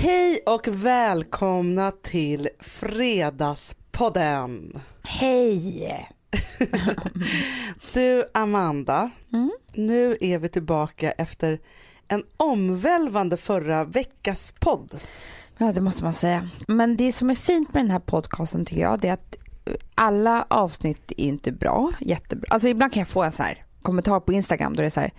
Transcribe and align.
Hej 0.00 0.40
och 0.46 0.68
välkomna 0.68 1.92
till 2.02 2.48
Fredagspodden. 2.60 4.80
Hej! 5.02 6.08
Du 7.94 8.24
Amanda, 8.34 9.10
Mm. 9.32 9.50
nu 9.74 10.16
är 10.20 10.38
vi 10.38 10.48
tillbaka 10.48 11.10
efter 11.10 11.58
en 12.08 12.24
omvälvande 12.36 13.36
förra 13.36 13.84
veckas 13.84 14.54
podd. 14.60 15.00
Ja, 15.58 15.72
det 15.72 15.80
måste 15.80 16.04
man 16.04 16.12
säga. 16.12 16.48
Men 16.68 16.96
det 16.96 17.12
som 17.12 17.30
är 17.30 17.34
fint 17.34 17.74
med 17.74 17.82
den 17.84 17.90
här 17.90 17.98
podcasten 17.98 18.64
tycker 18.64 18.82
jag, 18.82 19.00
det 19.00 19.08
är 19.08 19.12
att 19.12 19.36
alla 19.94 20.46
avsnitt 20.50 21.12
är 21.16 21.20
inte 21.24 21.52
bra, 21.52 21.92
jättebra. 22.00 22.46
Alltså 22.50 22.68
ibland 22.68 22.92
kan 22.92 23.00
jag 23.00 23.08
få 23.08 23.22
en 23.22 23.32
så 23.32 23.42
här 23.42 23.64
kommentar 23.82 24.20
på 24.20 24.32
Instagram 24.32 24.76
då 24.76 24.82
det 24.82 24.86
är 24.86 24.90
så 24.90 25.00
här, 25.00 25.06
eh, 25.06 25.12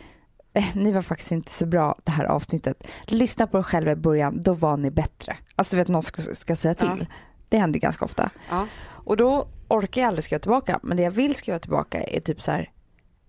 ni 0.73 0.91
var 0.91 1.01
faktiskt 1.01 1.31
inte 1.31 1.51
så 1.51 1.65
bra 1.65 1.95
det 2.03 2.11
här 2.11 2.25
avsnittet. 2.25 2.83
Lyssna 3.05 3.47
på 3.47 3.57
er 3.57 3.63
själva 3.63 3.91
i 3.91 3.95
början, 3.95 4.41
då 4.41 4.53
var 4.53 4.77
ni 4.77 4.91
bättre. 4.91 5.37
Alltså 5.55 5.75
du 5.75 5.77
vet 5.77 5.87
någon 5.87 6.03
ska, 6.03 6.35
ska 6.35 6.55
säga 6.55 6.75
till. 6.75 6.97
Ja. 6.99 7.05
Det 7.49 7.57
händer 7.57 7.79
ganska 7.79 8.05
ofta. 8.05 8.29
Ja. 8.49 8.67
Och 8.87 9.17
då 9.17 9.47
orkar 9.67 10.01
jag 10.01 10.07
aldrig 10.07 10.23
skriva 10.23 10.39
tillbaka. 10.39 10.79
Men 10.83 10.97
det 10.97 11.03
jag 11.03 11.11
vill 11.11 11.35
skriva 11.35 11.59
tillbaka 11.59 12.03
är 12.03 12.19
typ 12.19 12.41
så 12.41 12.51
här. 12.51 12.71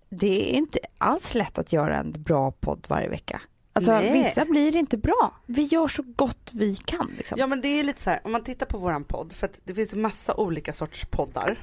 Det 0.09 0.51
är 0.51 0.57
inte 0.57 0.79
alls 0.97 1.35
lätt 1.35 1.57
att 1.57 1.73
göra 1.73 1.97
en 1.97 2.11
bra 2.11 2.51
podd 2.51 2.85
varje 2.89 3.09
vecka. 3.09 3.41
Alltså 3.73 3.91
Nej. 3.91 4.13
vissa 4.13 4.45
blir 4.45 4.75
inte 4.75 4.97
bra. 4.97 5.33
Vi 5.45 5.63
gör 5.63 5.87
så 5.87 6.03
gott 6.15 6.49
vi 6.53 6.75
kan. 6.75 7.11
Liksom. 7.17 7.39
Ja 7.39 7.47
men 7.47 7.61
det 7.61 7.67
är 7.67 7.83
lite 7.83 8.01
så 8.01 8.09
här, 8.09 8.19
om 8.23 8.31
man 8.31 8.43
tittar 8.43 8.65
på 8.65 8.77
våran 8.77 9.03
podd, 9.03 9.33
för 9.33 9.45
att 9.45 9.59
det 9.63 9.73
finns 9.73 9.93
en 9.93 10.01
massa 10.01 10.35
olika 10.35 10.73
sorters 10.73 11.05
poddar. 11.05 11.59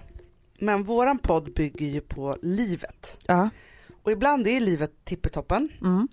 Men 0.58 0.84
våran 0.84 1.18
podd 1.18 1.52
bygger 1.52 1.86
ju 1.86 2.00
på 2.00 2.36
livet. 2.42 3.16
Ja. 3.26 3.48
Och 4.08 4.12
ibland 4.12 4.46
är 4.48 4.60
livet 4.60 4.90
tippetoppen, 5.04 5.68
Mm. 5.80 6.08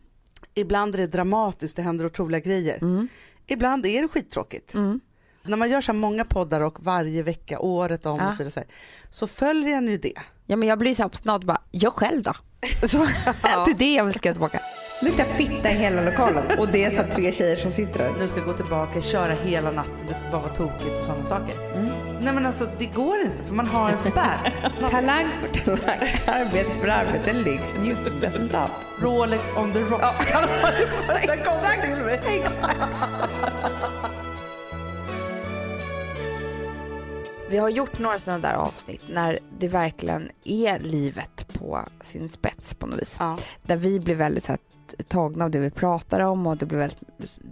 ibland 0.54 0.96
är 0.96 1.00
det 1.00 1.08
dramatiskt, 1.08 1.76
det 1.76 1.82
händer 1.82 2.06
otroliga 2.06 2.40
grejer. 2.40 2.78
Mm. 2.82 3.08
Ibland 3.48 3.86
är 3.86 4.02
det 4.02 4.08
skittråkigt. 4.08 4.74
Mm. 4.74 5.00
När 5.44 5.58
man 5.58 5.70
gör 5.70 5.82
så 5.82 5.92
här 5.92 6.00
många 6.00 6.26
poddar 6.26 6.62
och 6.62 6.84
varje 6.84 7.24
vecka, 7.24 7.60
året 7.60 8.06
om 8.06 8.18
Ja. 8.20 8.28
och 8.28 8.34
så 8.34 8.38
vidare, 8.38 8.52
så, 8.52 8.60
här, 8.60 8.70
så 9.10 9.28
följer 9.28 9.78
en 9.78 9.88
ju 9.88 9.98
det. 9.98 10.14
Ja 10.46 10.56
men 10.56 10.70
jag 10.70 10.80
blir 10.80 10.96
så 10.96 11.04
här 11.04 11.10
snart 11.14 11.44
bara, 11.44 11.62
jag 11.72 11.94
själv 11.94 12.24
då? 12.24 12.34
Så, 12.88 12.98
det 13.66 13.72
är 13.72 13.78
det 13.78 13.94
jag 13.94 14.06
vill 14.06 14.14
skriva 14.14 14.34
tillbaka. 14.34 14.60
Luktar 15.06 15.24
fitta 15.24 15.72
i 15.72 15.74
hela 15.74 16.02
lokalen 16.02 16.44
och 16.60 16.68
det 16.68 16.84
är 16.84 16.92
så 16.92 17.14
tre 17.16 17.32
tjejer 17.32 17.56
som 17.56 17.72
sitter 17.72 18.00
där. 18.00 18.14
Nu 18.20 18.28
ska 18.28 18.38
jag 18.38 18.46
gå 18.46 18.54
tillbaka, 18.54 19.02
köra 19.02 19.34
hela 19.34 19.72
natten, 19.72 20.06
det 20.08 20.14
ska 20.14 20.24
bara 20.32 20.42
vara 20.42 20.56
tokigt 20.56 21.00
och 21.00 21.06
sådana 21.06 21.26
saker. 21.26 21.56
Mm. 21.76 21.90
Nej 22.20 22.34
men 22.34 22.46
alltså 22.46 22.70
det 22.80 22.86
går 22.86 23.22
inte 23.22 23.44
för 23.44 23.56
man 23.56 23.68
har 23.68 23.90
en 23.90 23.98
spärr. 23.98 24.72
Talang 24.92 25.28
för 25.40 25.60
talang, 25.60 26.00
arbete 26.26 26.72
för 26.82 26.88
arbete, 26.88 27.34
lyx, 27.34 27.78
njutning, 27.78 28.22
resultat. 28.22 28.72
Rolex 29.00 29.52
on 29.58 29.74
the 29.74 29.80
rocks 29.80 30.20
kallar 30.32 30.62
man 30.62 30.72
det 30.80 30.88
för. 30.88 31.28
Den 31.28 31.46
kommer 31.46 31.66
Vi 37.50 37.58
har 37.58 37.70
gjort 37.70 38.00
några 38.00 38.20
sådana 38.20 38.48
där 38.48 38.54
avsnitt 38.54 39.02
när 39.10 39.40
det 39.60 39.68
verkligen 39.68 40.30
är 40.44 40.80
livet 40.80 41.48
på 41.54 41.80
sin 42.02 42.30
spets 42.30 42.74
på 42.74 42.88
något 42.88 43.02
vis. 43.02 43.16
Ja. 43.20 43.38
Där 43.64 43.76
vi 43.78 44.00
blir 44.00 44.16
väldigt 44.16 44.44
så 44.44 44.52
här, 44.52 44.60
tagna 45.08 45.44
av 45.46 45.52
det 45.52 45.60
vi 45.60 45.70
pratar 45.72 46.20
om 46.20 46.48
och 46.48 46.58
det 46.58 46.66
blir 46.66 46.78
väldigt, 46.78 47.04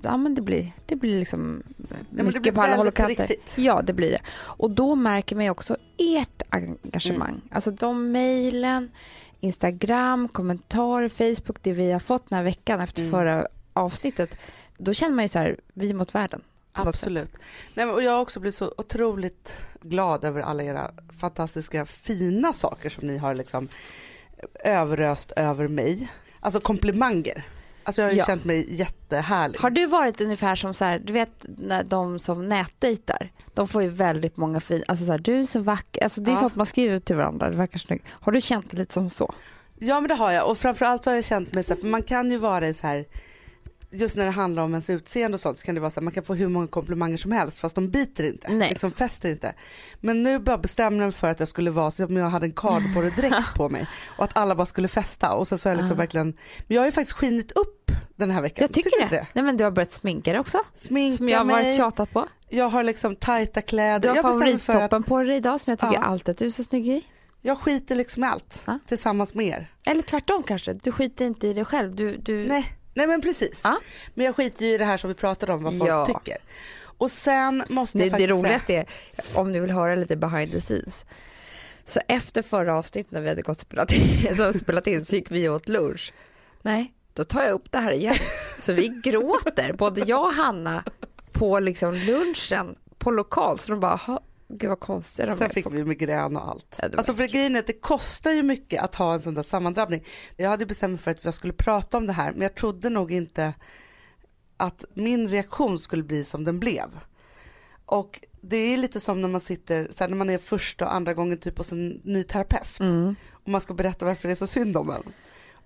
ja 0.02 0.18
men 0.18 0.36
det 0.36 0.42
blir, 0.42 0.72
det 0.86 0.96
blir 0.96 1.20
liksom 1.20 1.64
det 2.10 2.24
mycket 2.24 2.42
blir 2.42 2.52
på 2.52 2.62
alla 2.62 2.76
håll 2.76 2.88
och 2.88 2.94
kanter. 2.94 3.28
riktigt. 3.28 3.58
Ja 3.58 3.82
det 3.82 3.94
blir 3.94 4.12
det. 4.12 4.22
Och 4.36 4.72
då 4.72 4.96
märker 4.96 5.36
man 5.36 5.46
ju 5.46 5.52
också 5.52 5.78
ert 5.98 6.42
engagemang. 6.50 7.30
Mm. 7.30 7.42
Alltså 7.52 7.72
de 7.72 8.12
mejlen, 8.12 8.92
Instagram, 9.40 10.28
kommentarer, 10.28 11.10
Facebook, 11.10 11.58
det 11.62 11.74
vi 11.74 11.92
har 11.92 12.00
fått 12.00 12.30
den 12.30 12.36
här 12.38 12.44
veckan 12.44 12.80
efter 12.82 13.02
Mm. 13.02 13.12
förra 13.12 13.48
avsnittet. 13.74 14.36
Då 14.78 14.94
känner 14.94 15.16
man 15.16 15.24
ju 15.26 15.30
så 15.30 15.40
här, 15.40 15.60
vi 15.74 15.94
mot 15.94 16.16
världen. 16.16 16.42
Absolut. 16.74 17.32
Nej, 17.74 17.86
men, 17.86 17.96
och 17.96 18.04
jag 18.04 18.12
har 18.12 18.20
också 18.20 18.40
blivit 18.40 18.56
så 18.56 18.74
otroligt 18.78 19.58
glad 19.82 20.24
över 20.26 20.42
alla 20.42 20.64
era 20.64 20.92
fantastiska 21.20 21.86
fina 21.86 22.54
saker 22.54 22.90
som 22.90 23.08
ni 23.08 23.18
har 23.18 23.36
liksom 23.36 23.68
överöst 24.64 25.32
över 25.36 25.68
mig. 25.68 26.12
Alltså 26.40 26.60
komplimanger. 26.60 27.44
Alltså 27.84 28.02
jag 28.02 28.08
har 28.10 28.14
ju 28.14 28.18
Ja. 28.20 28.26
känt 28.26 28.46
mig 28.46 28.76
jättehärlig. 28.76 29.60
Har 29.60 29.70
du 29.70 29.86
varit 29.86 30.22
ungefär 30.22 30.56
som 30.56 30.74
så 30.74 30.86
här, 30.86 31.00
du 31.00 31.14
vet 31.14 31.46
när 31.58 31.84
de 31.84 32.20
som 32.20 32.50
nätdejtar, 32.50 33.32
de 33.54 33.68
får 33.68 33.84
ju 33.84 33.90
väldigt 33.90 34.38
många 34.38 34.60
fina, 34.60 34.84
alltså 34.88 35.06
så 35.06 35.12
här, 35.12 35.20
du 35.20 35.40
är 35.40 35.44
så 35.46 35.60
vacker, 35.60 36.04
alltså 36.04 36.22
det 36.22 36.32
är 36.32 36.34
Ja. 36.34 36.40
sånt 36.40 36.56
man 36.56 36.66
skriver 36.66 37.00
till 37.00 37.16
varandra, 37.16 37.50
det 37.50 37.58
verkar 37.58 37.80
snyggt. 37.80 38.06
Har 38.10 38.32
du 38.32 38.42
känt 38.42 38.72
det 38.72 38.78
lite 38.78 38.94
som 38.94 39.10
så? 39.10 39.34
Ja 39.80 40.00
men 40.00 40.08
det 40.08 40.16
har 40.16 40.32
jag 40.32 40.50
och 40.50 40.58
framförallt 40.58 41.04
så 41.04 41.10
har 41.10 41.16
jag 41.16 41.26
känt 41.26 41.54
mig 41.54 41.64
så 41.64 41.74
här, 41.74 41.82
för 41.82 41.88
man 41.88 42.04
kan 42.04 42.32
ju 42.32 42.38
vara 42.38 42.68
i 42.68 42.74
så 42.74 42.88
här 42.88 43.06
just 43.94 44.18
när 44.18 44.26
det 44.26 44.32
handlar 44.32 44.64
om 44.64 44.72
ens 44.74 44.90
utseende 44.90 45.36
och 45.36 45.40
sånt 45.42 45.60
så 45.60 45.66
kan 45.66 45.76
det 45.76 45.82
vara 45.82 45.90
så 45.90 46.00
här, 46.00 46.04
man 46.04 46.14
kan 46.14 46.24
få 46.24 46.34
hur 46.34 46.48
många 46.48 46.68
komplimanger 46.68 47.18
som 47.18 47.32
helst 47.32 47.60
fast 47.60 47.76
de 47.76 47.90
biter 47.90 48.24
inte, 48.24 48.52
Nej. 48.54 48.70
liksom 48.70 48.92
fäster 48.92 49.30
inte. 49.30 49.54
Men 50.00 50.24
nu 50.24 50.40
bara 50.40 50.58
bestämde 50.58 51.00
jag 51.00 51.06
mig 51.06 51.12
för 51.14 51.28
att 51.28 51.40
jag 51.40 51.50
skulle 51.50 51.72
vara 51.72 51.92
som 51.92 52.06
om 52.06 52.18
jag 52.18 52.30
hade 52.30 52.46
en 52.46 52.52
kardborredräkt 52.54 53.54
på 53.56 53.70
mig 53.70 53.88
och 54.18 54.24
att 54.24 54.38
alla 54.38 54.56
bara 54.56 54.66
skulle 54.66 54.88
festa 54.88 55.34
och 55.34 55.48
sen 55.48 55.58
så 55.58 55.70
har 55.70 55.76
jag 55.76 55.78
liksom 55.82 55.96
Ah. 55.98 55.98
verkligen, 55.98 56.28
men 56.28 56.76
jag 56.76 56.82
har 56.82 56.86
ju 56.86 56.92
faktiskt 56.92 57.18
skinit 57.18 57.52
upp 57.52 57.92
den 58.16 58.32
här 58.32 58.42
veckan. 58.42 58.62
Jag 58.64 58.74
tycker 58.74 58.90
du 58.92 58.98
det. 58.98 59.04
inte 59.04 59.28
Nej 59.34 59.44
men 59.44 59.58
du 59.58 59.64
har 59.64 59.72
börjat 59.72 59.92
sminka 59.92 60.32
dig 60.32 60.40
också, 60.40 60.60
Sminka 60.78 61.18
som 61.18 61.30
jag 61.30 61.38
har 61.38 61.46
mig, 61.46 61.56
varit 61.66 61.78
tjatat 61.78 62.12
på. 62.12 62.28
jag 62.50 62.70
har 62.70 62.84
liksom 62.84 63.16
tajta 63.16 63.62
kläder. 63.62 64.00
Du 64.00 64.10
har 64.10 64.16
jag 64.16 64.24
för 64.24 64.30
att 64.30 64.62
favorittoppen 64.62 65.04
på 65.04 65.24
dig 65.24 65.36
idag 65.38 65.60
som 65.62 65.72
jag 65.72 65.80
tycker 65.80 65.94
Ja. 65.94 66.00
alltid 66.00 66.30
att 66.30 66.38
du 66.38 66.46
är 66.46 66.50
så 66.50 66.64
snygg 66.64 66.88
i. 66.88 67.04
jag 67.42 67.58
skiter 67.58 67.96
liksom 67.96 68.24
i 68.24 68.28
allt 68.28 68.64
Ja. 68.66 68.80
tillsammans 68.88 69.34
med 69.36 69.46
er. 69.48 69.68
Eller 69.86 70.02
tvärtom 70.02 70.44
kanske, 70.44 70.74
du 70.74 70.92
skiter 70.92 71.26
inte 71.26 71.48
i 71.48 71.54
dig 71.54 71.66
själv. 71.66 71.96
Du, 71.96 72.18
du... 72.18 72.48
Nej, 72.48 72.74
nej 72.94 73.08
men 73.08 73.22
precis. 73.22 73.62
Ja. 73.64 73.80
Men 74.14 74.26
jag 74.26 74.36
skiter 74.36 74.66
ju 74.66 74.72
i 74.74 74.78
det 74.78 74.86
här 74.86 74.98
som 74.98 75.08
vi 75.08 75.14
pratade 75.14 75.54
om 75.54 75.64
vad 75.64 75.78
folk 75.78 75.90
Ja. 75.90 76.06
tycker. 76.06 76.38
Och 76.98 77.12
sen 77.12 77.64
måste 77.70 77.98
Det, 77.98 78.04
jag 78.04 78.08
det 78.08 78.12
faktiskt 78.12 78.30
roligaste 78.30 78.74
är, 78.74 78.86
om 79.34 79.52
ni 79.52 79.60
vill 79.60 79.72
höra 79.72 79.96
lite 79.96 80.16
behind 80.16 80.52
the 80.52 80.60
scenes. 80.60 81.06
Så 81.86 82.00
efter 82.08 82.42
förra 82.42 82.78
avsnittet 82.78 83.12
när 83.12 83.22
vi 83.22 83.30
hade 83.30 83.42
gått 83.42 83.58
och 83.58 83.62
spelat 83.62 83.92
in, 83.92 84.38
så 84.38 84.54
spelat 84.54 84.88
in 84.88 85.06
så 85.06 85.16
gick 85.16 85.32
vi 85.32 85.50
åt 85.50 85.68
lunch. 85.70 86.14
Nej, 86.62 86.94
då 87.14 87.24
tar 87.24 87.42
jag 87.44 87.52
upp 87.52 87.72
det 87.72 87.78
här 87.80 87.92
igen. 87.92 88.16
Så 88.58 88.74
vi 88.74 88.88
gråter, 89.04 89.74
både 89.74 90.02
jag 90.06 90.26
och 90.28 90.34
Hanna, 90.34 90.84
på 91.32 91.60
liksom 91.60 91.94
lunchen 91.96 92.76
på 92.98 93.12
lokal. 93.12 93.60
Så 93.60 93.72
de 93.72 93.80
bara, 93.80 93.96
"Ha, 93.96 94.22
gud 94.58 94.70
vad 94.70 94.80
konstiga 94.80 95.26
de 95.26 95.38
Sen 95.38 95.50
fick 95.50 95.66
vi 95.72 95.86
migrän 95.86 96.38
och 96.38 96.48
allt. 96.50 96.76
Ja, 96.82 96.90
alltså 96.98 97.14
för 97.14 97.28
grejen 97.28 97.56
är 97.56 97.60
att 97.60 97.68
det 97.68 97.74
kostar 97.82 98.32
ju 98.32 98.44
mycket 98.44 98.84
att 98.84 98.96
ha 98.96 99.14
en 99.14 99.20
sån 99.20 99.34
där 99.34 99.44
sammandrabbning. 99.44 100.04
Jag 100.38 100.50
hade 100.50 100.66
bestämt 100.66 100.92
mig 100.92 100.98
för 101.00 101.12
att 101.12 101.26
jag 101.26 101.34
skulle 101.34 101.54
prata 101.54 101.98
om 101.98 102.08
det 102.08 102.14
här 102.14 102.32
men 102.32 102.42
jag 102.42 102.56
trodde 102.56 102.90
nog 102.90 103.12
inte 103.12 103.54
att 104.58 104.86
min 104.94 105.28
reaktion 105.28 105.80
skulle 105.80 106.04
bli 106.04 106.24
som 106.24 106.44
den 106.44 106.60
blev. 106.60 106.88
Och 107.86 108.20
det 108.42 108.58
är 108.58 108.78
lite 108.78 109.00
som 109.00 109.22
när 109.22 109.28
man 109.28 109.42
sitter, 109.42 109.88
så 109.92 110.04
här, 110.04 110.10
när 110.10 110.18
man 110.18 110.30
är 110.30 110.38
första 110.38 110.86
och 110.86 110.94
andra 110.96 111.14
gången 111.14 111.38
typ 111.38 111.58
hos 111.58 111.72
en 111.72 111.90
ny 112.04 112.24
terapeut 112.24 112.80
Mm. 112.80 113.16
och 113.32 113.48
man 113.48 113.62
ska 113.62 113.74
berätta 113.74 114.06
varför 114.06 114.28
det 114.28 114.34
är 114.34 114.36
så 114.36 114.48
synd 114.48 114.78
om 114.78 114.90
en. 114.90 115.04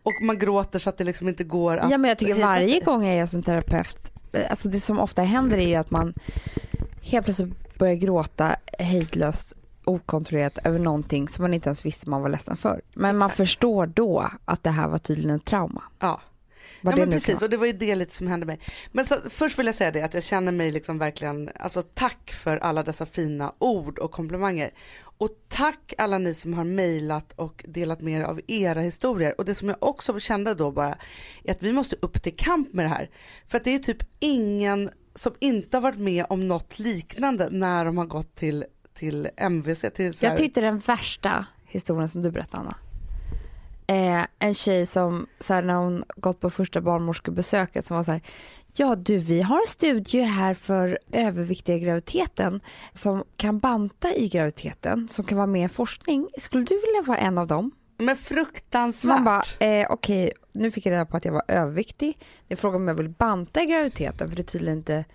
Och 0.03 0.13
man 0.21 0.37
gråter 0.39 0.79
så 0.79 0.89
att 0.89 0.97
det 0.97 1.03
liksom 1.03 1.27
inte 1.27 1.43
går 1.43 1.77
att 1.77 1.91
Ja 1.91 1.97
men 1.97 2.09
jag 2.09 2.17
tycker 2.17 2.35
varje 2.35 2.69
sig. 2.69 2.79
gång 2.81 3.05
jag 3.05 3.15
är 3.17 3.25
som 3.25 3.43
terapeut, 3.43 4.11
alltså 4.49 4.69
det 4.69 4.79
som 4.79 4.99
ofta 4.99 5.21
händer 5.21 5.57
är 5.57 5.67
ju 5.67 5.75
att 5.75 5.91
man 5.91 6.13
helt 7.01 7.25
plötsligt 7.25 7.53
börjar 7.77 7.95
gråta 7.95 8.55
hejdlöst 8.79 9.53
okontrollerat 9.85 10.57
över 10.63 10.79
någonting 10.79 11.27
som 11.27 11.43
man 11.43 11.53
inte 11.53 11.69
ens 11.69 11.85
visste 11.85 12.09
man 12.09 12.21
var 12.21 12.29
ledsen 12.29 12.57
för. 12.57 12.81
Men 12.95 13.17
man 13.17 13.27
Exakt. 13.27 13.37
förstår 13.37 13.85
då 13.85 14.29
att 14.45 14.63
det 14.63 14.69
här 14.69 14.87
var 14.87 14.97
tydligen 14.97 15.31
en 15.31 15.39
trauma. 15.39 15.83
Ja. 15.99 16.21
Ja 16.81 16.95
men 16.95 17.11
precis 17.11 17.41
och 17.41 17.49
det 17.49 17.57
var 17.57 17.65
ju 17.65 17.73
det 17.73 17.95
lite 17.95 18.13
som 18.13 18.27
hände 18.27 18.45
mig. 18.45 18.59
Men 18.91 19.05
så, 19.05 19.15
först 19.29 19.59
vill 19.59 19.65
jag 19.65 19.75
säga 19.75 19.91
det 19.91 20.01
att 20.01 20.13
jag 20.13 20.23
känner 20.23 20.51
mig 20.51 20.71
liksom 20.71 20.97
verkligen, 20.97 21.49
alltså 21.55 21.81
tack 21.81 22.31
för 22.31 22.57
alla 22.57 22.83
dessa 22.83 23.05
fina 23.05 23.53
ord 23.59 23.99
och 23.99 24.11
komplimanger. 24.11 24.71
Och 24.99 25.29
tack 25.47 25.93
alla 25.97 26.17
ni 26.17 26.33
som 26.33 26.53
har 26.53 26.63
mejlat 26.63 27.33
och 27.35 27.65
delat 27.67 28.01
med 28.01 28.19
er 28.19 28.23
av 28.23 28.41
era 28.47 28.81
historier. 28.81 29.33
Och 29.37 29.45
det 29.45 29.55
som 29.55 29.69
jag 29.69 29.77
också 29.79 30.19
kände 30.19 30.53
då 30.53 30.71
bara 30.71 30.97
är 31.43 31.51
att 31.51 31.63
vi 31.63 31.73
måste 31.73 31.95
upp 32.01 32.23
till 32.23 32.35
kamp 32.35 32.73
med 32.73 32.85
det 32.85 32.89
här. 32.89 33.09
För 33.47 33.57
att 33.57 33.63
det 33.63 33.75
är 33.75 33.79
typ 33.79 34.03
ingen 34.19 34.89
som 35.17 35.33
inte 35.39 35.77
har 35.77 35.81
varit 35.81 35.99
med 35.99 36.25
om 36.29 36.47
något 36.47 36.79
liknande 36.79 37.49
när 37.51 37.85
de 37.85 37.97
har 37.97 38.05
gått 38.05 38.35
till, 38.35 38.65
till 38.93 39.29
MVC. 39.37 39.85
Till 39.95 40.05
här, 40.05 40.13
Jag 40.21 40.37
tyckte 40.37 40.61
den 40.61 40.79
värsta 40.79 41.45
historien 41.65 42.09
som 42.09 42.21
du 42.21 42.31
berättade 42.31 42.63
Anna. 42.63 42.77
Eh, 43.87 44.27
en 44.39 44.53
tjej 44.53 44.85
som 44.85 45.27
så 45.39 45.53
här, 45.53 45.61
när 45.61 45.75
hon 45.75 46.03
gått 46.15 46.39
på 46.39 46.49
första 46.49 46.81
barnmorskebesöket 46.81 47.85
som 47.85 47.97
var 47.97 48.03
så 48.03 48.11
här 48.11 48.21
Ja 48.73 48.95
du 48.95 49.17
vi 49.17 49.41
har 49.41 49.61
en 49.61 49.67
studie 49.67 50.21
här 50.21 50.53
för 50.53 50.99
överviktiga 51.11 51.75
i 51.75 51.79
graviditeten 51.79 52.61
som 52.93 53.23
kan 53.37 53.59
banta 53.59 54.15
i 54.15 54.29
graviditeten 54.29 55.07
som 55.07 55.25
kan 55.25 55.37
vara 55.37 55.47
med 55.47 55.65
i 55.65 55.69
forskning. 55.69 56.27
Skulle 56.37 56.63
du 56.63 56.75
vilja 56.75 57.01
vara 57.05 57.17
en 57.17 57.37
av 57.37 57.47
dem? 57.47 57.71
Men 57.97 58.15
fruktansvärt. 58.15 59.09
Man 59.09 59.23
bara 59.23 59.43
eh, 59.59 59.87
okej 59.89 60.31
nu 60.51 60.71
fick 60.71 60.85
jag 60.85 60.91
reda 60.91 61.05
på 61.05 61.17
att 61.17 61.25
jag 61.25 61.33
var 61.33 61.43
överviktig. 61.47 62.17
Det 62.47 62.53
är 62.53 62.57
frågan 62.57 62.81
om 62.81 62.87
jag 62.87 62.95
vill 62.95 63.09
banta 63.09 63.61
i 63.61 63.65
graviditeten 63.65 64.29
för 64.29 64.35
det 64.35 64.41
är 64.41 64.43
tydligen 64.43 64.77
inte 64.77 65.05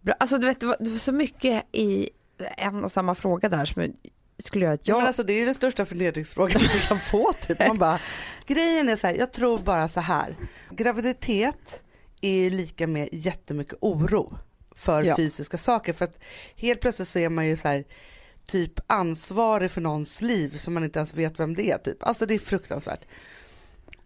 bra. 0.00 0.14
Alltså 0.20 0.38
du 0.38 0.46
vet 0.46 0.60
det 0.60 0.66
var, 0.66 0.76
det 0.80 0.90
var 0.90 0.98
så 0.98 1.12
mycket 1.12 1.64
i 1.72 2.10
en 2.56 2.84
och 2.84 2.92
samma 2.92 3.14
fråga 3.14 3.48
där 3.48 3.64
som 3.64 3.92
skulle 4.38 4.64
göra 4.64 4.74
att 4.74 4.88
Ja. 4.88 4.94
jag 4.94 4.98
Men 4.98 5.06
alltså, 5.06 5.22
det 5.22 5.32
är 5.32 5.38
ju 5.38 5.44
den 5.44 5.54
största 5.54 5.86
förnedringsfrågan 5.86 6.62
man 6.62 6.80
kan 6.88 6.98
få. 6.98 7.32
Typ. 7.32 7.58
Man 7.66 7.78
bara, 7.78 8.00
grejen 8.46 8.88
är 8.88 8.96
så 8.96 9.06
här, 9.06 9.14
jag 9.14 9.32
tror 9.32 9.58
bara 9.58 9.88
så 9.88 10.00
här. 10.00 10.36
Graviditet 10.70 11.82
är 12.20 12.50
lika 12.50 12.86
med 12.86 13.08
jättemycket 13.12 13.74
oro 13.80 14.36
för 14.76 15.02
Ja. 15.02 15.16
fysiska 15.16 15.58
saker 15.58 15.92
för 15.92 16.04
att 16.04 16.18
helt 16.56 16.80
plötsligt 16.80 17.08
så 17.08 17.18
är 17.18 17.28
man 17.28 17.46
ju 17.46 17.56
så 17.56 17.68
här 17.68 17.84
typ 18.46 18.80
ansvarig 18.86 19.70
för 19.70 19.80
någons 19.80 20.20
liv 20.20 20.56
som 20.56 20.74
man 20.74 20.84
inte 20.84 20.98
ens 20.98 21.14
vet 21.14 21.40
vem 21.40 21.54
det 21.54 21.70
är 21.70 21.78
typ. 21.78 22.02
Alltså 22.06 22.26
det 22.26 22.34
är 22.34 22.38
fruktansvärt. 22.38 23.00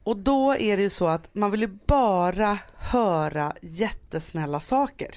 Och 0.04 0.16
då 0.16 0.56
är 0.56 0.76
det 0.76 0.82
ju 0.82 0.90
så 0.90 1.06
att 1.08 1.34
man 1.34 1.50
vill 1.50 1.60
ju 1.60 1.78
bara 1.86 2.58
höra 2.76 3.52
jättesnälla 3.62 4.60
saker. 4.60 5.14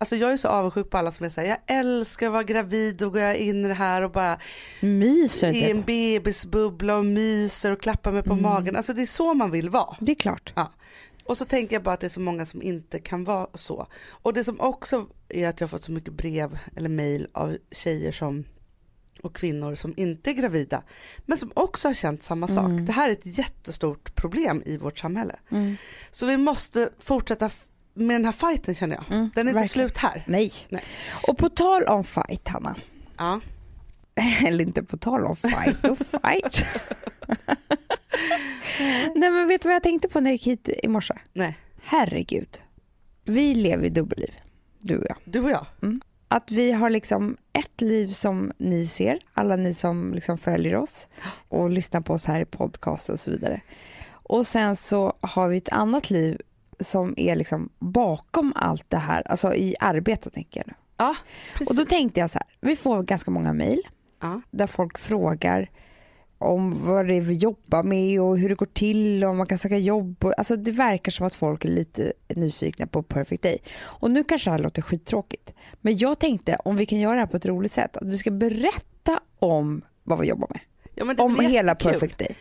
Alltså 0.00 0.16
jag 0.16 0.32
är 0.32 0.36
så 0.36 0.48
avundsjuk 0.48 0.90
på 0.90 0.98
alla 0.98 1.12
som 1.12 1.26
är 1.26 1.30
såhär, 1.30 1.48
jag 1.48 1.58
älskar 1.78 2.26
att 2.26 2.32
vara 2.32 2.42
gravid 2.42 3.02
och 3.02 3.12
går 3.12 3.32
in 3.32 3.64
i 3.64 3.68
det 3.68 3.74
här 3.74 4.02
och 4.02 4.10
bara 4.10 4.38
Myser 4.80 5.52
i 5.52 5.70
en 5.70 5.82
bebisbubbla 5.82 6.96
och 6.96 7.04
myser 7.04 7.72
och 7.72 7.80
klappar 7.82 8.12
mig 8.12 8.22
på 8.22 8.32
Mm. 8.32 8.42
magen. 8.42 8.76
Alltså 8.76 8.92
det 8.92 9.02
är 9.02 9.06
så 9.06 9.34
man 9.34 9.50
vill 9.50 9.70
vara. 9.70 9.96
Det 10.00 10.12
är 10.12 10.16
klart. 10.16 10.52
Och 11.24 11.36
så 11.36 11.44
tänker 11.44 11.76
jag 11.76 11.82
bara 11.82 11.94
att 11.94 12.00
det 12.00 12.06
är 12.06 12.08
så 12.08 12.20
många 12.20 12.46
som 12.46 12.62
inte 12.62 12.98
kan 12.98 13.24
vara 13.24 13.46
så. 13.54 13.86
Och 14.08 14.32
det 14.34 14.44
som 14.44 14.60
också 14.60 15.06
är 15.28 15.48
att 15.48 15.60
jag 15.60 15.66
har 15.66 15.70
fått 15.70 15.84
så 15.84 15.92
mycket 15.92 16.12
brev 16.14 16.58
eller 16.76 16.88
mejl 16.88 17.28
av 17.32 17.58
tjejer 17.70 18.12
som 18.12 18.44
och 19.22 19.36
kvinnor 19.36 19.74
som 19.74 19.94
inte 19.96 20.30
är 20.30 20.34
gravida 20.34 20.82
men 21.26 21.38
som 21.38 21.52
också 21.54 21.88
har 21.88 21.94
känt 21.94 22.22
samma 22.22 22.48
sak. 22.48 22.64
Mm. 22.64 22.86
Det 22.86 22.92
här 22.92 23.08
är 23.08 23.12
ett 23.12 23.26
jättestort 23.38 24.14
problem 24.14 24.62
i 24.66 24.76
vårt 24.76 24.98
samhälle. 24.98 25.36
Mm. 25.50 25.76
Så 26.10 26.26
vi 26.26 26.36
måste 26.36 26.90
fortsätta 26.98 27.50
med 27.94 28.14
den 28.14 28.24
här 28.24 28.32
fighten 28.32 28.74
känner 28.74 28.96
jag. 28.96 29.04
Mm, 29.16 29.30
Den 29.34 29.46
är 29.46 29.50
inte 29.50 29.60
verkligen. 29.60 29.88
slut 29.88 29.96
här. 29.96 30.24
Nej. 30.26 30.52
Nej. 30.68 30.82
Och 31.28 31.38
på 31.38 31.48
tal 31.48 31.82
om 31.84 32.04
fight, 32.04 32.48
Hanna. 32.48 32.76
Ja. 33.16 33.40
Eller 34.46 34.64
inte 34.64 34.82
på 34.82 34.96
tal 34.96 35.24
om 35.24 35.36
fight 35.36 35.84
och 35.84 35.98
fight. 35.98 36.64
Nej 39.14 39.30
men 39.30 39.48
vet 39.48 39.62
du 39.62 39.68
vad 39.68 39.74
jag 39.74 39.82
tänkte 39.82 40.08
på 40.08 40.20
när 40.20 40.30
jag 40.30 40.34
gick 40.34 40.46
hit 40.46 40.68
i 40.82 40.88
morse? 40.88 41.14
Nej, 41.32 41.58
Herregud. 41.82 42.62
Vi 43.24 43.54
lever 43.54 43.84
i 43.84 43.88
dubbelliv, 43.88 44.34
du 44.78 44.98
och 44.98 45.04
jag. 45.08 45.16
du 45.24 45.40
och 45.40 45.50
jag. 45.50 45.66
Att 46.28 46.50
vi 46.50 46.72
har 46.72 46.90
liksom 46.90 47.36
ett 47.52 47.80
liv 47.80 48.08
som 48.08 48.52
ni 48.58 48.86
ser, 48.86 49.18
alla 49.34 49.56
ni 49.56 49.74
som 49.74 50.14
liksom 50.14 50.38
följer 50.38 50.76
oss 50.76 51.08
och 51.48 51.70
lyssnar 51.70 52.00
på 52.00 52.14
oss 52.14 52.24
här 52.24 52.40
i 52.40 52.44
podcast 52.44 53.08
och 53.08 53.20
så 53.20 53.30
vidare. 53.30 53.60
Och 54.10 54.46
sen 54.46 54.76
så 54.76 55.12
har 55.20 55.48
vi 55.48 55.56
ett 55.56 55.68
annat 55.68 56.10
liv 56.10 56.40
som 56.80 57.14
är 57.16 57.36
liksom 57.36 57.68
bakom 57.78 58.52
allt 58.56 58.84
det 58.88 58.96
här, 58.96 59.28
alltså 59.28 59.54
i 59.54 59.74
arbetet 59.80 60.34
tänker 60.34 60.60
jag 60.60 60.66
nu. 60.66 60.74
Ja, 60.96 61.16
precis. 61.52 61.70
Och 61.70 61.76
då 61.76 61.84
tänkte 61.84 62.20
jag 62.20 62.30
så 62.30 62.38
här, 62.38 62.46
vi 62.60 62.76
får 62.76 63.02
ganska 63.02 63.30
många 63.30 63.52
mejl 63.52 63.82
ja. 64.20 64.40
där 64.50 64.66
folk 64.66 64.98
frågar 64.98 65.70
om 66.38 66.86
vad 66.86 67.06
det 67.06 67.14
är 67.14 67.20
vi 67.20 67.34
jobbar 67.34 67.82
med 67.82 68.20
och 68.20 68.38
hur 68.38 68.48
det 68.48 68.54
går 68.54 68.66
till 68.66 69.24
och 69.24 69.30
om 69.30 69.36
man 69.36 69.46
kan 69.46 69.58
söka 69.58 69.78
jobb. 69.78 70.24
Och, 70.24 70.38
alltså 70.38 70.56
det 70.56 70.70
verkar 70.70 71.12
som 71.12 71.26
att 71.26 71.34
folk 71.34 71.64
är 71.64 71.68
lite 71.68 72.12
nyfikna 72.28 72.86
på 72.86 73.02
Perfect 73.02 73.42
Day. 73.42 73.58
Och 73.80 74.10
nu 74.10 74.24
kanske 74.24 74.50
det 74.50 74.52
här 74.52 74.58
låter 74.58 74.82
skittråkigt. 74.82 75.52
Men 75.80 75.98
jag 75.98 76.18
tänkte 76.18 76.56
om 76.64 76.76
vi 76.76 76.86
kan 76.86 76.98
göra 76.98 77.14
det 77.14 77.20
här 77.20 77.26
på 77.26 77.36
ett 77.36 77.46
roligt 77.46 77.72
sätt. 77.72 77.96
Att 77.96 78.08
vi 78.08 78.18
ska 78.18 78.30
berätta 78.30 79.20
om 79.38 79.82
vad 80.04 80.18
vi 80.18 80.26
jobbar 80.26 80.48
med. 80.50 80.60
ja 80.94 81.24
Om 81.24 81.40
hela 81.40 81.72
jättekul. 81.72 81.92
Perfect 81.92 82.18
Day. 82.18 82.36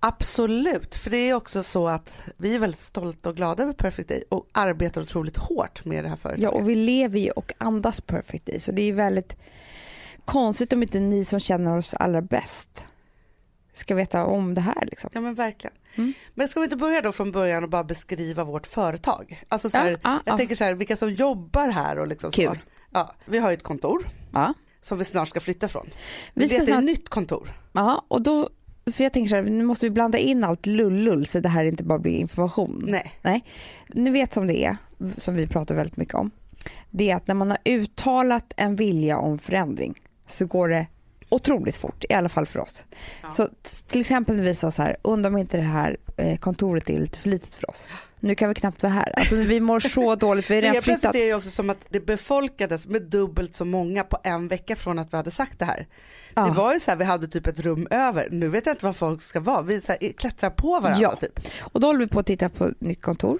Absolut, 0.00 0.94
för 0.94 1.10
det 1.10 1.16
är 1.16 1.34
också 1.34 1.62
så 1.62 1.88
att 1.88 2.22
vi 2.36 2.54
är 2.54 2.58
väldigt 2.58 2.80
stolta 2.80 3.28
och 3.28 3.36
glada 3.36 3.62
över 3.62 3.72
Perfect 3.72 4.08
Day 4.08 4.22
och 4.28 4.46
arbetar 4.52 5.00
otroligt 5.00 5.36
hårt 5.36 5.84
med 5.84 6.04
det 6.04 6.08
här 6.08 6.16
företaget. 6.16 6.42
Ja, 6.42 6.50
och 6.50 6.68
vi 6.68 6.74
lever 6.74 7.18
ju 7.18 7.30
och 7.30 7.52
andas 7.58 8.00
Perfect 8.00 8.46
Day. 8.46 8.60
Så 8.60 8.72
det 8.72 8.82
är 8.82 8.92
väldigt 8.92 9.36
konstigt 10.24 10.72
om 10.72 10.82
inte 10.82 11.00
ni 11.00 11.24
som 11.24 11.40
känner 11.40 11.76
oss 11.76 11.94
allra 11.94 12.22
bäst 12.22 12.86
ska 13.78 13.94
veta 13.94 14.24
om 14.24 14.54
det 14.54 14.60
här. 14.60 14.86
Liksom. 14.86 15.10
Ja 15.12 15.20
men 15.20 15.34
verkligen. 15.34 15.76
Mm. 15.94 16.12
Men 16.34 16.48
ska 16.48 16.60
vi 16.60 16.64
inte 16.64 16.76
börja 16.76 17.00
då 17.00 17.12
från 17.12 17.32
början 17.32 17.64
och 17.64 17.70
bara 17.70 17.84
beskriva 17.84 18.44
vårt 18.44 18.66
företag? 18.66 19.42
Alltså 19.48 19.70
så 19.70 19.78
här, 19.78 19.90
Ja, 19.90 19.98
ja, 20.04 20.20
jag 20.24 20.32
ja. 20.32 20.36
tänker 20.36 20.54
så 20.54 20.64
här, 20.64 20.74
vilka 20.74 20.96
som 20.96 21.12
jobbar 21.12 21.68
här 21.68 21.98
och 21.98 22.06
liksom 22.06 22.32
så. 22.32 22.42
Kul. 22.42 22.58
Ja, 22.92 23.14
vi 23.24 23.38
har 23.38 23.50
ju 23.50 23.54
ett 23.54 23.62
kontor 23.62 24.08
som 24.80 24.98
vi 24.98 25.04
snart 25.04 25.28
ska 25.28 25.40
flytta 25.40 25.68
från. 25.68 25.86
Vi 26.34 26.48
ska 26.48 26.54
ska 26.56 26.62
ett 26.62 26.68
snart- 26.68 26.84
nytt 26.84 27.08
kontor. 27.08 27.50
Ja, 27.72 28.04
och 28.08 28.22
då, 28.22 28.48
för 28.92 29.04
jag 29.04 29.12
tänker 29.12 29.28
så 29.28 29.36
här, 29.36 29.42
nu 29.42 29.64
måste 29.64 29.86
vi 29.86 29.90
blanda 29.90 30.18
in 30.18 30.44
allt 30.44 30.66
lullull 30.66 31.26
så 31.26 31.40
det 31.40 31.48
här 31.48 31.64
inte 31.64 31.82
bara 31.84 31.98
blir 31.98 32.12
information. 32.16 32.84
Nej. 32.88 33.12
Nej. 33.22 33.44
Ni 33.88 34.10
vet 34.10 34.34
som 34.34 34.46
det 34.46 34.64
är, 34.64 34.76
som 35.16 35.34
vi 35.34 35.46
pratar 35.46 35.74
väldigt 35.74 35.96
mycket 35.96 36.14
om. 36.14 36.30
Det 36.90 37.10
är 37.10 37.16
att 37.16 37.26
när 37.26 37.34
man 37.34 37.50
har 37.50 37.58
uttalat 37.64 38.52
en 38.56 38.76
vilja 38.76 39.18
om 39.18 39.38
förändring 39.38 39.94
så 40.26 40.46
går 40.46 40.68
det 40.68 40.86
otroligt 41.28 41.76
fort, 41.76 42.04
i 42.08 42.14
alla 42.14 42.28
fall 42.28 42.46
för 42.46 42.58
oss. 42.60 42.84
Ja. 43.22 43.32
Så 43.32 43.48
till 43.88 44.00
exempel 44.00 44.36
när 44.36 44.42
vi 44.42 44.54
sa 44.54 44.70
så 44.70 44.82
här, 44.82 44.96
undrar 45.02 45.30
om 45.30 45.36
inte 45.36 45.56
det 45.56 45.62
här 45.62 45.96
eh, 46.16 46.38
kontoret 46.38 46.90
är 46.90 46.98
lite 46.98 47.18
för 47.18 47.28
litet 47.30 47.54
för 47.54 47.70
oss. 47.70 47.88
Nu 48.20 48.34
kan 48.34 48.48
vi 48.48 48.54
knappt 48.54 48.82
vara 48.82 48.92
här. 48.92 49.12
Alltså, 49.18 49.34
vi 49.36 49.60
mår 49.60 49.80
så 49.80 50.14
dåligt, 50.26 50.50
vi 50.50 50.54
har 50.54 50.62
redan 50.62 50.74
helt 50.74 50.84
plötsligt 50.84 51.00
flyttat. 51.00 51.14
är 51.14 51.20
det 51.20 51.26
ju 51.26 51.34
också 51.34 51.50
som 51.50 51.70
att 51.70 51.78
det 51.88 52.00
befolkades 52.00 52.86
med 52.86 53.02
dubbelt 53.02 53.54
så 53.54 53.64
många 53.64 54.04
på 54.04 54.18
en 54.22 54.48
vecka 54.48 54.76
från 54.76 54.98
att 54.98 55.12
vi 55.12 55.16
hade 55.16 55.30
sagt 55.30 55.58
det 55.58 55.64
här. 55.64 55.86
Ja. 56.34 56.44
Det 56.46 56.52
var 56.52 56.74
ju 56.74 56.80
så 56.80 56.90
här, 56.90 56.98
vi 56.98 57.04
hade 57.04 57.28
typ 57.28 57.46
ett 57.46 57.60
rum 57.60 57.88
över. 57.90 58.28
Nu 58.30 58.48
vet 58.48 58.66
jag 58.66 58.72
inte 58.72 58.84
vad 58.84 58.96
folk 58.96 59.22
ska 59.22 59.40
vara. 59.40 59.62
Vi 59.62 59.80
så 59.80 59.92
här, 59.92 60.12
klättrar 60.12 60.50
på 60.50 60.80
varandra 60.80 61.02
Ja. 61.02 61.16
typ. 61.16 61.40
Och 61.60 61.80
då 61.80 61.86
håller 61.86 61.98
vi 62.00 62.06
på 62.08 62.20
att 62.20 62.26
titta 62.26 62.48
på 62.48 62.64
ett 62.66 62.80
nytt 62.80 63.02
kontor. 63.02 63.38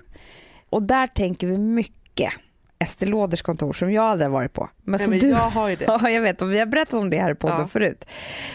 Och 0.70 0.82
där 0.82 1.06
tänker 1.06 1.46
vi 1.46 1.58
mycket 1.58 2.32
Estée 2.80 3.08
Lauders 3.08 3.42
kontor 3.42 3.72
som 3.72 3.92
jag 3.92 4.04
aldrig 4.04 4.26
har 4.28 4.32
varit 4.32 4.52
på. 4.52 4.68
Men 4.84 4.92
Nej, 4.92 5.00
som 5.00 5.10
men 5.10 5.20
du 5.20 5.28
jag 5.28 5.36
har 5.36 5.68
ju 5.68 5.76
det. 5.76 5.84
Ja, 6.02 6.10
jag 6.10 6.22
vet 6.22 6.42
och 6.42 6.52
vi 6.52 6.58
har 6.58 6.66
berättat 6.66 6.94
om 6.94 7.10
det 7.10 7.20
här 7.20 7.30
i 7.30 7.34
podden 7.34 7.60
Ja. 7.60 7.66
förut. 7.68 8.04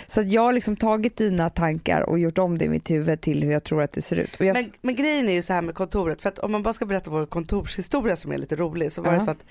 Så 0.08 0.20
att 0.20 0.32
jag 0.32 0.42
har 0.42 0.54
liksom 0.54 0.76
tagit 0.76 1.18
dina 1.18 1.50
tankar 1.50 2.02
och 2.02 2.20
gjort 2.20 2.38
om 2.38 2.58
det 2.58 2.66
i 2.66 2.70
mitt 2.70 2.90
huvud 2.90 3.22
till 3.22 3.44
hur 3.44 3.52
jag 3.52 3.64
tror 3.64 3.82
att 3.84 3.92
det 3.92 4.02
ser 4.02 4.16
ut. 4.20 4.30
Jag, 4.40 4.54
Men, 4.54 4.72
men 4.82 4.96
grejen 4.96 5.30
är 5.30 5.34
ju 5.34 5.42
så 5.42 5.54
här 5.54 5.62
med 5.62 5.76
kontoret, 5.76 6.22
för 6.22 6.30
att 6.30 6.40
om 6.40 6.52
man 6.52 6.64
bara 6.64 6.74
ska 6.74 6.86
berätta 6.86 7.10
vår 7.10 7.26
kontorshistoria 7.26 8.16
som 8.16 8.32
är 8.32 8.38
lite 8.38 8.56
rolig 8.56 8.92
så 8.92 9.02
var 9.02 9.14
Ja. 9.14 9.20
det 9.20 9.26
så 9.26 9.32
att 9.32 9.44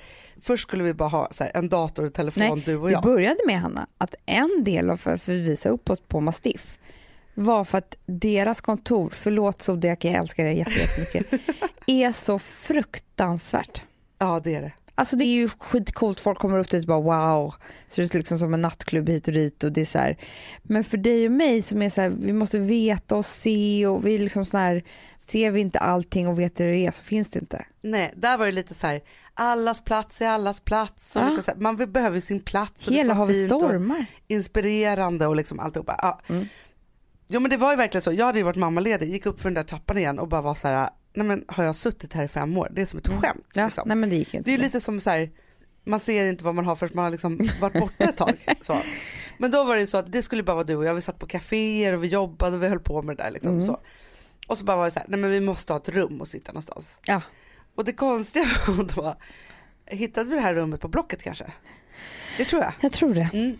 först 0.42 0.62
skulle 0.62 0.84
vi 0.84 0.94
bara 0.94 1.08
ha 1.08 1.28
här, 1.40 1.50
en 1.54 1.68
dator 1.68 2.04
och 2.06 2.14
telefon 2.14 2.42
Nej, 2.48 2.62
du 2.66 2.76
och 2.76 2.88
vi 2.88 2.92
jag. 2.92 3.02
började 3.02 3.38
med 3.46 3.60
Hanna 3.60 3.86
att 3.98 4.14
en 4.26 4.64
del 4.64 4.90
av 4.90 5.00
varför 5.04 5.32
vi 5.32 5.40
visade 5.40 5.74
upp 5.74 5.90
oss 5.90 6.00
på 6.00 6.20
Mastiff 6.20 6.78
var 7.34 7.64
för 7.64 7.78
att 7.78 7.96
deras 8.06 8.60
kontor, 8.60 9.10
förlåt 9.14 9.62
Zodiac, 9.62 9.98
jag 10.00 10.14
älskar 10.14 10.44
det 10.44 10.52
jätte- 10.52 10.70
jättemycket, 10.80 11.40
är 11.86 12.12
så 12.12 12.38
fruktansvärt. 12.38 13.82
Ja 14.22 14.40
det 14.44 14.54
är 14.54 14.62
det. 14.62 14.72
Alltså 14.94 15.16
det 15.16 15.24
är 15.24 15.34
ju 15.34 15.48
skitcoolt, 15.48 16.20
folk 16.20 16.38
kommer 16.38 16.58
upp 16.58 16.70
dit 16.70 16.88
och 16.88 17.02
bara 17.04 17.34
wow, 17.36 17.54
så 17.88 18.00
det 18.00 18.14
är 18.14 18.18
liksom 18.18 18.38
som 18.38 18.54
en 18.54 18.60
nattklubb 18.62 19.08
hit 19.08 19.26
och 19.28 19.34
dit 19.34 19.64
och 19.64 19.72
det 19.72 19.80
är 19.80 19.84
så 19.84 19.98
här. 19.98 20.16
Men 20.62 20.84
för 20.84 20.96
dig 20.96 21.26
och 21.26 21.32
mig 21.32 21.62
som 21.62 21.82
är 21.82 21.90
så 21.90 22.00
här, 22.00 22.08
vi 22.08 22.32
måste 22.32 22.58
veta 22.58 23.16
och 23.16 23.24
se 23.26 23.86
och 23.86 24.06
vi 24.06 24.14
är 24.14 24.18
liksom 24.18 24.44
så 24.44 24.58
här, 24.58 24.84
ser 25.26 25.50
vi 25.50 25.60
inte 25.60 25.78
allting 25.78 26.28
och 26.28 26.38
vet 26.38 26.60
hur 26.60 26.66
det 26.66 26.76
är 26.86 26.90
så 26.90 27.02
finns 27.02 27.30
det 27.30 27.38
inte. 27.38 27.64
Nej, 27.80 28.12
där 28.16 28.38
var 28.38 28.46
det 28.46 28.52
lite 28.52 28.74
så 28.74 28.86
här, 28.86 29.00
allas 29.34 29.80
plats 29.84 30.22
är 30.22 30.28
allas 30.28 30.60
plats. 30.60 31.16
Och 31.16 31.22
Ja. 31.22 31.26
liksom 31.26 31.42
så 31.42 31.50
här, 31.50 31.58
man 31.58 31.76
behöver 31.92 32.20
sin 32.20 32.40
plats. 32.40 32.86
Och 32.88 32.94
Hela 32.94 33.14
havet 33.14 33.46
stormar. 33.46 34.06
inspirerande 34.28 35.26
och 35.26 35.36
liksom 35.36 35.60
alltihopa. 35.60 35.98
Ja. 36.02 36.20
Mm. 36.34 36.46
Jo 37.28 37.40
men 37.40 37.50
det 37.50 37.56
var 37.56 37.70
ju 37.70 37.76
verkligen 37.76 38.02
så, 38.02 38.12
jag 38.12 38.26
hade 38.26 38.38
ju 38.38 38.44
varit 38.44 38.56
mammaledig, 38.56 39.08
gick 39.08 39.26
upp 39.26 39.40
för 39.40 39.44
den 39.50 39.54
där 39.54 39.64
trappan 39.64 39.98
igen 39.98 40.18
och 40.18 40.28
bara 40.28 40.40
var 40.42 40.54
så 40.54 40.68
här, 40.68 40.90
nej 41.14 41.26
men 41.26 41.44
har 41.48 41.64
jag 41.64 41.76
suttit 41.76 42.12
här 42.12 42.24
i 42.24 42.28
fem 42.28 42.58
år? 42.58 42.68
Det 42.72 42.82
är 42.82 42.86
som 42.86 42.98
ett 42.98 43.08
skämt. 43.08 43.22
Mm. 43.24 43.42
Ja, 43.54 43.66
Liksom. 43.66 43.84
nej 43.86 43.96
men 43.96 44.10
det 44.10 44.16
gick 44.16 44.34
inte. 44.34 44.50
Det 44.50 44.54
är 44.54 44.58
lite 44.58 44.80
som 44.80 45.00
så 45.00 45.10
här, 45.10 45.30
man 45.84 46.00
ser 46.00 46.26
inte 46.26 46.44
vad 46.44 46.54
man 46.54 46.66
har 46.66 46.74
förrän 46.74 46.92
man 46.94 47.04
har 47.04 47.10
liksom 47.10 47.48
varit 47.60 47.80
borta 47.80 48.04
ett 48.04 48.16
tag. 48.16 48.46
Så. 48.60 48.78
Men 49.38 49.50
då 49.50 49.64
var 49.64 49.76
det 49.76 49.86
så 49.86 49.98
att 49.98 50.12
det 50.12 50.22
skulle 50.22 50.42
bara 50.42 50.54
vara 50.54 50.64
du 50.64 50.76
och 50.76 50.84
jag, 50.84 50.94
vi 50.94 51.00
satt 51.00 51.18
på 51.18 51.26
kaféer 51.26 51.92
och 51.92 52.04
vi 52.04 52.08
jobbade 52.08 52.56
och 52.56 52.62
vi 52.62 52.68
höll 52.68 52.80
på 52.80 53.02
med 53.02 53.16
det 53.16 53.22
där 53.22 53.30
liksom. 53.30 53.52
Mm. 53.52 53.66
Så. 53.66 53.80
Och 54.46 54.58
så 54.58 54.64
bara 54.64 54.76
var 54.76 54.84
det 54.84 54.90
så 54.90 54.98
här, 54.98 55.06
nej 55.08 55.20
men 55.20 55.30
vi 55.30 55.40
måste 55.40 55.72
ha 55.72 55.80
ett 55.80 55.88
rum 55.88 56.20
och 56.20 56.28
sitta 56.28 56.52
någonstans. 56.52 56.98
Ja. 57.04 57.22
Och 57.74 57.84
det 57.84 57.92
konstiga 57.92 58.44
var 58.68 58.84
då, 58.84 59.16
hittade 59.86 60.30
vi 60.30 60.34
det 60.36 60.42
här 60.42 60.54
rummet 60.54 60.80
på 60.80 60.88
Blocket 60.88 61.22
kanske? 61.22 61.52
Det 62.36 62.44
tror 62.44 62.62
jag. 62.62 62.72
Jag 62.80 62.92
tror 62.92 63.14
det. 63.14 63.30
Mm. 63.32 63.58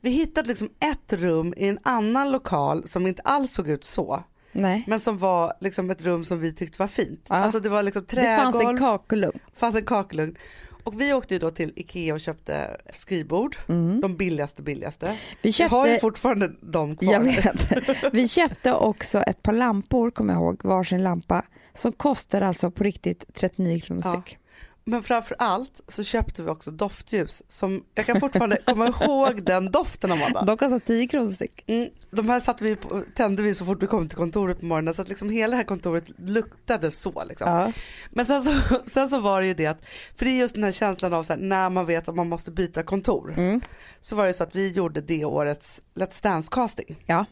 Vi 0.00 0.10
hittade 0.10 0.48
liksom 0.48 0.70
ett 0.80 1.12
rum 1.12 1.54
i 1.56 1.68
en 1.68 1.78
annan 1.82 2.32
lokal 2.32 2.88
som 2.88 3.06
inte 3.06 3.22
alls 3.22 3.52
såg 3.54 3.68
ut 3.68 3.84
så. 3.84 4.24
Nej. 4.54 4.84
Men 4.86 5.00
som 5.00 5.18
var 5.18 5.52
liksom 5.60 5.90
ett 5.90 6.02
rum 6.02 6.24
som 6.24 6.40
vi 6.40 6.52
tyckte 6.52 6.78
var 6.78 6.86
fint. 6.86 7.24
Ja. 7.28 7.34
Alltså 7.34 7.60
det 7.60 7.68
var 7.68 7.82
liksom 7.82 8.04
Det 8.08 8.36
fanns 8.36 8.54
en 8.54 8.60
trägolv, 8.60 8.78
kakelugn. 8.78 9.38
fanns 9.56 9.74
en 9.74 9.84
kakelugn. 9.84 10.36
Och 10.84 11.00
vi 11.00 11.12
åkte 11.14 11.34
ju 11.34 11.40
då 11.40 11.50
till 11.50 11.72
Ikea 11.76 12.14
och 12.14 12.20
köpte 12.20 12.76
skrivbord. 12.92 13.56
Mm. 13.68 14.00
De 14.00 14.16
billigaste 14.16 14.62
billigaste. 14.62 15.16
Vi 15.42 15.50
Jag 15.58 15.68
har 15.68 15.86
ju 15.86 15.92
köpte, 15.92 16.00
fortfarande 16.00 16.52
dem 16.60 16.96
kvar. 16.96 17.12
jag 17.12 17.20
vet. 17.20 18.14
Vi 18.14 18.28
köpte 18.28 18.72
också 18.74 19.18
ett 19.18 19.42
par 19.42 19.52
lampor, 19.52 20.10
kommer 20.10 20.32
jag 20.34 20.42
ihåg, 20.42 20.60
varsin 20.64 21.02
lampa, 21.02 21.42
som 21.74 21.92
kostar 21.92 22.40
alltså 22.40 22.70
på 22.70 22.84
riktigt 22.84 23.24
39 23.34 23.80
kronor 23.80 24.02
Ja. 24.04 24.12
styck. 24.12 24.38
Men 24.86 25.02
framför 25.02 25.36
allt 25.38 25.80
så 25.88 26.04
köpte 26.04 26.42
vi 26.42 26.50
också 26.50 26.70
doftljus 26.70 27.42
som 27.48 27.84
jag 27.94 28.06
kan 28.06 28.20
fortfarande 28.20 28.58
komma 28.66 28.86
ihåg 28.88 29.42
den 29.46 29.70
doften 29.70 30.12
Amanda. 30.12 30.42
De 30.42 30.56
kostar 30.56 30.78
10 30.78 31.06
kronor 31.06 31.32
styck. 31.32 31.64
Mm, 31.66 31.88
de 32.10 32.28
här 32.28 32.40
satte 32.40 32.64
vi 32.64 32.76
på, 32.76 33.02
tände 33.14 33.42
vi 33.42 33.54
så 33.54 33.64
fort 33.64 33.82
vi 33.82 33.86
kom 33.86 34.08
till 34.08 34.18
kontoret 34.18 34.60
på 34.60 34.66
morgonen 34.66 34.94
så 34.94 35.02
att 35.02 35.08
liksom 35.08 35.30
hela 35.30 35.50
det 35.50 35.56
här 35.56 35.64
kontoret 35.64 36.04
luktade 36.16 36.90
så 36.90 37.24
liksom. 37.28 37.48
Ja. 37.48 37.72
Men 38.10 38.26
sen 38.26 38.42
så, 38.42 38.52
sen 38.86 39.08
så 39.08 39.20
var 39.20 39.40
det 39.40 39.46
ju 39.46 39.54
det 39.54 39.66
att, 39.66 39.80
för 40.16 40.24
det 40.24 40.30
är 40.30 40.38
just 40.38 40.54
den 40.54 40.64
här 40.64 40.72
känslan 40.72 41.12
av 41.12 41.22
så 41.22 41.32
här, 41.32 41.40
när 41.40 41.70
man 41.70 41.86
vet 41.86 42.08
att 42.08 42.14
man 42.14 42.28
måste 42.28 42.50
byta 42.50 42.82
kontor. 42.82 43.34
Mm. 43.36 43.60
Så 44.00 44.16
var 44.16 44.26
det 44.26 44.32
så 44.32 44.44
att 44.44 44.56
vi 44.56 44.72
gjorde 44.72 45.00
det 45.00 45.24
årets 45.24 45.80
Let's 45.94 46.22
Dance 46.22 46.48
casting. 46.52 46.96
Ja. 47.06 47.26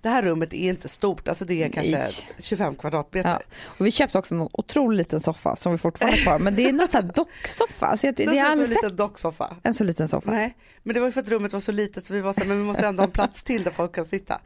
Det 0.00 0.08
här 0.08 0.22
rummet 0.22 0.52
är 0.52 0.56
inte 0.68 0.88
stort, 0.88 1.28
alltså 1.28 1.44
det 1.44 1.62
är 1.64 1.68
kanske 1.68 1.92
Nej. 1.98 2.10
25 2.38 2.74
kvadratmeter. 2.74 3.28
Ja. 3.30 3.40
Och 3.64 3.86
vi 3.86 3.90
köpte 3.90 4.18
också 4.18 4.34
en 4.34 4.48
otroligt 4.52 4.98
liten 4.98 5.20
soffa 5.20 5.56
som 5.56 5.72
vi 5.72 5.78
fortfarande 5.78 6.16
har 6.16 6.22
kvar. 6.22 6.38
Men 6.38 6.54
det 6.54 6.68
är 6.68 6.72
någon 6.72 6.88
sån 6.88 7.02
här 7.04 7.12
docksoffa. 7.14 7.86
Alltså 7.86 8.06
jag, 8.06 8.14
det 8.14 8.24
Det 8.24 8.38
är 8.38 8.50
en 8.50 8.56
sett 8.56 8.68
liten 8.68 8.96
docksoffa. 8.96 9.56
en 9.62 9.74
så 9.74 9.84
liten 9.84 10.08
soffa. 10.08 10.30
Nej, 10.30 10.56
men 10.82 10.94
det 10.94 11.00
var 11.00 11.10
för 11.10 11.20
att 11.20 11.28
rummet 11.28 11.52
var 11.52 11.60
så 11.60 11.72
litet 11.72 12.06
så 12.06 12.14
vi 12.14 12.20
var 12.20 12.32
så 12.32 12.40
här, 12.40 12.46
men 12.48 12.58
vi 12.58 12.64
måste 12.64 12.86
ändå 12.86 13.00
ha 13.00 13.06
en 13.06 13.12
plats 13.12 13.42
till 13.42 13.62
där 13.62 13.70
folk 13.70 13.94
kan 13.94 14.04
sitta. 14.04 14.40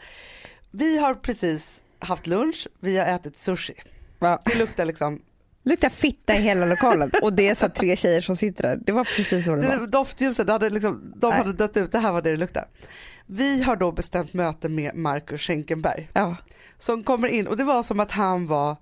Vi 0.71 0.99
har 0.99 1.15
precis 1.15 1.83
haft 1.99 2.27
lunch, 2.27 2.69
vi 2.81 2.99
har 2.99 3.07
ätit 3.07 3.39
sushi. 3.39 3.75
Ja. 4.19 4.43
Det 4.45 4.55
luktar 4.59 4.85
liksom, 4.85 5.21
luktar 5.63 5.89
fitta 5.89 6.35
i 6.35 6.39
hela 6.39 6.67
lokalen 6.67 7.11
och 7.23 7.33
det 7.33 7.49
är 7.49 7.55
så 7.55 7.69
tre 7.69 7.97
tjejer 7.97 8.21
som 8.21 8.37
sitter 8.37 8.63
där. 8.63 8.77
Det 8.87 8.93
var 8.93 9.05
precis 9.17 9.45
så 9.45 9.57
det 9.57 9.69
var. 9.69 9.77
det, 9.77 9.87
doftljuset, 9.87 10.47
det 10.47 10.53
hade 10.53 10.71
liksom, 10.71 11.13
de 11.17 11.29
Nej. 11.29 11.39
hade 11.39 11.53
dött 11.53 11.77
ut, 11.77 11.93
det 11.93 11.99
här 11.99 12.13
var 12.13 12.23
det 12.23 12.31
det 12.31 12.37
luktade. 12.37 12.67
Vi 13.35 13.63
har 13.63 13.77
då 13.77 13.93
bestämt 13.93 14.33
möte 14.33 14.69
med 14.69 14.95
Marcus 14.95 15.41
Schenkenberg 15.41 16.09
Ja. 16.13 16.37
som 16.79 17.03
kommer 17.05 17.29
in 17.29 17.47
och 17.47 17.57
det 17.57 17.65
var 17.65 17.83
som 17.83 18.01
att 18.01 18.11
han 18.11 18.47
var 18.47 18.77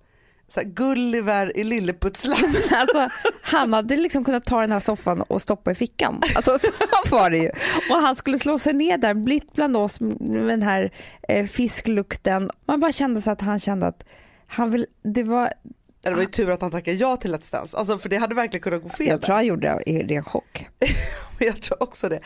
så 0.49 0.61
här, 0.61 0.67
Gulliver 0.67 1.57
i 1.57 1.65
Lilleputsland. 1.65 2.57
Alltså, 2.73 3.09
han 3.43 3.73
hade 3.73 3.97
liksom 3.97 4.25
kunnat 4.25 4.45
ta 4.45 4.61
den 4.61 4.73
här 4.73 4.81
soffan 4.81 5.23
och 5.23 5.43
stoppa 5.43 5.71
i 5.71 5.75
fickan. 5.75 6.21
Alltså, 6.35 6.59
så 6.59 6.71
var 7.11 7.31
det 7.31 7.39
ju. 7.39 7.51
Och 7.91 7.97
han 7.97 8.17
skulle 8.17 8.39
slå 8.39 8.59
sig 8.59 8.73
ner 8.73 8.99
där, 8.99 9.15
blitt 9.15 9.53
bland 9.53 9.77
oss 9.77 10.01
med 10.01 10.43
den 10.49 10.63
här 10.63 10.93
eh, 11.29 11.47
fisklukten. 11.47 12.51
Man 12.67 12.81
bara 12.81 12.93
kände 12.93 13.23
så 13.23 13.31
att 13.31 13.41
han 13.41 13.61
kände 13.61 13.87
att 13.87 14.05
han 14.47 14.71
vill, 14.71 14.87
det 15.03 15.23
var, 15.23 15.53
Det 16.03 16.11
var 16.11 16.21
ju 16.21 16.27
tur 16.27 16.51
att 16.51 16.63
han 16.63 16.71
tackade 16.71 16.97
ja 16.97 17.17
till 17.17 17.35
Let's 17.35 17.53
Dance, 17.53 17.77
alltså 17.77 17.99
för 17.99 18.09
det 18.09 18.17
hade 18.17 18.35
verkligen 18.35 18.63
kunnat 18.63 18.83
gå 18.83 18.89
fel. 18.89 19.07
jag 19.07 19.23
tror 19.23 19.35
han 19.35 19.47
gjorde 19.47 19.69
det 19.85 19.91
i 19.91 20.03
ren 20.07 20.25
chock. 20.25 20.67
Jag 21.39 21.63
tror 21.63 21.83
också 21.83 22.09
det. 22.09 22.21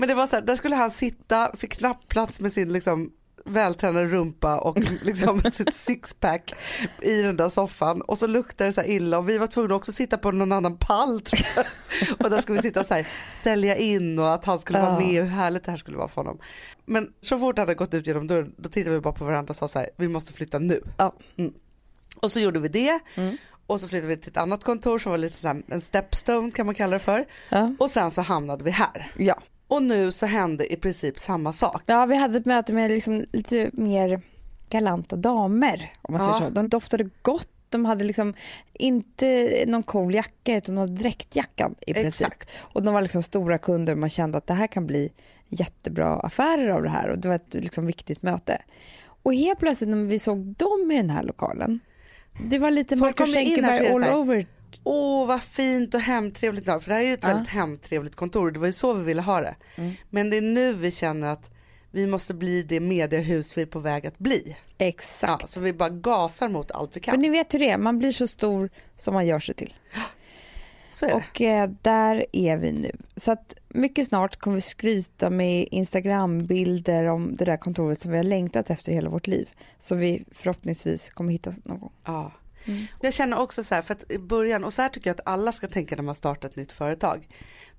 Men 0.00 0.08
det 0.08 0.14
var 0.14 0.26
så 0.26 0.36
här, 0.36 0.42
där 0.42 0.56
skulle 0.56 0.76
han 0.76 0.90
sitta, 0.90 1.56
fick 1.56 1.72
knappt 1.72 2.08
plats 2.08 2.40
med 2.40 2.52
sin 2.52 2.72
liksom 2.72 3.12
vältränade 3.44 4.06
rumpa 4.06 4.58
och 4.58 4.78
liksom 5.02 5.40
sitt 5.52 5.74
sixpack 5.74 6.54
i 7.02 7.22
den 7.22 7.36
där 7.36 7.48
soffan 7.48 8.02
och 8.02 8.18
så 8.18 8.26
luktade 8.26 8.68
det 8.70 8.74
så 8.74 8.80
här 8.80 8.88
illa 8.88 9.18
och 9.18 9.28
vi 9.28 9.38
var 9.38 9.46
tvungna 9.46 9.74
också 9.74 9.90
att 9.90 9.94
sitta 9.96 10.18
på 10.18 10.32
någon 10.32 10.52
annan 10.52 10.76
pall 10.76 11.20
tror 11.20 11.40
jag. 11.56 11.64
och 12.24 12.30
där 12.30 12.38
skulle 12.38 12.56
vi 12.58 12.62
sitta 12.62 12.80
och 12.80 12.86
så 12.86 12.94
här, 12.94 13.08
sälja 13.42 13.76
in 13.76 14.18
och 14.18 14.34
att 14.34 14.44
han 14.44 14.58
skulle 14.58 14.80
vara 14.80 14.90
Ja. 14.92 14.98
med 14.98 15.20
och 15.22 15.28
hur 15.28 15.34
härligt 15.36 15.64
det 15.64 15.70
här 15.70 15.78
skulle 15.78 15.96
vara 15.96 16.08
för 16.08 16.16
honom. 16.16 16.38
Men 16.84 17.12
så 17.20 17.38
fort 17.38 17.58
han 17.58 17.62
hade 17.62 17.74
gått 17.74 17.94
ut 17.94 18.06
genom 18.06 18.26
dörren 18.26 18.54
då 18.56 18.68
tittade 18.68 18.94
vi 18.96 19.00
bara 19.00 19.14
på 19.14 19.24
varandra 19.24 19.50
och 19.50 19.56
sa 19.56 19.68
så 19.68 19.78
här, 19.78 19.88
vi 19.96 20.08
måste 20.08 20.32
flytta 20.32 20.58
nu. 20.58 20.80
Ja. 20.96 21.14
Mm. 21.36 21.52
Och 22.16 22.30
så 22.30 22.40
gjorde 22.40 22.58
vi 22.60 22.68
det 22.68 22.98
Mm. 23.14 23.36
och 23.66 23.80
så 23.80 23.88
flyttade 23.88 24.08
vi 24.14 24.20
till 24.20 24.30
ett 24.30 24.36
annat 24.36 24.64
kontor 24.64 24.98
som 24.98 25.10
var 25.10 25.18
lite 25.18 25.34
så 25.36 25.60
en 25.68 25.80
stepstone 25.80 26.50
kan 26.50 26.66
man 26.66 26.74
kalla 26.74 26.92
det 26.92 26.98
för. 26.98 27.24
Ja. 27.48 27.74
Och 27.78 27.90
sen 27.90 28.10
så 28.10 28.22
hamnade 28.22 28.64
vi 28.64 28.70
här. 28.70 29.12
Ja. 29.16 29.42
Och 29.70 29.82
nu 29.82 30.12
så 30.12 30.26
hände 30.26 30.72
i 30.72 30.76
princip 30.76 31.18
samma 31.18 31.52
sak. 31.52 31.82
ja, 31.86 32.06
vi 32.06 32.16
hade 32.16 32.38
ett 32.38 32.46
möte 32.46 32.72
med 32.72 32.90
liksom 32.90 33.24
lite 33.32 33.70
mer 33.72 34.20
galanta 34.68 35.16
damer 35.16 35.92
om 36.02 36.12
man 36.14 36.26
Ja. 36.26 36.34
säger 36.34 36.48
så. 36.48 36.54
De 36.54 36.68
doftade 36.68 37.10
gott. 37.22 37.48
De 37.68 37.84
hade 37.84 38.04
liksom 38.04 38.34
inte 38.72 39.64
någon 39.66 39.82
cool 39.82 40.14
jacka 40.14 40.56
utan 40.56 40.74
de 40.74 40.80
hade 40.80 40.92
dräktjackan 40.92 41.74
i 41.86 41.94
princip. 41.94 42.26
Exakt. 42.26 42.50
Och 42.58 42.82
de 42.82 42.94
var 42.94 43.02
liksom 43.02 43.22
stora 43.22 43.58
kunder 43.58 43.92
och 43.92 43.98
man 43.98 44.10
kände 44.10 44.38
att 44.38 44.46
det 44.46 44.54
här 44.54 44.66
kan 44.66 44.86
bli 44.86 45.12
jättebra 45.48 46.20
affärer 46.20 46.68
av 46.68 46.82
det 46.82 46.88
här 46.90 47.08
och 47.08 47.18
det 47.18 47.28
var 47.28 47.34
ett 47.34 47.54
liksom 47.54 47.86
viktigt 47.86 48.22
möte. 48.22 48.62
Och 49.22 49.34
helt 49.34 49.58
plötsligt 49.58 49.90
när 49.90 49.96
vi 50.04 50.18
såg 50.18 50.38
dem 50.38 50.90
i 50.92 50.96
den 50.96 51.10
här 51.10 51.22
lokalen, 51.22 51.80
det 52.50 52.58
var 52.58 52.70
lite 52.70 52.96
Folk 52.96 53.18
Marcus 53.18 53.34
Schenkenberg 53.34 53.88
all 53.88 54.04
over. 54.20 54.46
Åh 54.84 55.26
vad 55.26 55.42
fint 55.42 55.94
och 55.94 56.00
hemtrevligt 56.00 56.66
nu, 56.66 56.80
för 56.80 56.88
det 56.88 56.94
här 56.94 57.02
är 57.02 57.06
ju 57.06 57.14
ett 57.14 57.24
väldigt 57.24 57.48
hemtrevligt 57.48 58.16
kontor, 58.16 58.50
det 58.50 58.58
var 58.58 58.66
ju 58.66 58.72
så 58.72 58.92
vi 58.92 59.04
ville 59.04 59.22
ha 59.22 59.40
det. 59.40 59.56
Mm. 59.76 59.92
Men 60.10 60.30
det 60.30 60.36
är 60.36 60.40
nu 60.40 60.72
vi 60.72 60.90
känner 60.90 61.28
att 61.28 61.50
vi 61.90 62.06
måste 62.06 62.34
bli 62.34 62.62
det 62.62 62.80
mediehus 62.80 63.58
vi 63.58 63.62
är 63.62 63.66
på 63.66 63.78
väg 63.78 64.06
att 64.06 64.18
bli. 64.18 64.56
Exakt. 64.78 65.42
Ja, 65.42 65.46
så 65.46 65.60
vi 65.60 65.72
bara 65.72 65.88
gasar 65.88 66.48
mot 66.48 66.70
allt 66.70 66.90
vi 66.96 67.00
För 67.00 67.00
kan. 67.00 67.20
ni 67.20 67.28
vet 67.28 67.54
hur 67.54 67.58
det 67.58 67.70
är, 67.70 67.78
man 67.78 67.98
blir 67.98 68.12
så 68.12 68.26
stor 68.26 68.70
som 68.96 69.14
man 69.14 69.26
gör 69.26 69.40
sig 69.40 69.54
till. 69.54 69.74
Så 70.90 71.06
är 71.06 71.10
det. 71.10 71.14
Och 71.16 71.40
eh, 71.40 71.70
där 71.82 72.26
är 72.32 72.56
vi 72.56 72.72
nu. 72.72 72.92
Så 73.16 73.32
att 73.32 73.54
mycket 73.68 74.08
snart 74.08 74.36
kommer 74.36 74.54
vi 74.54 74.60
skryta 74.60 75.30
med 75.30 75.68
Instagrambilder 75.70 77.04
om 77.04 77.36
det 77.36 77.44
där 77.44 77.56
kontoret 77.56 78.00
som 78.00 78.10
vi 78.10 78.16
har 78.16 78.24
längtat 78.24 78.70
efter 78.70 78.92
hela 78.92 79.10
vårt 79.10 79.26
liv. 79.26 79.50
Som 79.78 79.98
vi 79.98 80.24
förhoppningsvis 80.32 81.10
kommer 81.10 81.32
hitta 81.32 81.52
någon 81.64 81.80
gång. 81.80 81.92
Ja. 82.04 82.32
Mm. 82.64 82.86
Jag 83.00 83.14
känner 83.14 83.38
också 83.38 83.64
så 83.64 83.74
här, 83.74 83.82
för 83.82 83.94
att 83.94 84.10
i 84.10 84.18
början, 84.18 84.64
och 84.64 84.72
så 84.72 84.82
här 84.82 84.88
tycker 84.88 85.10
jag 85.10 85.14
att 85.14 85.26
alla 85.26 85.52
ska 85.52 85.66
tänka 85.68 85.96
när 85.96 86.02
man 86.02 86.14
startar 86.14 86.48
ett 86.48 86.56
nytt 86.56 86.72
företag. 86.72 87.28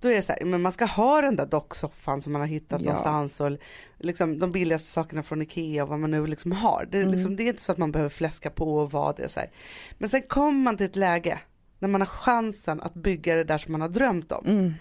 Då 0.02 0.08
är 0.08 0.16
det 0.16 0.22
så 0.22 0.32
här, 0.34 0.46
men 0.46 0.62
man 0.62 0.72
ska 0.72 0.86
ha 0.86 1.22
den 1.22 1.36
där 1.36 1.46
docksoffan 1.46 2.22
som 2.22 2.32
man 2.32 2.42
har 2.42 2.48
hittat 2.48 2.82
Ja. 2.82 2.86
någonstans 2.86 3.40
och 3.40 3.52
liksom 4.00 4.40
de 4.40 4.52
billigaste 4.52 4.92
sakerna 4.92 5.24
från 5.24 5.42
Ikea 5.42 5.84
och 5.84 5.90
vad 5.90 6.00
man 6.00 6.12
nu 6.12 6.28
liksom 6.28 6.52
har. 6.52 6.88
Det 6.92 6.98
är, 6.98 7.02
Mm. 7.02 7.14
liksom, 7.14 7.36
det 7.36 7.44
är 7.44 7.48
inte 7.48 7.62
så 7.64 7.72
att 7.72 7.78
man 7.78 7.92
behöver 7.92 8.10
fläska 8.10 8.50
på 8.50 8.78
och 8.78 8.92
vad 8.92 9.18
det 9.18 9.24
är 9.24 9.28
så 9.28 9.40
här. 9.40 9.50
Men 9.98 10.10
sen 10.10 10.22
kommer 10.22 10.60
man 10.64 10.78
till 10.78 10.86
ett 10.86 10.96
läge 10.96 11.40
när 11.80 11.88
man 11.88 12.02
har 12.02 12.06
chansen 12.06 12.82
att 12.82 12.94
bygga 12.94 13.36
det 13.36 13.44
där 13.44 13.58
som 13.58 13.72
man 13.72 13.82
har 13.82 13.90
drömt 13.90 14.32
om. 14.32 14.46
Mm. 14.46 14.74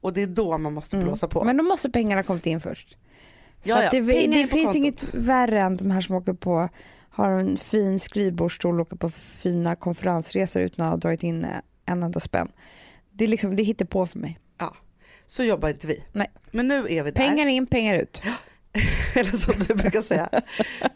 Och 0.00 0.12
det 0.12 0.22
är 0.22 0.26
då 0.26 0.58
man 0.58 0.72
måste 0.72 0.96
blåsa 0.96 1.28
på. 1.28 1.44
Men 1.44 1.56
då 1.56 1.62
måste 1.64 1.90
pengarna 1.90 2.22
kommit 2.22 2.46
in 2.46 2.60
först. 2.60 2.96
För 3.62 3.68
Ja, 3.70 3.82
ja, 3.82 3.90
det 3.90 4.00
det 4.00 4.46
finns 4.46 4.50
kontot. 4.50 4.74
inget 4.76 5.14
värre 5.14 5.60
än 5.60 5.76
de 5.76 5.90
här 5.90 6.00
som 6.00 6.14
åker 6.16 6.32
på, 6.32 6.68
har 7.18 7.30
en 7.30 7.56
fin 7.56 8.00
skrivbordsstol 8.00 8.80
och 8.80 8.86
åker 8.86 8.96
på 8.96 9.10
fina 9.10 9.76
konferensresor 9.76 10.62
utan 10.62 10.84
att 10.84 10.90
ha 10.90 10.96
dragit 10.96 11.22
in 11.22 11.46
en 11.84 12.02
enda 12.02 12.20
spänn. 12.20 12.52
Det 13.10 13.24
är 13.24 13.28
liksom, 13.28 13.56
det 13.56 13.62
hittar 13.62 13.84
på 13.84 14.06
för 14.06 14.18
mig. 14.18 14.38
Så 15.28 15.44
jobbar 15.44 15.68
inte 15.68 15.86
vi. 15.86 16.04
Nej. 16.12 16.30
Men 16.50 16.68
nu 16.68 16.74
är 16.74 17.02
vi 17.02 17.10
där. 17.10 17.26
Pengar 17.26 17.46
in, 17.46 17.66
pengar 17.66 17.94
ut. 17.94 18.22
Eller 19.14 19.36
som 19.36 19.54
du 19.68 19.74
brukar 19.74 20.02
säga. 20.02 20.28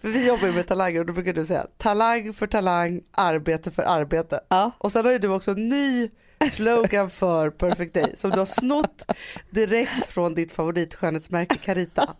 För 0.00 0.09
vi 0.09 0.26
jobbar 0.26 0.47
ju 0.47 0.52
med 0.52 0.67
talanger 0.67 1.00
och 1.00 1.07
då 1.07 1.12
brukar 1.12 1.33
du 1.33 1.47
säga 1.47 1.67
talang 1.79 2.33
för 2.33 2.47
talang, 2.47 3.00
arbete 3.11 3.71
för 3.71 3.83
arbete. 3.83 4.41
Ja. 4.49 4.71
Och 4.79 4.93
sen 4.93 5.05
har 5.05 5.12
ju 5.12 5.19
du 5.19 5.29
också 5.29 5.50
en 5.50 5.69
ny 5.69 6.11
slogan 6.50 7.11
för 7.11 7.50
Perfect 7.50 7.94
Day 7.94 8.14
som 8.16 8.30
du 8.30 8.38
har 8.38 8.46
snott 8.46 9.02
direkt 9.50 10.06
från 10.06 10.34
ditt 10.34 10.52
favoritskönhetsmärke 10.52 11.56
Carita. 11.56 12.14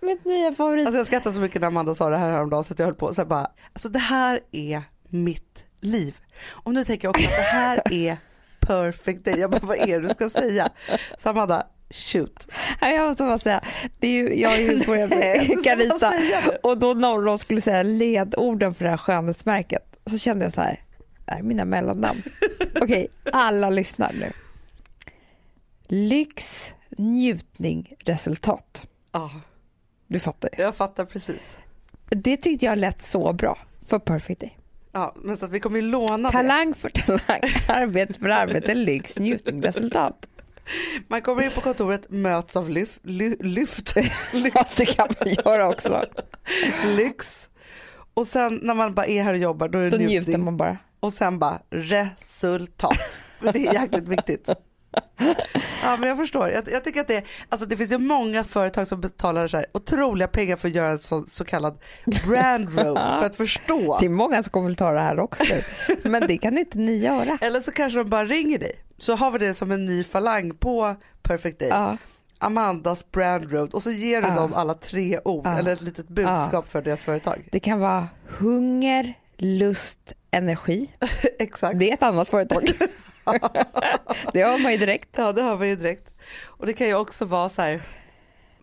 Mitt 0.00 0.24
nya 0.24 0.52
favorit. 0.52 0.86
Alltså 0.86 0.98
jag 0.98 1.06
skrattar 1.06 1.30
så 1.30 1.40
mycket 1.40 1.60
när 1.60 1.68
Amanda 1.68 1.94
sa 1.94 2.10
det 2.10 2.16
här 2.16 2.30
häromdagen 2.32 2.64
så 2.64 2.72
att 2.72 2.78
jag 2.78 2.86
höll 2.86 2.94
på 2.94 3.14
så 3.14 3.20
här 3.20 3.26
bara, 3.26 3.50
alltså 3.72 3.88
det 3.88 3.98
här 3.98 4.40
är 4.52 4.82
mitt 5.08 5.64
liv. 5.80 6.16
Och 6.48 6.74
nu 6.74 6.84
tänker 6.84 7.08
jag 7.08 7.10
också 7.16 7.28
att 7.28 7.36
det 7.36 7.42
här 7.42 7.80
är 7.90 8.16
Perfect 8.60 9.24
Day. 9.24 9.40
Jag 9.40 9.50
bara, 9.50 9.66
vad 9.66 9.76
är 9.78 9.86
det 10.00 10.08
du 10.08 10.14
ska 10.14 10.30
säga? 10.30 10.68
Så 11.18 11.28
Amanda, 11.28 11.66
shoot. 11.90 12.48
Ja, 12.80 12.88
Jag 12.88 13.06
måste 13.06 13.22
bara 13.22 13.38
säga, 13.38 13.60
det 13.98 14.06
är 14.08 14.12
ju, 14.12 14.40
jag 14.40 14.48
har 14.48 14.56
ju 14.56 14.76
Nej, 15.08 15.48
med 15.48 15.64
Carita 15.64 16.12
och 16.62 16.78
då 16.78 16.94
när 16.94 17.24
de 17.24 17.38
skulle 17.38 17.60
säga 17.60 17.82
ledorden 17.82 18.74
för 18.74 18.84
det 18.84 18.90
här 18.90 18.96
skönhetsmärket 18.96 19.82
så 20.10 20.18
kände 20.18 20.44
jag 20.44 20.54
så 20.54 20.60
här, 20.60 20.80
det 21.24 21.32
här 21.32 21.38
är 21.38 21.42
mina 21.42 21.64
mellannamn. 21.64 22.22
Okej, 22.80 23.06
alla 23.32 23.70
lyssnar 23.70 24.12
nu. 24.12 24.32
Lyx, 25.88 26.64
njutning, 26.98 27.92
resultat. 27.98 28.88
Ja, 29.12 29.30
Du 30.06 30.18
fattar 30.20 30.50
ju. 30.56 30.62
jag 30.62 30.76
fattar 30.76 31.04
precis. 31.04 31.42
Det 32.08 32.36
tyckte 32.36 32.66
jag 32.66 32.78
lät 32.78 33.02
så 33.02 33.32
bra 33.32 33.58
för 33.86 33.98
Perfect 33.98 34.40
Day. 34.40 34.56
Ja, 34.92 35.14
men 35.16 35.36
så 35.36 35.44
att 35.44 35.50
vi 35.50 35.60
kommer 35.60 35.76
ju 35.76 35.82
låna 35.82 36.28
det. 36.28 36.32
Talang 36.32 36.74
för 36.74 36.88
talang, 36.90 37.40
arbete 37.68 38.14
för 38.14 38.28
arbete, 38.28 38.74
lyx, 38.74 39.18
njutning, 39.18 39.62
resultat. 39.62 40.26
Man 41.08 41.22
kommer 41.22 41.42
in 41.42 41.50
på 41.50 41.60
kontoret, 41.60 42.06
möts 42.10 42.56
av 42.56 42.70
lyft, 42.70 43.00
ly, 43.02 43.36
lyft, 43.40 43.94
Ja, 44.54 44.64
det 44.76 44.86
kan 44.86 45.08
man 45.20 45.34
göra 45.44 45.68
också. 45.68 46.04
lyx. 46.96 47.48
Och 48.14 48.26
sen 48.26 48.60
när 48.62 48.74
man 48.74 48.94
bara 48.94 49.06
är 49.06 49.22
här 49.22 49.32
och 49.32 49.38
jobbar 49.38 49.68
då 49.68 49.78
är 49.78 49.82
det 49.82 49.90
Då 49.90 49.96
njutning. 49.96 50.18
njuter 50.18 50.38
man 50.38 50.56
bara. 50.56 50.78
Och 51.04 51.12
sen 51.12 51.38
bara 51.38 51.58
resultat. 51.70 52.98
För 53.40 53.52
det 53.52 53.66
är 53.66 53.74
jäkligt 53.74 54.08
viktigt. 54.08 54.48
Ja 55.82 55.96
men 55.96 56.08
jag 56.08 56.18
förstår. 56.18 56.48
Jag, 56.50 56.68
jag 56.72 56.84
tycker 56.84 57.00
att 57.00 57.06
det, 57.08 57.24
alltså 57.48 57.66
det 57.66 57.76
finns 57.76 57.92
ju 57.92 57.98
många 57.98 58.44
företag 58.44 58.88
som 58.88 59.00
betalar 59.00 59.48
så 59.48 59.56
här 59.56 59.66
otroliga 59.74 60.28
pengar 60.28 60.56
för 60.56 60.68
att 60.68 60.74
göra 60.74 60.88
en 60.90 60.98
så, 60.98 61.24
så 61.30 61.44
kallad 61.44 61.78
brand 62.26 62.78
road 62.78 63.18
för 63.18 63.24
att 63.26 63.36
förstå. 63.36 63.96
Det 64.00 64.06
är 64.06 64.10
många 64.10 64.42
som 64.42 64.50
kommer 64.50 64.70
att 64.70 64.78
ta 64.78 64.92
det 64.92 65.00
här 65.00 65.18
också 65.20 65.44
nu. 65.50 65.62
Men 66.10 66.26
det 66.28 66.38
kan 66.38 66.58
inte 66.58 66.78
ni 66.78 66.96
göra. 66.98 67.38
Eller 67.40 67.60
så 67.60 67.72
kanske 67.72 67.98
de 67.98 68.10
bara 68.10 68.24
ringer 68.24 68.58
dig. 68.58 68.72
Så 68.98 69.14
har 69.14 69.30
vi 69.30 69.38
det 69.38 69.54
som 69.54 69.70
en 69.70 69.84
ny 69.86 70.04
falang 70.04 70.54
på 70.56 70.96
Perfect 71.22 71.58
Day. 71.58 71.68
Ja. 71.68 71.96
Amandas 72.38 73.10
brand 73.10 73.52
road 73.52 73.74
och 73.74 73.82
så 73.82 73.90
ger 73.90 74.22
du 74.22 74.28
Ja. 74.28 74.34
dem 74.34 74.54
alla 74.54 74.74
tre 74.74 75.20
ord 75.24 75.46
eller 75.46 75.72
ett 75.72 75.80
litet 75.80 76.08
budskap 76.08 76.68
för 76.68 76.82
deras 76.82 77.02
företag. 77.02 77.48
Det 77.52 77.60
kan 77.60 77.80
vara 77.80 78.08
hunger, 78.38 79.14
lust, 79.36 80.12
energi. 80.30 80.90
Exakt. 81.38 81.78
Det 81.78 81.90
är 81.90 81.94
ett 81.94 82.02
annat 82.02 82.28
företag. 82.28 82.64
det 84.32 84.40
har 84.40 84.58
man 84.58 84.72
ju 84.72 84.78
direkt. 84.78 85.08
Ja 85.16 85.32
det 85.32 85.42
hör 85.42 85.56
vi 85.56 85.68
ju 85.68 85.76
direkt. 85.76 86.10
Och 86.42 86.66
det 86.66 86.72
kan 86.72 86.86
ju 86.86 86.94
också 86.94 87.24
vara 87.24 87.48
så 87.48 87.62
här, 87.62 87.82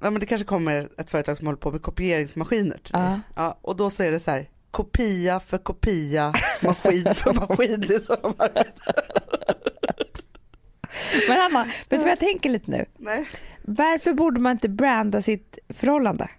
ja 0.02 0.10
men 0.10 0.20
det 0.20 0.26
kanske 0.26 0.46
kommer 0.46 0.90
ett 0.98 1.12
företag 1.12 1.38
som 1.38 1.48
håller 1.48 1.60
på 1.60 1.72
med 1.72 1.82
kopieringsmaskiner 1.82 2.78
till 2.84 2.94
dig. 2.94 3.02
Ja. 3.02 3.20
Ja, 3.36 3.60
och 3.62 3.76
då 3.76 3.90
så 3.90 4.04
är 4.04 4.12
det 4.12 4.20
så 4.20 4.32
här, 4.32 4.50
kopia 4.72 5.40
för 5.40 5.58
kopia, 5.58 6.34
maskin 6.62 7.16
för 7.16 7.34
maskin. 7.34 7.82
Det 7.88 7.96
är 7.96 8.00
så 8.00 8.16
de 8.16 8.34
arbetar. 8.38 8.96
Men 11.28 11.42
Anna, 11.42 11.64
vet 11.64 11.90
du 11.90 11.98
vad 11.98 12.10
jag 12.10 12.20
tänker 12.20 12.50
lite 12.50 12.72
nu? 12.72 12.86
Nej. 12.98 13.30
Varför 13.62 14.14
borde 14.14 14.40
man 14.40 14.52
inte 14.52 14.70
branda 14.70 15.22
sitt 15.22 15.58
förhållande? 15.70 16.30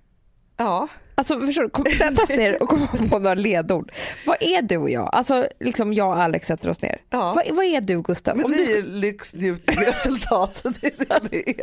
Ja, 0.56 0.88
Alltså 1.22 1.40
förstår 1.40 1.62
du, 1.62 1.68
kom, 1.70 1.84
sätta 1.84 2.22
oss 2.22 2.28
ner 2.28 2.62
och 2.62 2.68
komma 2.68 2.86
på 2.86 3.18
några 3.18 3.34
ledord. 3.34 3.92
Vad 4.26 4.36
är 4.40 4.62
du 4.62 4.76
och 4.76 4.90
jag? 4.90 5.08
Alltså 5.12 5.46
liksom 5.60 5.92
jag 5.92 6.08
och 6.08 6.22
Alex 6.22 6.46
sätter 6.46 6.70
oss 6.70 6.82
ner. 6.82 6.98
Ja. 7.10 7.32
Vad, 7.34 7.56
vad 7.56 7.64
är 7.64 7.80
du 7.80 8.02
Gustav? 8.02 8.36
Men 8.36 8.44
Om 8.46 8.50
det 8.52 8.56
du, 8.64 8.78
är 8.78 8.82
lyx, 8.82 9.34
njutning, 9.34 9.76
resultat. 9.76 10.62
Det 10.80 10.86
är 10.86 11.20
det 11.30 11.56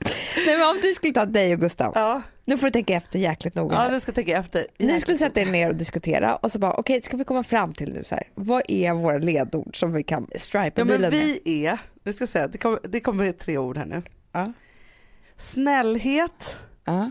nej, 0.46 0.58
men 0.58 0.68
om 0.68 0.78
du 0.82 0.94
skulle 0.94 1.12
ta 1.12 1.24
dig 1.24 1.52
och 1.54 1.60
Gustav, 1.60 1.92
Ja. 1.94 2.22
nu 2.44 2.58
får 2.58 2.66
du 2.66 2.70
tänka 2.70 2.94
efter 2.94 3.18
jäkligt 3.18 3.54
noga. 3.54 3.88
ja, 3.92 4.00
ska 4.00 4.12
tänka 4.12 4.38
efter. 4.38 4.66
Ni 4.78 5.00
skulle 5.00 5.18
sätta 5.18 5.40
er 5.40 5.46
ner 5.46 5.68
och 5.68 5.74
diskutera 5.76 6.36
och 6.36 6.52
så 6.52 6.58
bara 6.58 6.72
okej, 6.74 7.02
ska 7.02 7.16
vi 7.16 7.24
komma 7.24 7.42
fram 7.42 7.74
till 7.74 7.92
nu 7.94 8.04
så 8.06 8.14
här, 8.14 8.24
vad 8.34 8.62
är 8.68 8.92
våra 8.94 9.18
ledord 9.18 9.78
som 9.80 9.92
vi 9.92 10.02
kan 10.02 10.26
stripa 10.36 10.80
Ja 10.80 10.84
men 10.84 10.86
bilen 10.86 11.10
med? 11.10 11.20
vi 11.44 11.64
är, 11.66 11.78
nu 12.04 12.12
ska 12.12 12.22
jag 12.22 12.28
säga, 12.28 12.48
det 12.48 12.58
kommer, 12.58 12.78
det 12.88 13.00
kommer 13.00 13.32
tre 13.32 13.58
ord 13.58 13.76
här 13.76 13.86
nu. 13.86 14.02
Ja. 14.32 14.52
Snällhet, 15.38 16.56
Ja. 16.84 17.10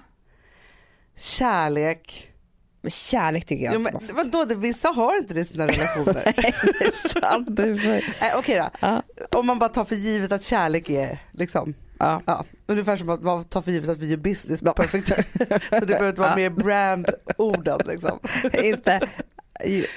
Kärlek. 1.18 2.30
Men 2.82 2.92
kärlek 2.92 3.46
tycker 3.46 3.66
jag 3.66 3.74
Ja, 3.74 3.78
inte 3.78 3.92
men, 3.94 4.08
var- 4.16 4.24
vadå, 4.24 4.46
det, 4.46 4.56
vissa 4.56 4.88
har 4.90 5.18
inte 5.18 5.34
det 5.34 5.40
i 5.40 5.46
sina 5.46 5.68
relationer. 5.68 6.24
Nej, 6.38 6.54
det 6.80 6.86
är 6.86 7.10
sant. 7.22 7.50
Nej, 8.22 8.34
Okej 8.36 8.58
då, 8.60 8.70
Ja. 8.80 9.04
om 9.32 9.48
man 9.48 9.60
bara 9.60 9.70
tar 9.70 9.86
för 9.86 9.96
givet 9.96 10.32
att 10.32 10.44
kärlek 10.44 10.90
är 10.90 11.18
liksom, 11.32 11.74
Ja. 12.00 12.22
ja, 12.26 12.46
ungefär 12.68 12.96
som 12.98 13.10
att 13.10 13.22
man 13.24 13.44
tar 13.44 13.62
för 13.62 13.72
givet 13.72 13.90
att 13.90 13.98
vi 13.98 14.08
gör 14.10 14.18
business 14.18 14.62
med 14.62 14.76
perfekt. 14.76 15.08
Så 15.70 15.80
det 15.80 15.86
behöver 15.86 16.10
inte 16.10 16.22
vara 16.22 16.30
Ja. 16.32 16.36
mer 16.36 16.50
brand-orden 16.50 17.80
liksom. 17.88 18.20
inte, 18.64 19.08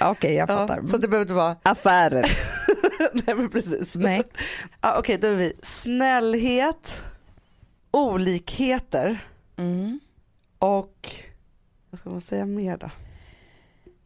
okej 0.00 0.35
jag 0.35 0.50
Ja, 0.50 0.56
fattar. 0.56 0.82
så 0.90 0.96
det 0.96 1.08
behöver 1.08 1.23
inte 1.25 1.35
vara, 1.35 1.56
Affärer. 1.62 2.26
nej 3.26 3.35
men 3.37 3.50
precis. 3.50 3.94
Nej. 3.94 4.23
Ja, 4.80 4.99
Okej, 4.99 5.18
då 5.18 5.26
är 5.26 5.35
vi 5.35 5.52
snällhet, 5.62 7.02
olikheter 7.90 9.18
Mm. 9.58 10.00
Och, 10.58 11.10
vad 11.90 12.00
ska 12.00 12.10
man 12.10 12.20
säga 12.20 12.44
mer 12.46 12.76
då? 12.76 12.90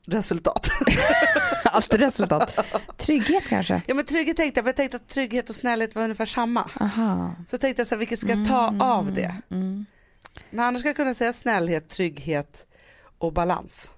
Resultat. 0.07 0.69
Allt 1.65 1.95
resultat. 1.95 2.59
Trygghet 2.97 3.45
kanske? 3.49 3.83
Ja 3.87 3.95
men 3.95 4.05
trygghet 4.05 4.37
tänkte 4.37 4.59
jag, 4.59 4.65
men 4.65 4.69
jag 4.69 4.77
tänkte 4.77 4.97
att 4.97 5.09
trygghet 5.09 5.49
och 5.51 5.55
snällhet 5.55 5.95
var 5.95 6.03
ungefär 6.03 6.27
samma. 6.27 6.71
Aha. 6.81 7.35
Så 7.49 7.59
tänkte 7.59 7.81
jag 7.81 7.87
så 7.87 7.95
här, 7.95 7.99
vilket 7.99 8.21
ska 8.21 8.29
jag 8.29 8.49
ta 8.49 8.75
av 8.81 9.13
det? 9.13 9.35
Mm. 9.51 9.87
Men 10.51 10.65
annars 10.65 10.81
ska 10.81 10.89
jag 10.89 10.97
kunna 10.97 11.15
säga 11.15 11.33
snällhet, 11.33 11.89
trygghet 11.89 12.67
och 13.19 13.33
balans. 13.33 13.91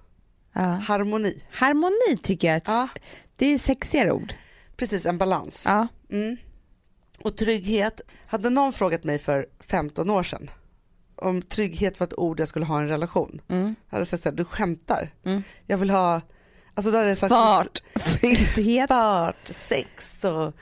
Ja. 0.53 0.61
Harmoni. 0.61 1.43
Harmoni 1.51 2.17
tycker 2.23 2.53
jag, 2.53 2.61
Ja, 2.65 2.87
det 3.35 3.45
är 3.45 3.57
sexigare 3.57 4.11
ord. 4.11 4.33
precis 4.77 5.05
en 5.05 5.17
balans. 5.17 5.61
Ja. 5.65 5.87
Mm. 6.09 6.37
Och 7.19 7.37
trygghet, 7.37 8.01
hade 8.27 8.49
någon 8.49 8.73
frågat 8.73 9.03
mig 9.03 9.19
för 9.19 9.47
15 9.59 10.09
år 10.09 10.23
sedan 10.23 10.49
om 11.15 11.41
trygghet 11.41 11.99
var 11.99 12.07
ett 12.07 12.17
ord 12.19 12.39
jag 12.39 12.47
skulle 12.47 12.65
ha 12.65 12.79
i 12.79 12.83
en 12.83 12.89
relation. 12.89 13.41
Mm. 13.47 13.75
Jag 13.89 13.95
hade 13.95 14.05
sagt 14.05 14.23
så 14.23 14.29
här, 14.29 14.35
du 14.35 14.45
skämtar. 14.45 15.09
Mm. 15.25 15.43
Jag 15.67 15.77
vill 15.77 15.89
ha, 15.89 16.21
alltså 16.73 16.91
då 16.91 16.97
hade 16.97 17.09
jag 17.09 17.17
sagt 17.17 17.33
Fart, 17.33 17.83
fyltighet. 17.95 18.87
fart, 18.87 19.47
sex 19.47 20.23
och 20.23 20.53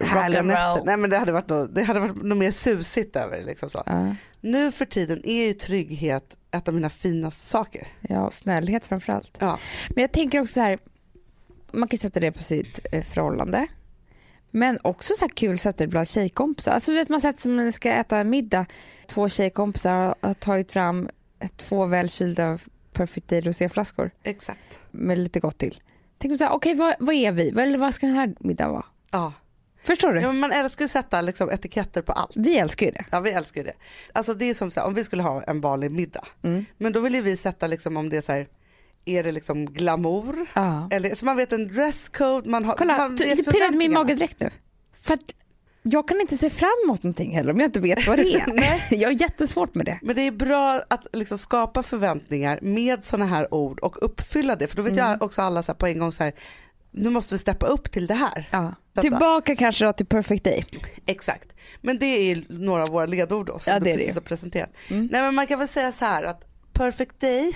härliga 0.00 0.42
nätter. 0.42 0.82
Nej 0.84 0.96
men 0.96 1.10
det 1.10 1.18
hade 1.18 1.32
varit 1.32 1.48
något, 1.48 1.74
det 1.74 1.82
hade 1.82 2.00
varit 2.00 2.22
något 2.22 2.38
mer 2.38 2.50
susigt 2.50 3.16
över 3.16 3.36
det 3.36 3.44
liksom 3.44 3.70
så. 3.70 3.82
Ja. 3.86 4.14
Nu 4.40 4.72
för 4.72 4.84
tiden 4.84 5.20
är 5.24 5.46
ju 5.46 5.52
trygghet 5.52 6.36
ett 6.50 6.68
av 6.68 6.74
mina 6.74 6.90
finaste 6.90 7.46
saker. 7.46 7.88
ja, 8.00 8.26
och 8.26 8.34
snällhet 8.34 8.84
framförallt. 8.84 9.36
Ja. 9.38 9.58
Men 9.88 10.02
jag 10.02 10.12
tänker 10.12 10.40
också 10.40 10.52
så 10.52 10.60
här, 10.60 10.78
man 11.72 11.88
kan 11.88 11.98
sätta 11.98 12.20
det 12.20 12.32
på 12.32 12.42
sitt 12.42 12.80
eh, 12.92 13.04
förhållande. 13.04 13.66
Men 14.50 14.78
också 14.82 15.14
så 15.18 15.28
kul 15.28 15.58
det 15.76 15.86
bland 15.86 16.08
tjejkompisar. 16.08 16.72
Alltså 16.72 16.92
vet 16.92 17.08
man 17.08 17.20
sätter 17.20 17.40
sig 17.40 17.52
när 17.52 17.62
man 17.62 17.72
ska 17.72 17.90
äta 17.90 18.24
middag, 18.24 18.66
två 19.06 19.28
tjejkompisar 19.28 20.14
har, 20.20 20.34
tagit 20.34 20.72
fram 20.72 21.08
två 21.56 21.86
välkylda 21.86 22.58
Perfect 22.92 23.28
Day 23.28 23.40
roséflaskor 23.40 24.10
Exakt. 24.22 24.78
med 24.90 25.18
lite 25.18 25.40
gott 25.40 25.58
till. 25.58 25.82
Tänk 26.18 26.38
så 26.38 26.44
här, 26.44 26.52
okej 26.52 26.74
vad, 26.74 26.94
vad 26.98 27.14
är 27.14 27.32
vi? 27.32 27.50
Vad, 27.50 27.64
eller 27.64 27.78
vad 27.78 27.94
ska 27.94 28.06
den 28.06 28.16
här 28.16 28.34
middagen 28.40 28.72
vara? 28.72 28.84
Ja. 29.10 29.32
Förstår 29.82 30.12
du? 30.12 30.20
ja 30.20 30.32
man 30.32 30.52
älskar 30.52 30.82
ju 30.82 30.84
att 30.84 30.90
sätta 30.90 31.20
liksom 31.20 31.50
etiketter 31.50 32.02
på 32.02 32.12
allt. 32.12 32.36
Vi 32.36 32.58
älskar 32.58 32.86
ju 32.86 32.92
det. 32.92 33.04
Ja 33.10 33.20
vi 33.20 33.30
älskar 33.30 33.60
ju 33.60 33.66
det. 33.66 33.74
Alltså 34.12 34.34
det 34.34 34.44
är 34.44 34.54
som 34.54 34.70
så 34.70 34.80
här, 34.80 34.86
om 34.86 34.94
vi 34.94 35.04
skulle 35.04 35.22
ha 35.22 35.42
en 35.42 35.60
vanlig 35.60 35.90
middag. 35.90 36.24
Mm. 36.42 36.64
Men 36.76 36.92
då 36.92 37.00
vill 37.00 37.14
ju 37.14 37.22
vi 37.22 37.36
sätta 37.36 37.66
liksom 37.66 37.96
om 37.96 38.08
det 38.08 38.16
är 38.16 38.20
så 38.22 38.32
här, 38.32 38.46
är 39.04 39.22
det 39.22 39.32
liksom 39.32 39.66
glamour? 39.66 40.46
Ja. 40.54 40.88
Eller 40.90 41.14
så 41.14 41.24
man 41.24 41.36
vet 41.36 41.52
en 41.52 41.68
dresscode, 41.68 42.48
man 42.48 42.64
har 42.64 42.74
Kolla, 42.74 42.96
man 42.98 43.16
du, 43.16 43.24
det 43.24 43.44
pirrade 43.52 43.76
min 43.76 43.92
mage 43.92 44.14
direkt 44.14 44.40
nu. 44.40 44.50
För 45.02 45.14
att 45.14 45.34
jag 45.82 46.08
kan 46.08 46.20
inte 46.20 46.38
se 46.38 46.50
fram 46.50 46.70
emot 46.84 47.02
någonting 47.02 47.34
heller 47.36 47.52
om 47.52 47.60
jag 47.60 47.68
inte 47.68 47.80
vet 47.80 48.06
vad 48.06 48.18
det 48.18 48.34
är. 48.34 48.82
Jag 48.94 49.08
har 49.08 49.20
jättesvårt 49.20 49.74
med 49.74 49.86
det. 49.86 49.98
Men 50.02 50.16
det 50.16 50.22
är 50.22 50.30
bra 50.32 50.82
att 50.90 51.06
liksom 51.12 51.38
skapa 51.38 51.82
förväntningar 51.82 52.58
med 52.62 53.04
sådana 53.04 53.26
här 53.26 53.54
ord 53.54 53.80
och 53.80 53.96
uppfylla 54.04 54.56
det. 54.56 54.66
För 54.68 54.76
då 54.76 54.82
vet 54.82 54.92
Mm. 54.92 55.08
jag 55.10 55.22
också 55.22 55.42
alla 55.42 55.62
så 55.62 55.74
på 55.74 55.86
en 55.86 55.98
gång 55.98 56.12
så 56.12 56.24
här, 56.24 56.32
nu 56.90 57.10
måste 57.10 57.34
vi 57.34 57.38
steppa 57.38 57.66
upp 57.66 57.90
till 57.92 58.06
det 58.06 58.14
här. 58.14 58.48
Ja. 58.50 58.74
Tillbaka 59.00 59.56
kanske 59.56 59.84
då 59.84 59.92
till 59.92 60.06
Perfect 60.06 60.44
Day. 60.44 60.64
Exakt. 61.06 61.52
Men 61.80 61.98
det 61.98 62.06
är 62.06 62.44
några 62.48 62.82
av 62.82 62.88
våra 62.88 63.06
ledord 63.06 63.46
då 63.46 63.58
som 63.58 63.72
Ja, 63.72 63.78
du 63.78 63.84
det 63.84 63.90
det 63.90 63.96
precis 63.96 64.14
har 64.14 64.20
presenterat. 64.22 64.70
Mm. 64.88 65.08
Nej 65.12 65.22
men 65.22 65.34
man 65.34 65.46
kan 65.46 65.58
väl 65.58 65.68
säga 65.68 65.92
så 65.92 66.04
här 66.04 66.22
att 66.24 66.44
Perfect 66.72 67.20
Day 67.20 67.52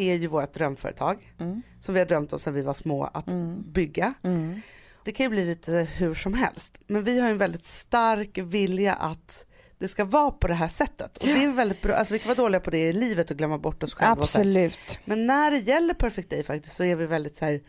är 0.00 0.14
ju 0.14 0.26
vårt 0.26 0.52
drömföretag 0.54 1.34
Mm. 1.40 1.62
som 1.80 1.94
vi 1.94 2.00
har 2.00 2.06
drömt 2.06 2.32
om 2.32 2.38
sedan 2.38 2.54
vi 2.54 2.62
var 2.62 2.74
små 2.74 3.04
att 3.04 3.26
bygga. 3.64 4.14
Mm. 4.22 4.60
Det 5.04 5.12
kan 5.12 5.24
ju 5.24 5.30
bli 5.30 5.44
lite 5.46 5.88
hur 5.96 6.14
som 6.14 6.34
helst 6.34 6.78
men 6.86 7.04
vi 7.04 7.20
har 7.20 7.26
ju 7.28 7.32
en 7.32 7.38
väldigt 7.38 7.64
stark 7.64 8.38
vilja 8.38 8.94
att 8.94 9.44
det 9.78 9.88
ska 9.88 10.04
vara 10.04 10.30
på 10.30 10.48
det 10.48 10.54
här 10.54 10.68
sättet. 10.68 11.16
Och 11.16 11.26
det 11.26 11.44
är 11.44 11.52
väldigt 11.52 11.82
bra, 11.82 11.94
alltså 11.94 12.14
vi 12.14 12.18
kan 12.18 12.28
vara 12.28 12.36
dåliga 12.36 12.60
på 12.60 12.70
det 12.70 12.88
i 12.88 12.92
livet 12.92 13.30
och 13.30 13.36
glömma 13.36 13.58
bort 13.58 13.82
oss 13.82 13.94
själva. 13.94 14.22
Absolut. 14.22 14.98
Men 15.04 15.26
när 15.26 15.50
det 15.50 15.58
gäller 15.58 15.94
Perfect 15.94 16.30
Day 16.30 16.42
faktiskt 16.42 16.76
så 16.76 16.84
är 16.84 16.96
vi 16.96 17.06
väldigt 17.06 17.36
så 17.36 17.44
här 17.44 17.60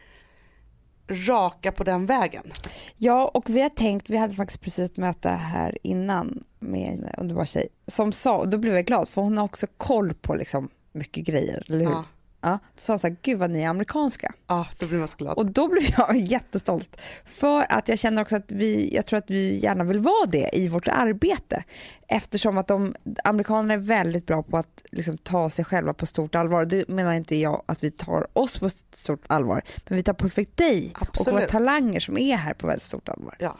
raka 1.07 1.71
på 1.71 1.83
den 1.83 2.05
vägen. 2.05 2.53
Ja, 2.97 3.27
och 3.27 3.49
vi 3.49 3.61
har 3.61 3.69
tänkt, 3.69 4.09
vi 4.09 4.17
hade 4.17 4.35
faktiskt 4.35 4.61
precis 4.61 4.91
ett 4.91 4.97
möte 4.97 5.29
här 5.29 5.77
innan 5.83 6.43
med 6.59 6.93
en 6.93 7.05
underbar 7.17 7.45
tjej 7.45 7.67
som 7.87 8.11
sa, 8.11 8.37
och 8.37 8.49
då 8.49 8.57
blev 8.57 8.73
jag 8.75 8.85
glad 8.85 9.09
för 9.09 9.21
hon 9.21 9.37
har 9.37 9.45
också 9.45 9.67
koll 9.77 10.13
på 10.13 10.35
liksom 10.35 10.69
mycket 10.91 11.25
grejer, 11.25 11.63
eller 11.67 11.85
hur? 11.85 11.91
Ja. 11.91 12.05
Ja. 12.41 12.59
Då 12.75 12.81
sa 12.81 12.93
hon 12.93 12.99
så 12.99 13.07
här, 13.07 13.15
gud 13.21 13.39
vad 13.39 13.49
ni 13.49 13.61
är 13.61 13.69
amerikanska. 13.69 14.33
Ja, 14.47 14.67
då 14.79 14.87
blir 14.87 14.97
man 14.97 15.07
så 15.07 15.17
glad. 15.17 15.37
Och 15.37 15.45
då 15.45 15.67
blev 15.67 15.83
jag 15.97 16.17
jättestolt. 16.17 16.97
För 17.25 17.65
att 17.69 17.87
jag 17.87 17.99
känner 17.99 18.21
också 18.21 18.35
att 18.35 18.51
vi, 18.51 18.95
jag 18.95 19.05
tror 19.05 19.17
att 19.17 19.29
vi 19.29 19.59
gärna 19.59 19.83
vill 19.83 19.99
vara 19.99 20.25
det 20.25 20.49
i 20.53 20.67
vårt 20.67 20.87
arbete. 20.87 21.63
Eftersom 22.07 22.57
att 22.57 22.67
de, 22.67 22.95
amerikanerna 23.23 23.73
är 23.73 23.77
väldigt 23.77 24.25
bra 24.25 24.43
på 24.43 24.57
att 24.57 24.81
liksom 24.91 25.17
ta 25.17 25.49
sig 25.49 25.65
själva 25.65 25.93
på 25.93 26.05
stort 26.05 26.35
allvar. 26.35 26.65
Det 26.65 26.87
menar 26.87 27.13
inte 27.13 27.35
jag 27.35 27.63
att 27.65 27.83
vi 27.83 27.91
tar 27.91 28.27
oss 28.33 28.57
på 28.57 28.69
stort 28.69 29.23
allvar. 29.27 29.63
Men 29.87 29.95
vi 29.95 30.03
tar 30.03 30.13
Perfect 30.13 30.57
Day 30.57 30.91
och 30.95 31.01
Absolut. 31.01 31.33
våra 31.33 31.47
talanger 31.47 31.99
som 31.99 32.17
är 32.17 32.35
här 32.35 32.53
på 32.53 32.67
väldigt 32.67 32.83
stort 32.83 33.09
allvar. 33.09 33.35
Ja. 33.39 33.57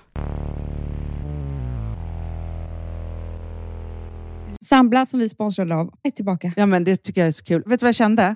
Sambla 4.61 5.05
som 5.05 5.19
vi 5.19 5.29
sponsrade 5.29 5.75
av 5.75 5.93
är 6.03 6.11
tillbaka. 6.11 6.53
Ja, 6.55 6.65
men 6.65 6.83
det 6.83 6.95
tycker 6.95 7.21
jag 7.21 7.27
är 7.27 7.31
så 7.31 7.43
kul. 7.43 7.63
Vet 7.65 7.79
du 7.79 7.83
vad 7.83 7.87
jag 7.87 7.95
kände? 7.95 8.35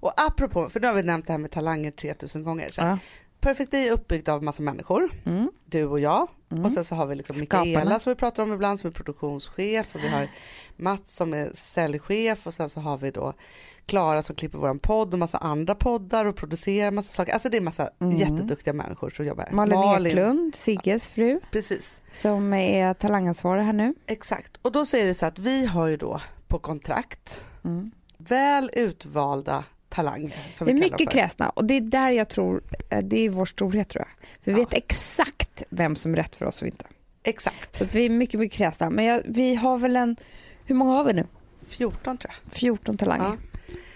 Och 0.00 0.12
apropå, 0.20 0.68
för 0.68 0.80
nu 0.80 0.86
har 0.86 0.94
vi 0.94 1.02
nämnt 1.02 1.26
det 1.26 1.32
här 1.32 1.38
med 1.38 1.50
talanger 1.50 1.90
3000 1.90 2.42
gånger. 2.44 2.68
Så 2.68 2.80
Ja. 2.80 2.98
Perfect 3.40 3.70
Day 3.70 3.88
är 3.88 3.92
uppbyggt 3.92 4.28
av 4.28 4.42
massa 4.42 4.62
människor, 4.62 5.10
Mm. 5.24 5.50
du 5.64 5.84
och 5.84 6.00
jag. 6.00 6.28
Mm. 6.50 6.64
Och 6.64 6.72
sen 6.72 6.84
så 6.84 6.94
har 6.94 7.06
vi 7.06 7.14
liksom 7.14 7.36
Skaparna. 7.36 7.64
Mikaela 7.64 7.98
som 7.98 8.10
vi 8.10 8.14
pratar 8.16 8.42
om 8.42 8.52
ibland 8.52 8.80
som 8.80 8.88
är 8.88 8.92
produktionschef 8.94 9.94
och 9.94 10.00
vi 10.04 10.08
har 10.08 10.28
Mats 10.76 11.16
som 11.16 11.34
är 11.34 11.50
säljchef 11.54 12.46
och 12.46 12.54
sen 12.54 12.68
så 12.68 12.80
har 12.80 12.98
vi 12.98 13.10
då 13.10 13.32
Klara 13.86 14.22
som 14.22 14.36
klipper 14.36 14.58
våran 14.58 14.78
podd 14.78 15.12
och 15.12 15.18
massa 15.18 15.38
andra 15.38 15.74
poddar 15.74 16.24
och 16.24 16.36
producerar 16.36 16.90
massa 16.90 17.12
saker. 17.12 17.32
Alltså 17.32 17.48
det 17.48 17.56
är 17.56 17.60
massa 17.60 17.90
Mm. 18.00 18.16
jätteduktiga 18.16 18.74
människor 18.74 19.10
som 19.10 19.26
jobbar 19.26 19.44
här. 19.44 19.52
Malin, 19.52 20.06
Eklund, 20.06 20.54
Sigges 20.54 21.08
fru, 21.08 21.40
Precis, 21.52 22.02
som 22.12 22.52
är 22.54 22.94
talangansvarig 22.94 23.62
här 23.62 23.72
nu. 23.72 23.94
exakt. 24.06 24.56
Och 24.62 24.72
då 24.72 24.86
så 24.86 24.96
är 24.96 25.04
det 25.04 25.14
så 25.14 25.26
att 25.26 25.38
vi 25.38 25.66
har 25.66 25.86
ju 25.86 25.96
då 25.96 26.20
på 26.48 26.58
kontrakt 26.58 27.44
Mm. 27.64 27.90
väl 28.18 28.70
utvalda 28.72 29.64
talanger. 29.88 30.36
Som 30.52 30.64
Vi 30.66 30.70
är 30.70 30.74
vi 30.74 30.80
mycket 30.80 31.04
för. 31.04 31.18
kräsna 31.18 31.48
och 31.48 31.64
det 31.64 31.74
är 31.74 31.80
där 31.80 32.10
jag 32.10 32.28
tror, 32.28 32.62
eh, 32.90 32.98
det 33.04 33.26
är 33.26 33.30
vår 33.30 33.44
storhet 33.46 33.88
tror 33.88 34.04
jag. 34.08 34.26
Vi 34.44 34.52
Ja. 34.52 34.58
vet 34.58 34.74
exakt 34.74 35.62
vem 35.70 35.96
som 35.96 36.12
är 36.12 36.16
rätt 36.16 36.36
för 36.36 36.46
oss 36.46 36.62
och 36.62 36.68
inte. 36.68 36.84
Exakt, 37.22 37.76
Så 37.78 37.84
vi 37.84 38.06
är 38.06 38.10
mycket, 38.10 38.40
mycket 38.40 38.58
kräsna. 38.58 38.90
Men 38.90 39.04
jag, 39.04 39.22
vi 39.24 39.54
har 39.54 39.78
väl 39.78 39.96
en, 39.96 40.16
hur 40.66 40.74
många 40.74 40.92
har 40.92 41.04
vi 41.04 41.12
nu? 41.12 41.26
14 41.68 42.18
tror 42.18 42.32
jag. 42.44 42.52
14 42.52 42.96
talanger. 42.98 43.36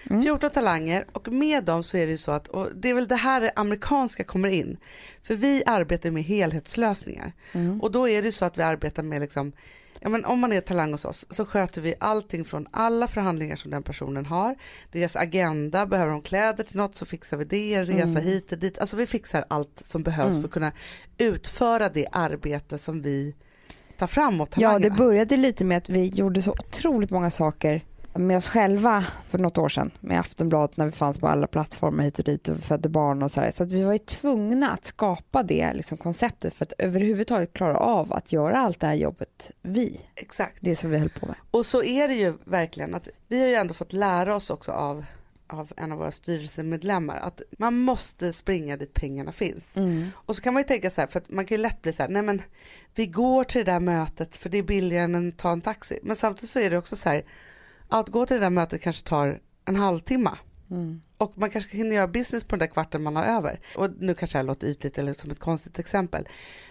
Mm. 0.09 0.23
14 0.23 0.49
talanger 0.49 1.05
och 1.11 1.27
med 1.27 1.63
dem 1.63 1.83
så 1.83 1.97
är 1.97 2.05
det 2.05 2.11
ju 2.11 2.17
så 2.17 2.31
att, 2.31 2.47
och 2.47 2.69
det 2.75 2.89
är 2.89 2.93
väl 2.93 3.07
det 3.07 3.15
här 3.15 3.41
det 3.41 3.51
amerikanska 3.55 4.23
kommer 4.23 4.49
in. 4.49 4.77
För 5.23 5.35
vi 5.35 5.63
arbetar 5.65 6.11
med 6.11 6.23
helhetslösningar. 6.23 7.31
Mm. 7.51 7.81
Och 7.81 7.91
då 7.91 8.09
är 8.09 8.21
det 8.21 8.31
så 8.31 8.45
att 8.45 8.57
vi 8.57 8.61
arbetar 8.61 9.03
med 9.03 9.21
liksom, 9.21 9.51
ja 10.03 10.09
men 10.09 10.25
om 10.25 10.39
man 10.39 10.53
är 10.53 10.61
talang 10.61 10.91
hos 10.91 11.05
oss 11.05 11.25
så 11.29 11.45
sköter 11.45 11.81
vi 11.81 11.95
allting 11.99 12.45
från 12.45 12.67
alla 12.71 13.07
förhandlingar 13.07 13.55
som 13.55 13.71
den 13.71 13.83
personen 13.83 14.25
har. 14.25 14.55
Deras 14.91 15.15
agenda, 15.15 15.85
behöver 15.85 16.11
de 16.11 16.21
kläder 16.21 16.63
till 16.63 16.77
något 16.77 16.95
så 16.95 17.05
fixar 17.05 17.37
vi 17.37 17.45
det, 17.45 17.73
en 17.73 17.85
resa 17.85 18.09
Mm. 18.19 18.23
hit 18.23 18.51
och 18.51 18.57
dit. 18.57 18.79
Alltså 18.79 18.95
vi 18.97 19.07
fixar 19.07 19.45
allt 19.47 19.81
som 19.85 20.03
behövs 20.03 20.29
Mm. 20.29 20.41
för 20.41 20.47
att 20.47 20.53
kunna 20.53 20.71
utföra 21.17 21.89
det 21.89 22.07
arbete 22.11 22.77
som 22.77 23.01
vi 23.01 23.35
tar 23.97 24.07
fram 24.07 24.41
åt 24.41 24.49
Ja, 24.49 24.55
talangerna. 24.69 24.95
det 24.95 25.03
började 25.03 25.37
lite 25.37 25.65
med 25.65 25.77
att 25.77 25.89
vi 25.89 26.05
gjorde 26.07 26.41
så 26.41 26.51
otroligt 26.51 27.11
många 27.11 27.31
saker 27.31 27.83
med 28.15 28.37
oss 28.37 28.47
själva 28.47 29.05
för 29.29 29.37
något 29.37 29.57
år 29.57 29.69
sedan 29.69 29.91
med 29.99 30.19
Aftonbladet 30.19 30.77
när 30.77 30.85
vi 30.85 30.91
fanns 30.91 31.17
på 31.17 31.27
alla 31.27 31.47
plattformar 31.47 32.03
hit 32.03 32.19
och 32.19 32.25
dit 32.25 32.47
och 32.47 32.59
födde 32.59 32.89
barn 32.89 33.23
och 33.23 33.31
så 33.31 33.41
här. 33.41 33.51
Så 33.51 33.63
att 33.63 33.71
vi 33.71 33.83
var 33.83 33.93
ju 33.93 33.99
tvungna 33.99 34.71
att 34.71 34.85
skapa 34.85 35.43
det 35.43 35.73
liksom, 35.73 35.97
konceptet 35.97 36.53
för 36.53 36.65
att 36.65 36.73
överhuvudtaget 36.77 37.53
klara 37.53 37.77
av 37.77 38.13
att 38.13 38.31
göra 38.31 38.57
allt 38.57 38.79
det 38.79 38.87
här 38.87 38.93
jobbet 38.93 39.51
vi, 39.61 40.01
Exakt. 40.15 40.57
det 40.59 40.75
som 40.75 40.89
vi 40.89 40.97
höll 40.97 41.09
på 41.09 41.25
med. 41.25 41.35
Och 41.51 41.65
så 41.65 41.83
är 41.83 42.07
det 42.07 42.13
ju 42.13 42.33
verkligen 42.43 42.95
att 42.95 43.07
vi 43.27 43.41
har 43.41 43.47
ju 43.47 43.55
ändå 43.55 43.73
fått 43.73 43.93
lära 43.93 44.35
oss 44.35 44.49
också 44.49 44.71
av, 44.71 45.05
av 45.47 45.71
en 45.77 45.91
av 45.91 45.97
våra 45.97 46.11
styrelsemedlemmar 46.11 47.17
att 47.17 47.41
man 47.57 47.77
måste 47.77 48.33
springa 48.33 48.77
dit 48.77 48.93
pengarna 48.93 49.31
finns. 49.31 49.73
Och 50.13 50.35
så 50.35 50.41
kan 50.41 50.53
man 50.53 50.61
ju 50.61 50.67
tänka 50.67 50.89
så 50.89 51.01
här, 51.01 51.07
för 51.07 51.19
att 51.19 51.29
man 51.29 51.45
kan 51.45 51.57
ju 51.57 51.61
lätt 51.61 51.81
bli 51.81 51.93
så 51.93 52.01
här, 52.01 52.09
nej 52.09 52.21
men 52.21 52.41
vi 52.95 53.05
går 53.05 53.43
till 53.43 53.65
det 53.65 53.71
där 53.71 53.79
mötet 53.79 54.37
för 54.37 54.49
det 54.49 54.57
är 54.57 54.63
billigare 54.63 55.03
än 55.03 55.29
att 55.29 55.37
ta 55.37 55.51
en 55.51 55.61
taxi. 55.61 55.99
Men 56.03 56.15
samtidigt 56.15 56.49
så 56.49 56.59
är 56.59 56.69
det 56.69 56.77
också 56.77 56.95
så 56.95 57.09
här, 57.09 57.23
att 57.99 58.09
gå 58.09 58.25
till 58.25 58.35
det 58.35 58.41
där 58.41 58.49
mötet 58.49 58.81
kanske 58.81 59.07
tar 59.07 59.39
en 59.65 59.75
halvtimme. 59.75 60.31
Mm. 60.71 61.01
Och 61.17 61.33
man 61.37 61.49
kanske 61.49 61.77
hinner 61.77 61.95
göra 61.95 62.07
business 62.07 62.43
på 62.43 62.55
den 62.55 62.59
där 62.59 62.73
kvarten 62.73 63.03
man 63.03 63.15
har 63.15 63.23
över. 63.23 63.59
Och 63.77 63.89
nu 63.99 64.13
kanske 64.13 64.37
här 64.37 64.43
låter 64.43 64.67
ytligt 64.67 64.97
eller 64.97 65.13
som 65.13 65.31
ett 65.31 65.39
konstigt 65.39 65.79
exempel. 65.79 66.27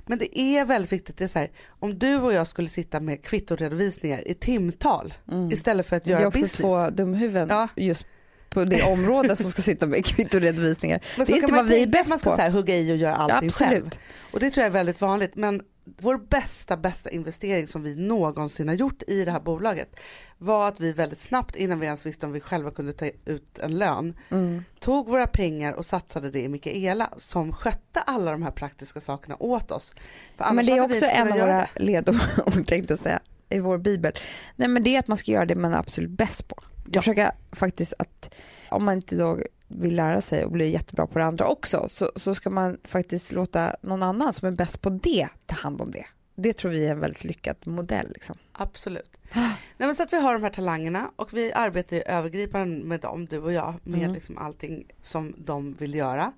Men 0.06 0.18
det 0.18 0.38
är 0.40 0.64
väldigt 0.64 0.92
viktigt, 0.92 1.16
det 1.16 1.24
är 1.24 1.28
så 1.28 1.38
här, 1.38 1.50
om 1.68 1.98
du 1.98 2.16
och 2.16 2.32
jag 2.32 2.46
skulle 2.46 2.68
sitta 2.68 3.00
med 3.00 3.24
kvittoredovisningar 3.24 4.28
i 4.28 4.34
timtal 4.34 5.14
Mm. 5.32 5.50
istället 5.52 5.86
för 5.86 5.96
att 5.96 6.04
Det 6.04 6.10
är 6.12 6.18
göra 6.18 6.28
också 6.28 6.40
business. 6.40 6.56
två 6.60 6.90
dumhuvuden 6.90 7.48
Ja. 7.50 7.68
just 7.76 8.06
på 8.50 8.64
det 8.64 8.82
område 8.92 9.36
som 9.36 9.50
ska 9.50 9.62
sitta 9.62 9.86
med 9.86 10.04
kvittoredovisningar. 10.04 11.00
Men 11.16 11.26
det 11.26 11.32
är 11.32 11.40
kan 11.40 11.44
inte 11.50 11.54
vad 11.62 11.68
vi 11.68 11.82
är 11.82 11.86
bäst 11.86 12.08
man 12.08 12.18
ska 12.18 12.30
på. 12.30 12.36
så 12.36 12.42
här, 12.42 12.50
hugga 12.50 12.76
i 12.76 12.92
och 12.92 12.96
göra 12.96 13.14
allting 13.16 13.50
själv. 13.50 13.76
Absolut. 13.86 13.98
Och 14.32 14.40
det 14.40 14.50
tror 14.50 14.62
jag 14.62 14.66
är 14.66 14.70
väldigt 14.74 15.00
vanligt. 15.00 15.36
Men 15.36 15.62
vår 15.84 16.18
bästa, 16.18 16.76
bästa 16.76 17.10
investering 17.10 17.68
som 17.68 17.82
vi 17.82 17.94
någonsin 17.96 18.68
har 18.68 18.74
gjort 18.74 19.02
i 19.06 19.24
det 19.24 19.30
här 19.30 19.40
bolaget 19.40 19.96
var 20.38 20.68
att 20.68 20.80
vi 20.80 20.92
väldigt 20.92 21.18
snabbt, 21.18 21.56
innan 21.56 21.80
vi 21.80 21.86
ens 21.86 22.06
visste 22.06 22.26
om 22.26 22.32
vi 22.32 22.40
själva 22.40 22.70
kunde 22.70 22.92
ta 22.92 23.06
ut 23.24 23.58
en 23.58 23.78
lön, 23.78 24.14
Mm. 24.30 24.64
tog 24.80 25.08
våra 25.08 25.26
pengar 25.26 25.72
och 25.72 25.86
satsade 25.86 26.30
det 26.30 26.40
i 26.40 26.48
Mikaela 26.48 27.10
som 27.16 27.52
skötte 27.52 28.00
alla 28.00 28.30
de 28.30 28.42
här 28.42 28.50
praktiska 28.50 29.00
sakerna 29.00 29.36
åt 29.40 29.70
oss. 29.70 29.94
Men 30.36 30.66
det 30.66 30.72
är 30.72 30.80
också 30.80 31.06
en 31.06 31.32
av 31.32 31.38
våra 31.38 31.68
ledord 31.76 32.16
tänkte 32.66 32.92
jag 32.92 32.98
säga 33.00 33.20
i 33.48 33.58
vår 33.58 33.78
bibel. 33.78 34.12
Nej 34.56 34.68
men 34.68 34.82
det 34.82 34.94
är 34.96 34.98
att 34.98 35.08
man 35.08 35.16
ska 35.18 35.30
göra 35.32 35.46
det 35.46 35.54
man 35.54 35.72
är 35.74 35.78
absolut 35.78 36.10
bäst 36.10 36.48
på. 36.48 36.56
Ja. 36.92 37.00
Försöka 37.00 37.32
faktiskt 37.52 37.94
att 37.98 38.34
om 38.68 38.84
man 38.84 38.94
inte 38.94 39.16
då 39.16 39.38
vill 39.80 39.96
lära 39.96 40.20
sig 40.20 40.44
och 40.44 40.50
bli 40.50 40.70
jättebra 40.70 41.06
på 41.06 41.18
det 41.18 41.24
andra 41.24 41.46
också 41.46 41.88
så, 41.88 42.12
så 42.16 42.34
ska 42.34 42.50
man 42.50 42.78
faktiskt 42.84 43.32
låta 43.32 43.76
någon 43.80 44.02
annan 44.02 44.32
som 44.32 44.48
är 44.48 44.52
bäst 44.52 44.80
på 44.82 44.90
det 44.90 45.28
ta 45.46 45.54
hand 45.56 45.80
om 45.80 45.90
det. 45.90 46.06
Det 46.34 46.52
tror 46.52 46.70
vi 46.70 46.86
är 46.86 46.90
en 46.90 47.00
väldigt 47.00 47.24
lyckad 47.24 47.56
modell. 47.64 48.08
Liksom. 48.12 48.36
Absolut. 48.52 49.16
Nej, 49.32 49.52
men 49.76 49.94
så 49.94 50.02
att 50.02 50.12
vi 50.12 50.20
har 50.20 50.32
de 50.32 50.42
här 50.42 50.50
talangerna 50.50 51.10
och 51.16 51.34
vi 51.34 51.52
arbetar 51.52 51.96
ju 51.96 52.02
övergripande 52.02 52.84
med 52.84 53.00
dem, 53.00 53.26
du 53.26 53.38
och 53.38 53.52
jag, 53.52 53.74
med 53.82 54.00
Mm. 54.00 54.12
liksom 54.12 54.38
allting 54.38 54.86
som 55.02 55.34
de 55.38 55.74
vill 55.78 55.94
göra. 55.94 56.32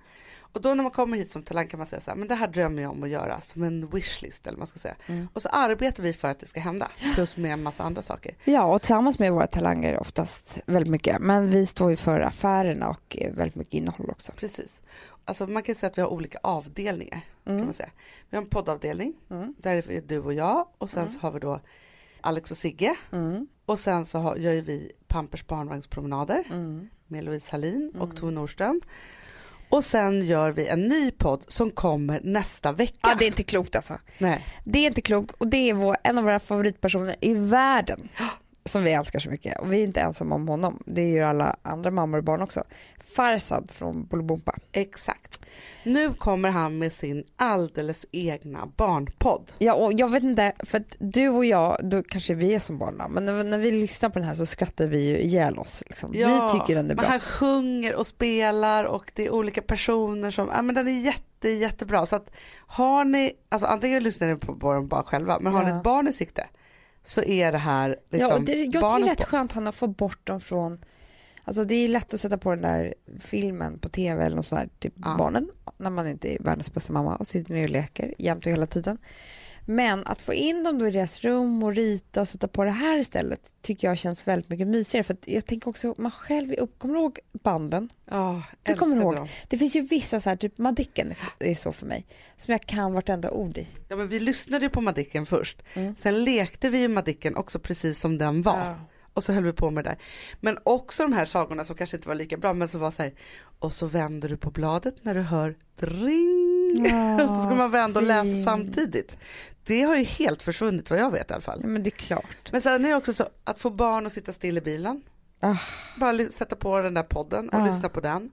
Och 0.55 0.61
då 0.63 0.75
när 0.75 0.83
man 0.83 0.93
kommer 0.93 1.17
hit 1.17 1.31
som 1.31 1.43
talang 1.43 1.67
kan 1.69 1.79
man 1.79 1.87
säga 1.87 2.01
så 2.01 2.11
här, 2.11 2.19
men 2.19 2.29
det 2.29 2.35
här 2.35 2.49
drömmer 2.49 2.83
jag 2.83 2.91
om 2.91 3.03
att 3.03 3.09
göra, 3.09 3.41
som 3.41 3.63
en 3.63 3.87
wishlist 3.89 4.47
eller 4.47 4.55
vad 4.57 4.59
man 4.59 4.67
ska 4.67 4.79
säga. 4.79 4.95
Mm. 5.07 5.29
Och 5.33 5.43
så 5.43 5.49
arbetar 5.49 6.03
vi 6.03 6.13
för 6.13 6.31
att 6.31 6.39
det 6.41 6.47
ska 6.47 6.61
hända, 6.61 6.89
plus 7.15 7.37
med 7.37 7.53
en 7.53 7.63
massa 7.63 7.83
andra 7.83 8.03
saker. 8.03 8.35
Ja, 8.45 8.65
och 8.75 8.83
tillsammans 8.83 9.19
med 9.19 9.33
våra 9.33 9.47
talanger 9.47 9.99
oftast 10.01 10.59
väldigt 10.67 10.91
mycket. 10.91 11.19
Men 11.21 11.51
vi 11.51 11.67
står 11.67 11.91
ju 11.91 11.97
för 11.97 12.21
affärerna 12.21 12.89
och 12.89 13.17
väldigt 13.33 13.57
mycket 13.57 13.75
innehåll 13.75 14.11
också. 14.11 14.33
Precis. 14.37 14.83
Alltså 15.25 15.47
man 15.47 15.63
kan 15.63 15.75
säga 15.75 15.91
att 15.91 15.99
vi 15.99 16.03
har 16.03 16.09
olika 16.09 16.39
avdelningar, 16.43 17.21
kan 17.45 17.53
Mm. 17.55 17.65
man 17.65 17.75
säga. 17.75 17.91
Vi 18.31 18.37
har 18.37 18.43
en 18.45 18.49
poddavdelning, 18.51 19.15
Mm. 19.31 19.55
där 19.59 19.91
är 19.91 20.01
du 20.07 20.19
och 20.19 20.35
jag, 20.35 20.69
och 20.79 20.91
sen 20.91 21.03
Mm. 21.03 21.13
så 21.15 21.21
har 21.21 21.31
vi 21.33 21.39
då 21.41 21.61
Alex 22.21 22.51
och 22.51 22.57
Sigge, 22.57 22.97
Mm. 23.13 23.47
och 23.67 23.79
sen 23.79 24.07
så 24.07 24.19
har, 24.19 24.37
gör 24.37 24.53
ju 24.53 24.61
vi 24.61 24.93
Pampers 25.09 25.47
barnvagnspromenader. 25.47 26.45
Mm. 26.53 26.89
med 27.07 27.25
Louise 27.25 27.53
Hallin 27.53 27.93
och. 27.99 28.17
Tove 28.17 28.33
Nordström. 28.33 28.81
Och 29.75 29.85
sen 29.85 30.23
gör 30.27 30.53
vi 30.53 30.69
en 30.69 30.89
ny 30.89 31.11
podd 31.11 31.45
som 31.49 31.71
kommer 31.71 32.21
nästa 32.25 32.73
vecka. 32.73 32.99
Ja, 33.03 33.15
det 33.19 33.25
är 33.25 33.27
inte 33.27 33.43
klokt 33.43 33.77
alltså. 33.77 33.99
Nej. 34.19 34.47
Det 34.65 34.79
är 34.79 34.87
inte 34.87 35.01
klokt 35.01 35.35
och 35.39 35.49
det 35.49 35.71
är 35.71 35.75
vår, 35.75 35.97
en 36.03 36.19
av 36.19 36.25
våra 36.25 36.41
favoritpersoner 36.41 37.17
i 37.21 37.35
världen. 37.35 38.09
som 38.65 38.85
vi 38.85 38.93
älskar 38.93 39.19
så 39.19 39.31
mycket 39.31 39.61
och 39.61 39.73
vi 39.73 39.81
är 39.81 39.85
inte 39.85 40.01
ensamma 40.01 40.35
om 40.35 40.49
honom. 40.49 40.83
Det 40.87 41.03
är 41.03 41.09
ju 41.09 41.23
alla 41.23 41.57
andra 41.63 41.91
mammor 41.91 42.19
och 42.19 42.25
barn 42.25 42.43
också. 42.43 42.65
Farsad 43.17 43.71
från 43.71 44.07
Bolibompa. 44.07 44.57
Exakt. 44.73 45.41
Nu 45.83 46.15
kommer 46.15 46.51
han 46.51 46.79
med 46.79 46.93
sin 46.93 47.25
alldeles 47.37 48.07
egna 48.13 48.67
barnpodd. 48.77 49.53
Ja 49.59 49.75
och 49.75 49.93
jag 49.93 50.11
vet 50.11 50.23
inte, 50.23 50.53
för 50.59 50.79
att 50.79 50.97
du 50.99 51.29
och 51.29 51.45
jag, 51.45 51.79
då 51.83 52.03
kanske 52.03 52.35
vi 52.35 52.55
är 52.55 52.59
som 52.61 52.79
barn 52.79 53.03
men 53.11 53.25
när, 53.25 53.45
när 53.45 53.59
vi 53.59 53.71
lyssnar 53.71 54.09
på 54.11 54.19
den 54.19 54.29
här 54.29 54.35
så 54.35 54.47
skrattar 54.47 54.87
vi 54.87 55.09
ju 55.09 55.19
ihjäl 55.19 55.59
oss. 55.59 55.83
Liksom. 55.87 56.11
Ja, 56.15 56.51
vi 56.53 56.59
tycker 56.61 56.75
den 56.75 56.85
är 56.85 56.89
Men 56.89 56.97
bra. 56.97 57.07
han 57.07 57.21
sjunger 57.21 57.95
och 57.95 58.07
spelar 58.07 58.85
och 58.85 59.13
det 59.15 59.27
är 59.27 59.31
olika 59.33 59.63
personer 59.63 60.31
som, 60.31 60.49
ja 60.55 60.63
men 60.63 60.75
den 60.75 60.89
är 60.89 61.01
jätte, 61.01 61.49
jättebra. 61.49 62.07
Så 62.07 62.17
att 62.17 62.31
har 62.57 63.05
ni, 63.05 63.33
alltså 63.49 63.67
antingen 63.67 64.03
lyssnar 64.03 64.29
ni 64.29 64.37
på 64.37 64.73
den 64.73 64.89
bara 64.89 65.03
själva, 65.03 65.39
men 65.41 65.53
har 65.53 65.63
ni 65.65 65.71
Ja. 65.71 65.77
ett 65.77 65.83
barn 65.83 66.09
i 66.09 66.13
sikte 66.13 66.47
så 67.07 67.23
är 67.23 67.53
det 67.53 67.59
här 67.59 67.89
liksom 68.11 68.29
ja, 68.31 68.35
och 68.35 68.43
det, 68.43 68.53
jag 68.53 68.65
tycker 68.73 68.81
det 68.99 69.05
är 69.11 69.15
rätt 69.15 69.25
skönt 69.25 69.53
han 69.53 69.65
har 69.67 69.73
fått 69.73 69.97
bort 69.97 70.27
dem 70.27 70.41
från 70.41 70.79
Alltså 71.45 71.65
det 71.65 71.75
är 71.75 71.89
lätt 71.89 72.15
att 72.15 72.21
sätta 72.21 72.39
på 72.39 72.51
den 72.51 72.63
där 72.63 72.95
filmen 73.21 73.79
på 73.79 73.89
tv 73.89 74.25
eller 74.25 74.37
något 74.37 74.47
sånt 74.47 74.61
där 74.61 74.69
till 74.79 74.91
Ja. 75.05 75.15
barnen 75.19 75.51
när 75.79 75.91
man 75.91 76.09
inte 76.09 76.35
är 76.35 76.39
världens 76.39 76.73
bästa 76.75 76.93
mamma 76.93 77.17
och 77.17 77.27
sitter 77.27 77.55
ner 77.55 77.63
och 77.65 77.71
leker 77.71 78.15
jämt 78.19 78.47
och 78.47 78.53
hela 78.53 78.67
tiden. 78.67 78.99
Men 79.67 80.07
att 80.07 80.23
få 80.23 80.35
in 80.35 80.65
dem 80.65 80.79
då 80.79 80.89
i 80.89 80.91
deras 80.91 81.21
rum 81.21 81.63
och 81.63 81.75
rita 81.75 82.21
och 82.21 82.29
sätta 82.29 82.49
på 82.49 82.65
det 82.65 82.71
här 82.71 82.99
istället 82.99 83.41
tycker 83.63 83.89
jag 83.89 83.99
känns 83.99 84.27
väldigt 84.29 84.51
mycket 84.51 84.67
mysigare 84.67 85.05
för 85.05 85.15
att 85.15 85.29
jag 85.29 85.47
tänker 85.47 85.69
också 85.69 85.95
man 85.99 86.11
själv 86.11 86.53
är 86.53 86.61
upp, 86.61 86.79
kommer 86.79 86.95
du 86.95 87.01
ihåg 87.01 87.19
banden? 87.33 87.89
Ja, 88.11 88.43
Du 88.63 88.75
kommer 88.75 88.93
älskade 88.93 89.03
ihåg. 89.03 89.17
dem. 89.17 89.29
Det 89.49 89.59
finns 89.59 89.77
ju 89.77 89.81
vissa 89.81 90.21
så 90.21 90.29
här, 90.31 90.37
typ 90.37 90.59
Madicken 90.59 91.15
är 91.39 91.55
så 91.55 91.73
för 91.73 91.87
mig, 91.87 92.07
som 92.37 92.53
jag 92.53 92.61
kan 92.67 92.93
vartenda 92.93 93.31
ord 93.31 93.57
i. 93.59 93.67
Ja 93.89 93.97
men 93.97 94.09
vi 94.09 94.21
lyssnade 94.21 94.65
ju 94.65 94.71
på 94.71 94.81
Madicken 94.81 95.27
först. 95.27 95.63
Mm. 95.75 95.95
Sen 96.01 96.25
lekte 96.25 96.69
vi 96.69 96.79
ju 96.81 96.89
Madicken 96.89 97.37
också 97.37 97.59
precis 97.59 98.01
som 98.01 98.19
den 98.19 98.43
var. 98.43 98.75
Och 99.15 99.25
så 99.25 99.33
höll 99.33 99.45
vi 99.45 99.53
på 99.53 99.71
med 99.71 99.85
det 99.85 99.91
där. 99.91 99.99
Men 100.41 100.59
också 100.63 101.03
de 101.03 101.13
här 101.13 101.25
sagorna 101.25 101.65
som 101.65 101.77
kanske 101.77 101.97
inte 101.97 102.09
var 102.09 102.15
lika 102.15 102.37
bra 102.37 102.53
men 102.53 102.69
som 102.69 102.81
var 102.81 102.91
så 102.91 103.03
här. 103.03 103.15
Och 103.59 103.73
så 103.73 103.87
vänder 103.87 104.29
du 104.29 104.37
på 104.37 104.51
bladet 104.51 104.95
när 105.03 105.15
du 105.15 105.21
hör 105.21 105.55
dring. 105.81 106.87
Ja, 106.91 107.15
och 107.23 107.29
så 107.29 107.43
ska 107.43 107.55
man 107.55 107.71
vända 107.71 108.01
och 108.01 108.07
läsa 108.07 108.45
samtidigt. 108.45 109.19
Det 109.65 109.83
har 109.83 109.97
ju 109.97 110.05
helt 110.05 110.43
försvunnit 110.43 110.91
vad 110.91 110.99
jag 110.99 111.11
vet 111.11 111.31
i 111.31 111.35
alla 111.35 111.43
fall. 111.43 111.59
Ja, 111.63 111.67
men 111.69 111.83
det 111.83 111.89
är 111.89 111.99
klart. 111.99 112.53
Men 112.53 112.61
sen 112.61 112.85
är 112.85 112.89
det 112.89 112.97
också 112.97 113.13
så 113.13 113.25
att 113.45 113.61
få 113.61 113.71
barn 113.71 114.07
att 114.07 114.13
sitta 114.13 114.33
still 114.33 114.59
i 114.59 114.61
bilen. 114.61 115.03
Ah. 115.45 115.57
Bara 115.97 116.19
sätta 116.25 116.57
på 116.57 116.79
den 116.79 116.95
där 116.95 117.03
podden 117.03 117.49
och 117.49 117.61
Ah. 117.61 117.67
lyssna 117.67 117.89
på 117.89 118.01
den. 118.01 118.31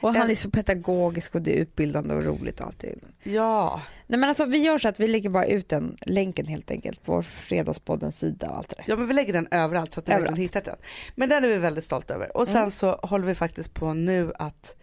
Och 0.00 0.14
han 0.14 0.30
är 0.30 0.34
så 0.34 0.50
pedagogisk 0.50 1.34
och 1.34 1.42
det 1.42 1.52
är 1.52 1.56
utbildande 1.56 2.14
och 2.14 2.24
roligt 2.24 2.60
och 2.60 2.66
allt. 2.66 2.84
Ja, 3.22 3.80
Nej 4.06 4.18
men 4.20 4.28
alltså 4.28 4.44
vi 4.44 4.58
gör 4.58 4.78
så 4.78 4.88
att 4.88 5.00
vi 5.00 5.08
lägger 5.08 5.30
bara 5.30 5.46
ut 5.46 5.68
den 5.68 5.96
länken 6.00 6.46
helt 6.46 6.70
enkelt 6.70 7.02
på 7.04 7.22
Fredagspoddens 7.22 8.18
sida 8.18 8.50
och 8.50 8.56
allt 8.56 8.68
det 8.68 8.76
där. 8.76 8.84
ja 8.88 8.96
men 8.96 9.06
vi 9.08 9.14
lägger 9.14 9.32
den 9.32 9.48
överallt 9.50 9.92
så 9.92 10.00
att 10.00 10.08
Överallt. 10.08 10.28
verkligen 10.30 10.44
hittar 10.48 10.62
den. 10.62 10.76
Men 11.14 11.28
den 11.28 11.44
är 11.44 11.48
vi 11.48 11.56
väldigt 11.56 11.84
stolta 11.84 12.14
över. 12.14 12.36
Och 12.36 12.48
sen 12.48 12.56
Mm. 12.56 12.70
så 12.70 12.92
håller 12.92 13.26
vi 13.26 13.34
faktiskt 13.34 13.74
på 13.74 13.94
nu 13.94 14.32
att 14.38 14.76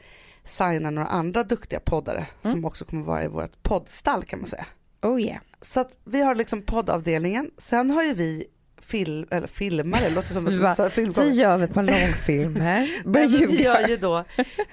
signa 0.45 0.89
några 0.89 1.07
andra 1.07 1.43
duktiga 1.43 1.79
poddare 1.79 2.25
som 2.41 2.51
Mm. 2.51 2.65
också 2.65 2.85
kommer 2.85 3.03
vara 3.03 3.23
i 3.23 3.27
vårt 3.27 3.63
poddstall 3.63 4.23
kan 4.23 4.39
man 4.39 4.49
säga. 4.49 4.65
Oh 5.01 5.21
yeah. 5.21 5.39
Så 5.61 5.79
att 5.79 5.97
vi 6.03 6.21
har 6.21 6.35
liksom 6.35 6.61
poddavdelningen. 6.61 7.51
Sen 7.57 7.89
har 7.91 8.03
ju 8.03 8.13
vi 8.13 8.45
fil, 8.91 9.25
eller 9.31 9.47
filmare, 9.47 10.01
det 10.01 10.09
låter 10.15 10.33
som 10.33 10.45
bara, 10.45 10.69
ett 10.71 10.75
så 10.77 10.83
här 10.83 10.89
film. 10.89 11.13
Sen 11.13 11.31
gör 11.33 11.57
vi 11.57 11.63
ett 11.63 11.73
par 11.73 11.83
långfilmer. 11.83 12.89
Men 13.05 13.27
vi 13.27 13.63
gör 13.63 13.87
ju 13.87 13.97
då, 13.97 14.23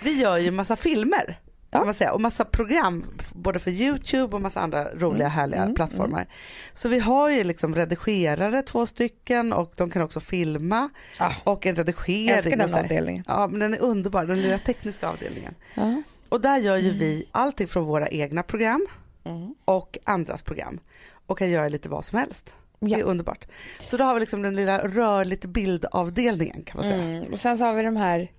vi 0.03 0.21
gör 0.21 0.37
ju 0.37 0.51
massa 0.51 0.77
filmer. 0.77 1.39
Ja. 1.71 1.85
Man 1.85 1.95
säga, 1.95 2.13
och 2.13 2.21
massa 2.21 2.45
program 2.45 3.05
både 3.33 3.59
för 3.59 3.71
Youtube 3.71 4.37
och 4.37 4.43
massa 4.43 4.61
andra 4.61 4.85
roliga 4.95 5.27
Mm, 5.27 5.31
härliga 5.31 5.63
mm, 5.63 5.75
plattformar. 5.75 6.27
Så 6.75 6.89
vi 6.89 6.99
har 6.99 7.31
ju 7.31 7.45
liksom 7.45 7.75
redigerare 7.75 8.63
två 8.63 8.87
stycken 8.87 9.53
och 9.53 9.73
de 9.77 9.91
kan 9.91 10.03
också 10.03 10.21
filma 10.21 10.89
Ja. 11.19 11.33
och 11.45 11.67
en 11.67 11.77
Jag 11.77 11.89
redigering. 11.89 12.29
älskar 12.29 12.53
och 12.53 12.59
den 12.59 12.69
så 12.69 12.77
avdelningen. 12.79 13.25
Ja 13.27 13.47
men 13.49 13.61
den 13.61 13.75
är 13.75 13.79
underbar, 13.79 14.25
den 14.27 14.41
lilla 14.41 14.59
tekniska 14.59 15.09
avdelningen. 15.09 15.55
Ja. 15.75 16.03
Och 16.29 16.41
där 16.41 16.59
gör 16.59 16.77
Mm. 16.79 16.85
ju 16.87 16.99
vi 16.99 17.29
allting 17.33 17.67
från 17.69 17.85
våra 17.85 18.09
egna 18.09 18.43
program 18.43 18.87
Mm. 19.25 19.55
och 19.65 19.99
andras 20.05 20.43
program 20.43 20.81
och 21.27 21.39
kan 21.39 21.51
göra 21.51 21.69
lite 21.69 21.89
vad 21.89 22.05
som 22.05 22.19
helst. 22.19 22.57
Det 22.81 22.95
är 22.95 22.99
Ja. 22.99 23.05
underbart. 23.05 23.47
Så 23.81 23.97
då 23.97 24.05
har 24.05 24.15
vi 24.15 24.21
liksom 24.21 24.43
den 24.43 24.55
lilla 24.57 24.79
rör 24.79 25.25
lite 25.25 25.49
bildavdelningen 25.49 26.63
kan 26.63 26.77
man 26.77 26.85
säga. 26.91 27.03
Mm. 27.05 27.33
Och 27.33 27.39
sen 27.39 27.59
så 27.59 27.65
har 27.65 27.73
vi 27.75 27.83
de 27.83 27.97
här 27.97 28.33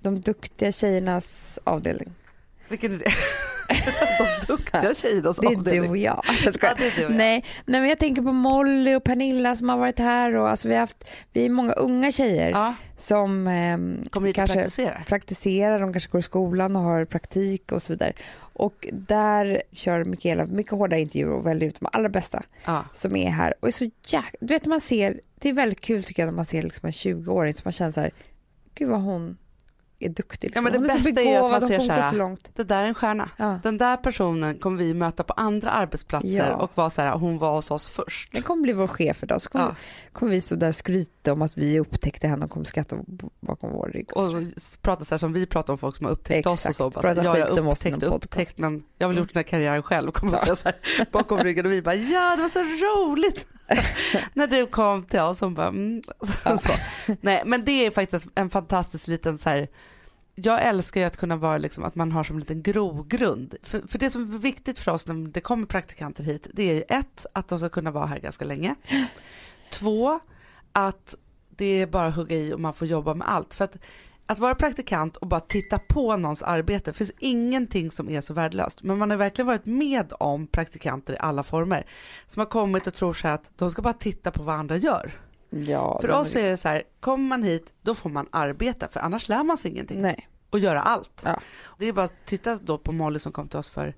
de 0.00 0.20
duktiga 0.20 0.72
tjejernas 0.72 1.58
avdelning. 1.64 2.12
Vilken 2.68 2.94
är 2.94 2.98
det? 2.98 3.12
De 4.18 4.46
duktiga 4.46 4.94
tjejernas 4.94 5.36
Det 5.36 5.46
är 5.46 5.80
du 5.82 5.88
och 5.88 5.96
jag. 5.96 6.22
jag 6.44 6.46
Ja, 6.46 6.52
skojar. 6.52 6.74
det 6.78 6.86
är 6.86 6.92
du 6.96 7.04
och 7.06 7.10
jag. 7.12 7.16
Nej, 7.16 7.44
nej 7.66 7.80
men 7.80 7.88
jag 7.88 7.98
tänker 7.98 8.22
på 8.22 8.32
Molly 8.32 8.94
och 8.94 9.04
Pernilla 9.04 9.56
som 9.56 9.68
har 9.68 9.78
varit 9.78 9.98
här 9.98 10.36
och 10.36 10.48
alltså 10.50 10.68
vi 10.68 10.74
har 10.74 10.80
haft, 10.80 11.04
vi 11.32 11.44
är 11.44 11.48
många 11.50 11.72
unga 11.72 12.12
tjejer 12.12 12.50
Ja, 12.50 12.74
som 12.96 13.46
ehm, 13.46 14.08
kommer 14.10 14.26
hit 14.26 14.36
kanske 14.36 14.54
praktiserar. 14.56 15.04
praktiserar, 15.08 15.80
de 15.80 15.92
kanske 15.92 16.10
går 16.10 16.18
i 16.18 16.22
skolan 16.22 16.76
och 16.76 16.82
har 16.82 17.04
praktik 17.04 17.72
och 17.72 17.82
så 17.82 17.92
vidare. 17.92 18.12
Och 18.52 18.88
där 18.92 19.62
kör 19.72 20.04
Mikaela 20.04 20.46
mycket 20.46 20.72
hårda 20.72 20.96
intervjuer 20.98 21.32
och 21.32 21.46
väljer 21.46 21.68
ut 21.68 21.80
de 21.80 21.88
allra 21.92 22.08
bästa 22.08 22.42
Ja. 22.64 22.84
som 22.94 23.16
är 23.16 23.30
här. 23.30 23.54
Och 23.60 23.68
är 23.68 23.72
så 23.72 23.90
jäk... 24.06 24.34
Du 24.40 24.54
vet 24.54 24.66
man 24.66 24.80
ser, 24.80 25.20
det 25.34 25.48
är 25.48 25.52
väldigt 25.52 25.80
kul 25.80 26.04
tycker 26.04 26.22
jag 26.22 26.26
när 26.26 26.36
man 26.36 26.44
ser 26.46 26.62
liksom 26.62 26.86
en 26.86 26.92
20-åring 26.92 27.54
som 27.54 27.62
man 27.64 27.72
känner 27.72 27.92
så 27.92 28.00
här, 28.00 28.10
gud 28.74 28.88
vad 28.88 29.00
hon 29.02 29.36
är 30.00 30.08
duktig. 30.08 30.48
Liksom. 30.48 30.66
Ja, 30.66 30.70
men 30.70 30.82
det 30.82 30.92
är 30.92 30.98
bästa 30.98 31.20
är 31.20 31.24
ju 31.24 31.36
att 31.36 31.50
man 31.50 31.68
ser 31.68 31.80
så 31.80 31.92
här, 31.92 32.10
så 32.10 32.16
långt. 32.16 32.50
Det 32.54 32.64
där 32.64 32.82
är 32.82 32.86
en 32.86 32.94
stjärna. 32.94 33.30
Ja. 33.36 33.58
Den 33.62 33.78
där 33.78 33.96
personen 33.96 34.58
kommer 34.58 34.78
vi 34.78 34.94
möta 34.94 35.24
på 35.24 35.32
andra 35.32 35.70
arbetsplatser 35.70 36.48
Ja. 36.48 36.56
och 36.56 36.70
vara 36.74 36.90
så 36.90 37.02
här, 37.02 37.12
hon 37.12 37.38
var 37.38 37.54
hos 37.54 37.70
oss 37.70 37.88
först. 37.88 38.32
Den 38.32 38.42
kommer 38.42 38.62
bli 38.62 38.72
vår 38.72 38.86
chef 38.86 39.22
idag. 39.22 39.42
Så 39.42 39.50
kommer, 39.50 39.64
Ja. 39.64 39.74
kommer 40.12 40.32
vi 40.32 40.40
stå 40.40 40.56
där 40.56 40.68
och 40.68 40.76
skryta 40.76 41.32
om 41.32 41.42
att 41.42 41.58
vi 41.58 41.80
upptäckte 41.80 42.28
henne 42.28 42.44
och 42.44 42.50
kommer 42.50 42.66
skratta 42.66 42.96
bakom 43.40 43.72
vår 43.72 43.90
rygg. 43.94 44.16
Och 44.16 44.32
prata 44.82 45.04
så 45.04 45.14
här 45.14 45.18
som 45.18 45.32
vi 45.32 45.46
pratar 45.46 45.72
om 45.72 45.78
folk 45.78 45.96
som 45.96 46.06
har 46.06 46.12
upptäckt 46.12 46.46
oss 46.46 46.66
och 46.66 46.74
så. 46.74 46.86
Exakt. 46.86 46.94
Bara, 46.94 47.14
Prata 47.14 47.24
ja, 47.24 47.38
jag 47.38 48.02
i 48.02 48.04
upptäckt, 48.04 48.58
men 48.58 48.82
jag 48.98 49.06
har 49.06 49.12
väl 49.12 49.18
gjort 49.18 49.32
den 49.32 49.38
här 49.38 49.48
karriären 49.48 49.82
själv. 49.82 50.10
Kommer 50.10 50.32
ja. 50.32 50.44
säga 50.44 50.56
så 50.56 50.68
här, 50.68 51.06
bakom 51.12 51.38
ryggen 51.38 51.66
och 51.66 51.72
vi 51.72 51.82
bara 51.82 51.94
ja 51.94 52.36
det 52.36 52.42
var 52.42 52.48
så 52.48 52.60
roligt 52.60 53.46
när 54.34 54.46
du 54.46 54.66
kom 54.66 55.04
till 55.04 55.20
oss. 55.20 55.42
Och 55.42 55.50
bara, 55.50 55.68
mm. 55.68 56.02
så. 56.58 56.70
Nej 57.20 57.42
men 57.46 57.64
det 57.64 57.86
är 57.86 57.90
faktiskt 57.90 58.26
en 58.34 58.50
fantastisk 58.50 59.06
liten 59.06 59.38
så 59.38 59.48
här 59.48 59.68
jag 60.42 60.62
älskar 60.62 61.00
ju 61.00 61.06
att 61.06 61.16
kunna 61.16 61.36
vara 61.36 61.58
liksom, 61.58 61.84
att 61.84 61.94
man 61.94 62.12
har 62.12 62.24
som 62.24 62.36
en 62.36 62.40
liten 62.40 62.62
grogrund. 62.62 63.54
För, 63.62 63.80
för 63.88 63.98
det 63.98 64.10
som 64.10 64.34
är 64.34 64.38
viktigt 64.38 64.78
för 64.78 64.92
oss 64.92 65.06
när 65.06 65.28
det 65.28 65.40
kommer 65.40 65.66
praktikanter 65.66 66.24
hit, 66.24 66.46
det 66.52 66.70
är 66.70 66.74
ju 66.74 66.82
ett, 66.88 67.26
att 67.32 67.48
de 67.48 67.58
ska 67.58 67.68
kunna 67.68 67.90
vara 67.90 68.06
här 68.06 68.18
ganska 68.18 68.44
länge. 68.44 68.74
Två, 69.72 70.20
att 70.72 71.14
det 71.48 71.64
är 71.64 71.86
bara 71.86 72.06
att 72.06 72.16
hugga 72.16 72.36
i 72.36 72.52
och 72.52 72.60
man 72.60 72.74
får 72.74 72.88
jobba 72.88 73.14
med 73.14 73.30
allt. 73.30 73.54
För 73.54 73.64
att, 73.64 73.76
att 74.26 74.38
vara 74.38 74.54
praktikant 74.54 75.16
och 75.16 75.26
bara 75.26 75.40
titta 75.40 75.78
på 75.78 76.16
någons 76.16 76.42
arbete, 76.42 76.92
finns 76.92 77.12
ingenting 77.18 77.90
som 77.90 78.10
är 78.10 78.20
så 78.20 78.34
värdelöst. 78.34 78.82
Men 78.82 78.98
man 78.98 79.10
har 79.10 79.16
verkligen 79.16 79.46
varit 79.46 79.66
med 79.66 80.12
om 80.20 80.46
praktikanter 80.46 81.14
i 81.14 81.18
alla 81.18 81.42
former. 81.42 81.86
Som 82.28 82.40
har 82.40 82.46
kommit 82.46 82.86
och 82.86 82.94
tror 82.94 83.12
så 83.12 83.26
här 83.26 83.34
att 83.34 83.50
de 83.56 83.70
ska 83.70 83.82
bara 83.82 83.92
titta 83.92 84.30
på 84.30 84.42
vad 84.42 84.54
andra 84.54 84.76
gör. 84.76 85.20
Ja, 85.50 85.98
För 86.00 86.10
oss 86.10 86.36
är 86.36 86.44
det 86.44 86.56
så 86.56 86.68
här, 86.68 86.82
kommer 87.00 87.28
man 87.28 87.42
hit, 87.42 87.72
då 87.82 87.94
får 87.94 88.10
man 88.10 88.26
arbeta, 88.30 88.88
för 88.88 89.00
annars 89.00 89.28
lär 89.28 89.42
man 89.42 89.58
sig 89.58 89.70
ingenting 89.70 90.02
Nej. 90.02 90.28
Och 90.50 90.58
göra 90.58 90.80
allt. 90.80 91.20
Ja. 91.24 91.40
Det 91.78 91.86
är 91.86 91.92
bara 91.92 92.04
att 92.04 92.26
titta 92.26 92.56
då 92.56 92.78
på 92.78 92.92
Molly 92.92 93.18
som 93.18 93.32
kom 93.32 93.48
till 93.48 93.58
oss 93.58 93.68
för 93.68 93.94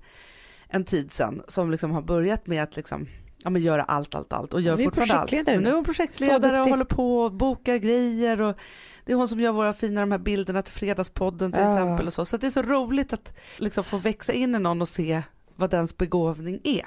en 0.67 0.83
tid 0.85 1.13
sedan, 1.13 1.43
som 1.47 1.71
liksom 1.71 1.91
har 1.91 2.01
börjat 2.01 2.47
med 2.47 2.63
att 2.63 2.75
liksom, 2.75 3.07
ja, 3.37 3.49
men 3.49 3.61
göra 3.61 3.83
allt, 3.83 4.15
allt, 4.15 4.33
allt 4.33 4.53
och 4.53 4.61
gör 4.61 4.77
fortfarande 4.77 5.13
allt. 5.15 5.31
Men 5.31 5.61
nu 5.63 5.69
är 5.69 5.73
hon 5.73 5.83
projektledare 5.83 6.61
och 6.61 6.67
håller 6.69 6.85
på 6.85 7.21
och 7.21 7.31
bokar 7.31 7.77
grejer 7.77 8.41
och 8.41 8.57
det 9.05 9.11
är 9.11 9.15
hon 9.15 9.27
som 9.27 9.39
gör 9.39 9.51
våra 9.51 9.73
fina 9.73 10.01
de 10.01 10.11
här 10.11 10.19
bilderna 10.19 10.61
till 10.61 10.73
Fredagspodden 10.73 11.51
till 11.51 11.61
Ja. 11.61 11.73
exempel 11.73 12.07
och 12.07 12.13
så. 12.13 12.25
Så 12.25 12.37
det 12.37 12.47
är 12.47 12.51
så 12.51 12.61
roligt 12.61 13.13
att 13.13 13.33
liksom 13.57 13.83
få 13.83 13.97
växa 13.97 14.33
in 14.33 14.55
i 14.55 14.59
någon 14.59 14.81
och 14.81 14.87
se 14.89 15.21
vad 15.55 15.69
dens 15.69 15.97
begåvning 15.97 16.59
är. 16.63 16.85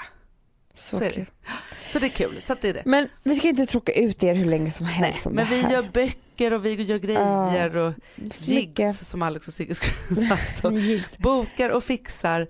Så, 0.77 0.97
Så 0.99 1.05
är 1.05 1.11
det. 1.11 1.27
Så 1.89 1.99
det 1.99 2.07
är 2.07 2.11
kul, 2.11 2.41
så 2.43 2.57
det 2.61 2.69
är 2.69 2.75
det. 2.75 2.83
Men 2.85 3.09
vi 3.23 3.35
ska 3.37 3.49
inte 3.49 3.67
tråka 3.67 3.93
ut 3.93 4.23
er 4.25 4.35
hur 4.35 4.45
länge 4.45 4.71
som 4.71 4.87
helst 4.87 5.19
Nej, 5.25 5.31
om 5.31 5.33
men 5.35 5.47
vi 5.47 5.61
här. 5.61 5.73
gör 5.73 5.89
böcker 5.93 6.53
och 6.53 6.65
vi 6.67 6.83
gör 6.83 6.99
grejer 6.99 7.77
och 7.77 7.93
Mycket. 8.15 8.49
jigs 8.79 9.09
som 9.09 9.23
Alex 9.23 9.49
och 9.49 9.55
Sigge 9.55 9.75
skulle 9.75 10.29
sagt. 10.29 10.65
Och 10.65 10.73
bokar 11.19 11.71
och 11.71 11.85
fixar 11.85 12.47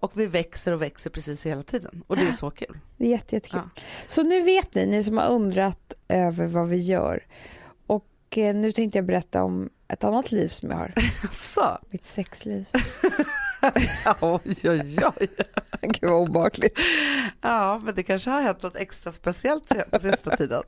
och 0.00 0.12
vi 0.20 0.26
växer 0.26 0.72
och 0.72 0.82
växer 0.82 1.10
precis 1.10 1.46
hela 1.46 1.62
tiden 1.62 2.02
och 2.06 2.16
det 2.16 2.22
är 2.28 2.32
så 2.32 2.50
kul. 2.50 2.78
Det 2.96 3.04
är 3.06 3.10
jätte, 3.10 3.34
jättekul. 3.36 3.60
Ja. 3.74 3.82
Så 4.06 4.22
nu 4.22 4.42
vet 4.42 4.74
ni, 4.74 4.86
ni 4.86 5.04
som 5.04 5.16
har 5.18 5.28
undrat 5.28 5.92
över 6.08 6.46
vad 6.46 6.68
vi 6.68 6.76
gör. 6.76 7.24
Och 7.86 8.06
eh, 8.38 8.54
nu 8.54 8.72
tänkte 8.72 8.98
jag 8.98 9.04
berätta 9.06 9.42
om 9.44 9.70
ett 9.88 10.04
annat 10.04 10.32
liv 10.32 10.48
som 10.48 10.70
jag 10.70 10.76
har. 10.76 10.92
Så. 11.32 11.78
Mitt 11.90 12.04
sexliv. 12.04 12.66
Oj, 14.20 14.56
oj, 14.64 14.98
oj. 15.20 15.28
Gud 15.80 16.10
vad 16.10 16.20
obehagligt. 16.20 16.78
Ja, 17.40 17.80
men 17.84 17.94
det 17.94 18.02
kanske 18.02 18.30
har 18.30 18.40
hänt 18.40 18.62
något 18.62 18.76
extra 18.76 19.12
speciellt 19.12 19.90
på 19.90 19.98
sista 19.98 20.36
tiden. 20.36 20.62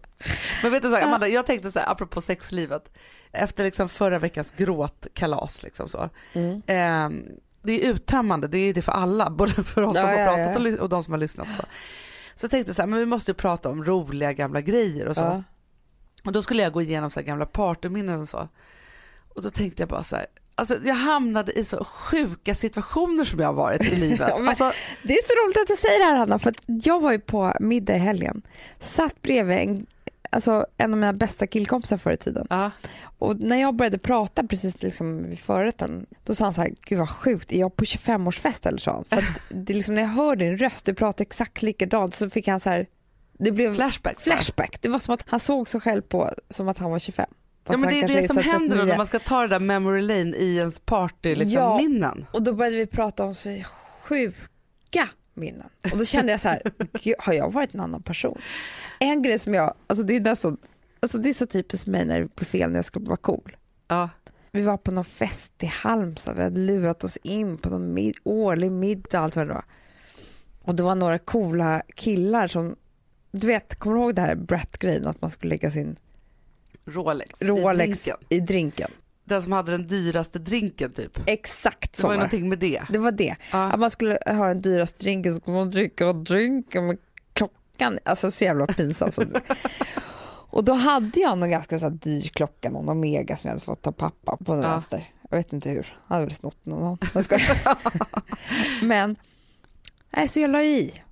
Men 0.63 0.73
vet 0.73 0.83
du 0.83 0.91
så, 0.91 0.97
Amanda, 0.97 1.29
jag 1.29 1.47
tänkte 1.47 1.73
så 1.73 1.79
här, 1.79 1.93
apropå 1.93 2.21
sexlivet, 2.21 2.91
efter 3.33 3.65
liksom 3.65 3.89
förra 3.89 4.19
veckans 4.19 4.51
gråtkalas 4.51 5.63
liksom 5.63 5.89
så. 5.89 6.11
Mm. 6.33 6.63
Ehm, 6.67 7.27
det 7.63 7.73
är 7.73 7.93
uttömmande, 7.93 8.49
det 8.49 8.59
är 8.59 8.75
det 8.75 8.83
för 8.83 8.93
alla, 8.93 9.31
både 9.39 9.65
för 9.65 9.83
oss 9.83 9.97
Ja, 9.97 10.01
som 10.01 10.11
har 10.11 10.17
ja, 10.17 10.35
pratat 10.35 10.63
ja. 10.65 10.83
Och, 10.83 10.89
de 10.89 11.03
som 11.03 11.13
har 11.13 11.19
lyssnat. 11.19 11.55
Så, 11.55 11.63
så 12.35 12.45
jag 12.45 12.51
tänkte 12.51 12.75
så 12.75 12.83
här, 12.83 12.87
men 12.87 12.99
vi 12.99 13.07
måste 13.07 13.31
ju 13.31 13.35
prata 13.35 13.69
om 13.69 13.85
roliga 13.85 14.33
gamla 14.33 14.61
grejer 14.61 15.07
och 15.07 15.17
så. 15.17 15.45
Och 16.25 16.33
då 16.33 16.43
skulle 16.43 16.63
jag 16.63 16.73
gå 16.73 16.83
igenom 16.83 17.11
så 17.11 17.21
här 17.21 17.27
gamla 17.27 17.47
partyminnen 17.47 18.21
och 18.21 18.29
så. 18.29 18.49
Och 19.35 19.43
då 19.43 19.51
tänkte 19.51 19.83
jag 19.83 19.89
bara 19.89 20.03
så 20.03 20.17
här, 20.17 20.27
alltså 20.59 20.79
jag 20.85 20.95
hamnade 20.95 21.53
i 21.59 21.65
så 21.65 21.85
sjuka 21.85 22.55
situationer 22.55 23.25
som 23.25 23.41
jag 23.41 23.47
har 23.49 23.55
varit 23.55 23.85
i 23.93 23.97
livet. 23.97 24.19
Ja, 24.29 24.39
men- 24.39 24.49
alltså, 24.49 24.73
Det 25.03 25.13
är 25.15 25.23
så 25.27 25.47
roligt 25.47 25.57
att 25.59 25.67
du 25.67 25.77
säger 25.77 25.99
det 25.99 26.05
här 26.05 26.17
Hanna, 26.17 26.39
för 26.39 26.55
jag 26.67 27.01
var 27.01 27.13
ju 27.13 27.19
på 27.19 27.53
middag 27.61 27.95
i 27.97 27.99
helgen. 27.99 28.43
Satt 28.81 29.23
bredvid 29.23 29.57
en, 29.59 29.87
alltså, 30.31 30.67
en 30.77 30.93
av 30.93 30.99
mina 30.99 31.13
bästa 31.13 31.47
killkompisar 31.47 31.97
förr 31.97 32.13
i 32.13 32.17
tiden. 32.17 32.47
ja. 32.51 32.71
Och 33.21 33.41
när 33.41 33.57
jag 33.61 33.75
började 33.75 33.99
prata 33.99 34.43
precis 34.47 34.83
liksom 34.83 35.29
vid 35.31 35.39
förrätten, 35.39 36.07
då 36.25 36.35
sa 36.35 36.45
han 36.45 36.55
så 36.55 36.61
här, 36.61 36.71
gud 36.81 36.99
vad 36.99 37.11
sjukt, 37.11 37.53
är 37.53 37.61
jag 37.61 37.77
på 37.77 37.85
25-årsfest 37.85 38.69
eller 38.69 38.79
så? 38.79 39.05
För 39.09 39.25
det 39.49 39.75
liksom, 39.75 39.95
när 39.95 40.03
jag 40.03 40.09
hör 40.09 40.37
din 40.37 40.57
röst, 40.59 40.87
du 40.87 40.95
pratar 40.95 41.23
exakt 41.23 41.63
likadant, 41.63 42.15
så 42.15 42.31
fick 42.31 42.49
han 42.49 42.61
så 42.61 42.71
här, 42.71 42.87
det 43.39 43.53
blev 43.53 43.75
Flashback. 43.75 44.21
flashback. 44.21 44.79
Det 44.81 44.89
var 44.89 44.99
som 44.99 45.15
att 45.15 45.25
han 45.27 45.41
såg 45.41 45.69
sig 45.69 45.81
själv 45.81 46.03
på 46.03 46.31
som 46.51 46.69
att 46.69 46.79
han 46.79 46.91
var 46.91 46.99
25. 46.99 47.27
Ja, 47.69 47.77
men 47.77 47.89
det 47.91 48.01
är 48.01 48.09
det 48.21 48.27
som 48.27 48.37
händer 48.37 48.69
då 48.69 48.75
39. 48.75 48.85
när 48.87 48.97
man 48.97 49.07
ska 49.07 49.19
ta 49.19 49.41
det 49.43 49.49
där 49.49 49.61
memory 49.61 50.01
lane 50.03 50.37
i 50.37 50.57
ens 50.57 50.79
party 50.79 51.29
liksom, 51.35 51.51
Ja. 51.63 51.77
minnen. 51.77 52.27
Och 52.33 52.43
då 52.43 52.53
började 52.53 52.77
vi 52.77 52.87
prata 52.87 53.25
om 53.25 53.35
så 53.35 53.63
sjuka 54.03 55.09
minnen. 55.35 55.69
Och 55.93 55.99
då 55.99 56.05
kände 56.05 56.33
jag 56.33 56.41
så 56.41 56.49
här, 56.49 56.63
har 57.19 57.33
jag 57.33 57.53
varit 57.53 57.75
en 57.75 57.81
annan 57.81 58.03
person? 58.03 58.39
En 59.01 59.23
grej 59.23 59.39
som 59.39 59.55
jag, 59.55 59.75
alltså 59.87 60.03
det 60.05 60.17
är 60.17 60.21
nästan, 60.21 60.57
alltså 61.01 61.19
det 61.19 61.29
är 61.31 61.35
så 61.35 61.47
typiskt 61.47 61.87
mig 61.87 62.05
när 62.05 62.21
det 62.21 62.35
blir 62.35 62.47
fel 62.47 62.71
när 62.71 62.77
jag 62.79 62.85
ska 62.85 63.01
vara 63.01 63.17
cool. 63.17 63.57
Ja. 63.89 64.09
Vi 64.53 64.63
var 64.63 64.77
på 64.77 64.91
någon 64.91 65.05
fest 65.05 65.53
i 65.63 65.67
Halmstad, 65.67 66.37
vi 66.37 66.43
hade 66.43 66.61
lurat 66.61 67.05
oss 67.05 67.17
in 67.17 67.59
på 67.59 67.71
någon 67.71 67.95
mid- 67.99 68.19
årlig 68.25 68.73
middag 68.73 69.19
och 69.19 69.25
allt 69.25 69.37
vad 69.37 69.47
det 69.47 69.53
var. 69.55 69.65
Och 70.63 70.75
det 70.75 70.83
var 70.83 70.95
några 70.95 71.19
coola 71.19 71.83
killar 71.95 72.47
som, 72.47 72.77
du 73.31 73.47
vet, 73.47 73.75
kommer 73.75 73.97
du 73.97 74.03
ihåg 74.03 74.15
det 74.15 74.23
här 74.23 74.35
Brat-grejen 74.35 75.07
att 75.07 75.21
man 75.21 75.31
skulle 75.31 75.49
lägga 75.51 75.71
sin 75.71 75.97
Rolex, 76.89 77.43
i 77.43 77.45
Rolex 77.45 78.05
drinken. 78.05 78.17
i 78.29 78.41
drinken? 78.41 78.91
Den 79.25 79.43
som 79.43 79.53
hade 79.53 79.73
den 79.73 79.87
dyraste 79.87 80.39
drinken 80.39 80.93
typ. 80.93 81.19
Exakt 81.27 81.97
så 81.97 82.07
var 82.07 82.15
det. 82.15 82.19
någonting 82.19 82.49
med 82.49 82.59
det. 82.59 82.83
Det 82.91 82.99
var 82.99 83.13
det. 83.13 83.37
Ja. 83.53 83.73
Att 83.73 83.81
man 83.81 83.91
skulle 83.91 84.19
ha 84.27 84.47
den 84.49 84.63
dyraste 84.63 85.03
drinken 85.03 85.35
så 85.35 85.41
skulle 85.41 85.57
man 85.57 85.71
dricka 85.71 86.13
drinken 86.13 86.87
med 86.87 86.99
klockan. 87.33 87.99
Alltså 88.05 88.31
så 88.31 88.45
jävla 88.45 88.67
pinsamt. 88.67 89.19
Och 90.51 90.65
då 90.65 90.73
hade 90.73 91.21
jag 91.21 91.39
någon 91.39 91.51
ganska 91.51 91.79
så 91.79 91.85
här 91.85 91.91
dyr 91.91 92.23
klocka, 92.29 92.71
någon 92.71 92.89
Omega 92.89 93.37
som 93.37 93.49
jag 93.49 93.53
hade 93.55 93.65
fått 93.65 93.87
av 93.87 93.93
pappa 93.93 94.37
på 94.45 94.55
den 94.55 94.63
Ja. 94.65 94.69
vänster. 94.71 95.05
Jag 95.31 95.37
vet 95.37 95.53
inte 95.53 95.71
hur, 95.71 95.97
han 96.07 96.15
hade 96.17 96.27
väl 96.27 96.35
snott 96.35 96.67
någon. 96.67 96.99
Men, 98.83 99.17
nej 100.11 100.29
så 100.29 100.41
jag 100.41 100.51
la 100.51 100.63
i. 100.63 101.03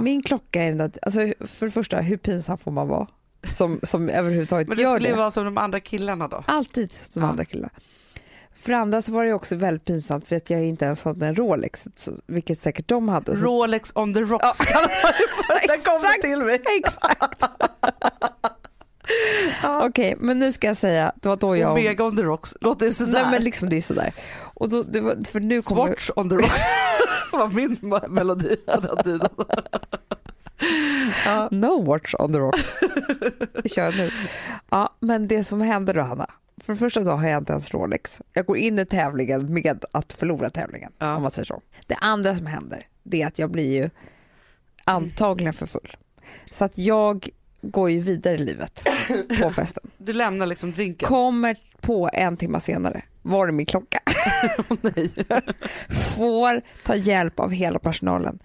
Min 0.00 0.22
klocka 0.22 0.62
är 0.62 0.68
den 0.68 0.78
där, 0.78 0.92
alltså 1.02 1.20
för 1.46 1.66
det 1.66 1.72
första 1.72 2.00
hur 2.00 2.16
pinsam 2.16 2.58
får 2.58 2.70
man 2.70 2.88
vara? 2.88 3.06
Som, 3.56 3.80
som 3.82 4.08
överhuvudtaget 4.08 4.68
Men 4.68 4.76
det 4.76 4.82
gör 4.82 4.90
skulle 4.94 5.08
ju 5.08 5.14
det. 5.14 5.18
vara 5.20 5.30
som 5.30 5.44
de 5.44 5.58
andra 5.58 5.80
killarna 5.80 6.28
då. 6.28 6.44
Alltid 6.46 6.92
som 7.10 7.22
Ja. 7.22 7.28
andra 7.28 7.44
killar. 7.44 7.70
För 8.62 8.72
det 8.72 8.78
andra 8.78 9.02
så 9.02 9.12
var 9.12 9.24
det 9.24 9.32
också 9.32 9.54
väldigt 9.56 9.84
pinsamt 9.84 10.28
för 10.28 10.36
att 10.36 10.50
jag 10.50 10.64
inte 10.64 10.84
ens 10.84 11.02
hade 11.04 11.26
en 11.26 11.34
Rolex, 11.36 11.84
så, 11.94 12.12
vilket 12.26 12.60
säkert 12.62 12.88
de 12.88 13.08
hade. 13.08 13.36
Så, 13.36 13.44
Rolex 13.44 13.92
on 13.94 14.14
the 14.14 14.20
rocks 14.20 14.60
Ja. 14.72 14.78
det. 15.48 15.66
Den 15.68 15.80
kom 15.80 15.96
Exakt. 15.96 16.22
till 16.22 16.38
mig. 16.38 16.60
Exakt. 16.78 17.42
Okej, 19.82 20.16
men 20.18 20.38
nu 20.38 20.52
ska 20.52 20.66
jag 20.66 20.76
säga, 20.76 21.12
det 21.16 21.28
var 21.28 21.36
då 21.36 21.56
jag... 21.56 21.72
Omega 21.72 22.04
on 22.04 22.16
the 22.16 22.22
rocks, 22.22 22.54
låter 22.60 22.90
sådär. 22.90 23.12
Nej 23.12 23.24
men 23.30 23.44
liksom 23.44 23.68
det 23.68 23.76
är 23.76 23.80
sådär. 23.82 24.14
Och 24.54 24.68
då, 24.68 24.82
det 24.82 25.00
var, 25.00 25.30
för 25.30 25.40
nu 25.40 25.62
kommer... 25.62 25.86
Swatch 25.86 26.10
on 26.16 26.28
the 26.30 26.36
rocks 26.36 26.60
var 27.32 27.48
min 27.48 27.76
melodi 28.08 28.56
på 28.66 28.80
den 28.80 28.96
tiden. 28.96 29.28
Ja. 31.24 31.48
No 31.50 31.84
watch 31.84 32.14
on 32.18 32.32
the 32.32 32.38
rocks. 32.38 32.74
Det 33.62 33.68
kör 33.68 33.84
jag 33.84 33.96
nu. 33.96 34.10
Ja, 34.70 34.96
men 35.00 35.28
det 35.28 35.44
som 35.44 35.60
hände 35.60 35.92
då 35.92 36.00
Hanna. 36.00 36.30
För 36.64 36.72
det 36.72 36.78
första 36.78 37.00
då 37.00 37.10
har 37.10 37.28
jag 37.28 37.40
inte 37.40 37.52
ens 37.52 37.74
Rolex. 37.74 38.20
Jag 38.32 38.46
går 38.46 38.56
in 38.56 38.78
i 38.78 38.86
tävlingen 38.86 39.54
med 39.54 39.84
att 39.92 40.12
förlora 40.12 40.50
tävlingen. 40.50 40.92
Ja. 40.98 41.16
Om 41.16 41.22
man 41.22 41.30
säger 41.30 41.46
så. 41.46 41.62
Det 41.86 41.94
andra 41.94 42.36
som 42.36 42.46
händer 42.46 42.86
det 43.04 43.22
är 43.22 43.26
att 43.26 43.38
jag 43.38 43.50
blir 43.50 43.82
ju 43.82 43.90
antagligen 44.84 45.52
för 45.52 45.66
full. 45.66 45.96
Så 46.52 46.64
att 46.64 46.78
jag 46.78 47.28
går 47.62 47.90
ju 47.90 48.00
vidare 48.00 48.34
i 48.34 48.38
livet 48.38 48.88
på 49.42 49.50
festen. 49.50 49.90
Du 49.96 50.12
lämnar 50.12 50.46
liksom 50.46 50.72
drinken. 50.72 51.08
Kommer 51.08 51.56
på 51.80 52.10
en 52.12 52.36
timme 52.36 52.60
senare, 52.60 53.02
var 53.22 53.48
är 53.48 53.52
min 53.52 53.66
klocka? 53.66 54.00
Nej. 54.80 55.10
Får 56.16 56.62
ta 56.84 56.94
hjälp 56.94 57.40
av 57.40 57.50
hela 57.50 57.78
personalen. 57.78 58.38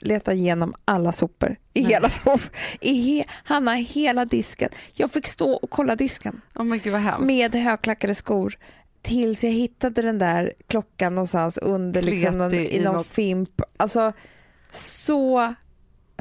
Leta 0.00 0.32
igenom 0.32 0.74
alla 0.84 1.12
sopor. 1.12 1.56
I 1.74 1.82
hela 1.82 2.08
sop, 2.08 2.40
i 2.80 2.92
he, 3.18 3.24
Hanna, 3.44 3.74
hela 3.74 4.24
disken. 4.24 4.70
Jag 4.92 5.10
fick 5.10 5.26
stå 5.26 5.52
och 5.52 5.70
kolla 5.70 5.96
disken 5.96 6.40
hemskt. 6.54 7.26
med 7.26 7.54
högklackade 7.54 8.14
skor 8.14 8.54
tills 9.02 9.44
jag 9.44 9.50
hittade 9.50 10.02
den 10.02 10.18
där 10.18 10.52
klockan 10.66 11.14
någonstans 11.14 11.58
under 11.58 12.02
liksom 12.02 12.38
någon, 12.38 12.54
i 12.54 12.80
någon 12.80 12.94
något- 12.96 13.06
fimp. 13.06 13.60
Alltså 13.76 14.12
så 14.70 15.54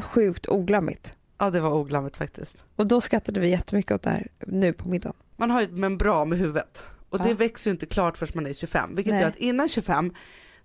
sjukt 0.01 0.47
oglammigt. 0.47 1.15
Ja 1.37 1.49
det 1.49 1.59
var 1.59 1.73
oglammigt 1.73 2.17
faktiskt. 2.17 2.63
Och 2.75 2.87
då 2.87 3.01
skrattade 3.01 3.39
vi 3.39 3.47
jättemycket 3.49 3.91
åt 3.91 4.01
det 4.01 4.09
här 4.09 4.27
nu 4.47 4.73
på 4.73 4.89
middagen. 4.89 5.15
Man 5.37 5.51
har 5.51 5.59
ju 5.61 5.65
ett 5.65 5.71
membran 5.73 6.29
med 6.29 6.37
huvudet 6.39 6.83
och 7.09 7.19
det 7.19 7.29
Ja. 7.29 7.35
växer 7.35 7.69
ju 7.69 7.73
inte 7.73 7.85
klart 7.85 8.17
förrän 8.17 8.31
man 8.35 8.45
är 8.45 8.53
25. 8.53 8.95
Vilket 8.95 9.13
Nej. 9.13 9.21
gör 9.21 9.29
att 9.29 9.37
innan 9.37 9.67
25 9.69 10.13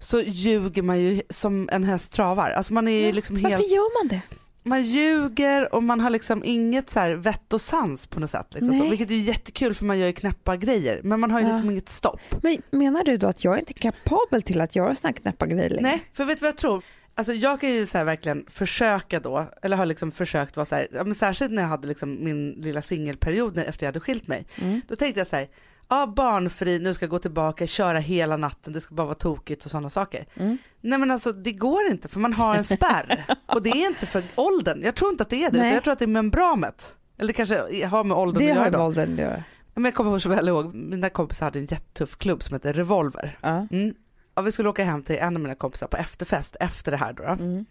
så 0.00 0.20
ljuger 0.20 0.82
man 0.82 1.00
ju 1.00 1.22
som 1.30 1.68
en 1.72 1.84
häst 1.84 2.12
travar. 2.12 2.50
Alltså 2.50 2.72
man 2.72 2.88
är 2.88 3.06
ju 3.06 3.12
liksom 3.12 3.36
helt, 3.36 3.52
Varför 3.54 3.64
gör 3.74 4.00
man 4.02 4.08
det? 4.08 4.20
man 4.62 4.82
ljuger 4.82 5.74
och 5.74 5.82
man 5.82 6.00
har 6.00 6.10
liksom 6.10 6.44
inget 6.44 6.90
så 6.90 7.00
här 7.00 7.14
vett 7.14 7.52
och 7.52 7.60
sans 7.60 8.06
på 8.06 8.20
något 8.20 8.30
sätt. 8.30 8.46
Liksom 8.54 8.78
så, 8.78 8.88
vilket 8.88 9.10
är 9.10 9.14
jättekul 9.14 9.74
för 9.74 9.84
man 9.84 9.98
gör 9.98 10.06
ju 10.06 10.12
knäppa 10.12 10.56
grejer 10.56 11.00
men 11.04 11.20
man 11.20 11.30
har 11.30 11.40
ju 11.40 11.46
Ja. 11.46 11.52
liksom 11.52 11.70
inget 11.70 11.88
stopp. 11.88 12.20
Men 12.42 12.62
menar 12.70 13.04
du 13.04 13.16
då 13.16 13.26
att 13.26 13.44
jag 13.44 13.58
inte 13.58 13.72
är 13.72 13.80
kapabel 13.80 14.42
till 14.42 14.60
att 14.60 14.76
göra 14.76 14.94
här 15.02 15.12
knäppa 15.12 15.46
grejer 15.46 15.70
längre? 15.70 15.82
Nej, 15.82 16.02
för 16.14 16.24
vet 16.24 16.38
du 16.38 16.40
vad 16.42 16.48
jag 16.48 16.56
tror? 16.56 16.82
Alltså 17.14 17.32
jag 17.32 17.60
kan 17.60 17.70
ju 17.70 17.86
så 17.86 18.04
verkligen 18.04 18.44
försöka 18.48 19.20
då, 19.20 19.46
eller 19.62 19.76
har 19.76 19.86
liksom 19.86 20.12
försökt 20.12 20.56
vara 20.56 20.66
så 20.66 20.74
här, 20.74 20.88
ja, 20.92 21.04
men 21.04 21.14
särskilt 21.14 21.52
när 21.52 21.62
jag 21.62 21.68
hade 21.68 21.88
liksom 21.88 22.24
min 22.24 22.50
lilla 22.50 22.82
singelperiod 22.82 23.58
efter 23.58 23.86
jag 23.86 23.88
hade 23.88 24.00
skilt 24.00 24.28
mig. 24.28 24.46
Mm. 24.60 24.80
Då 24.88 24.96
tänkte 24.96 25.20
jag 25.20 25.26
så 25.26 25.36
här, 25.36 25.48
ja 25.90 26.06
barnfri, 26.06 26.78
nu 26.78 26.94
ska 26.94 27.04
jag 27.04 27.10
gå 27.10 27.18
tillbaka, 27.18 27.66
köra 27.66 27.98
hela 27.98 28.36
natten, 28.36 28.72
det 28.72 28.80
ska 28.80 28.94
bara 28.94 29.04
vara 29.06 29.14
tokigt 29.14 29.64
och 29.64 29.70
sådana 29.70 29.90
saker. 29.90 30.26
Mm. 30.34 30.58
Nej 30.80 30.98
men 30.98 31.10
alltså 31.10 31.32
det 31.32 31.52
går 31.52 31.86
inte 31.90 32.08
för 32.08 32.20
man 32.20 32.32
har 32.32 32.54
en 32.56 32.64
spärr 32.64 33.24
och 33.46 33.62
det 33.62 33.70
är 33.70 33.86
inte 33.88 34.06
för 34.06 34.22
åldern. 34.34 34.82
Jag 34.82 34.94
tror 34.94 35.10
inte 35.10 35.22
att 35.22 35.30
det 35.30 35.44
är 35.44 35.50
det, 35.50 35.56
utan 35.58 35.68
jag 35.68 35.82
tror 35.84 35.92
att 35.92 35.98
det 35.98 36.04
är 36.04 36.06
membranet. 36.06 36.96
Eller 37.18 37.26
det 37.26 37.32
kanske 37.32 37.86
har 37.86 38.04
med 38.04 38.16
åldern 38.18 38.38
Det 38.44 38.50
att 38.50 38.56
har 38.56 38.64
göra 38.64 38.70
med 38.70 38.80
då. 38.80 38.84
åldern 38.84 39.12
att 39.12 39.18
göra. 39.20 39.44
Men 39.74 39.84
jag 39.84 39.94
kommer 39.94 40.18
så 40.18 40.28
väl 40.28 40.48
ihåg, 40.48 40.74
mina 40.74 41.10
kompisar 41.10 41.46
hade 41.46 41.58
en 41.58 41.66
jättetuff 41.66 42.16
klubb 42.16 42.42
som 42.42 42.54
heter 42.54 42.72
Revolver. 42.72 43.38
Ja. 43.40 43.66
Mm. 43.70 43.94
Ja, 44.34 44.42
vi 44.42 44.52
skulle 44.52 44.68
åka 44.68 44.84
hem 44.84 45.02
till 45.02 45.16
en 45.16 45.36
av 45.36 45.42
mina 45.42 45.54
kompisar 45.54 45.86
på 45.86 45.96
efterfest 45.96 46.56
efter 46.60 46.90
det 46.90 46.96
här 46.98 47.12
då. 47.12 47.22
då. 47.22 47.28
Mm. 47.28 47.64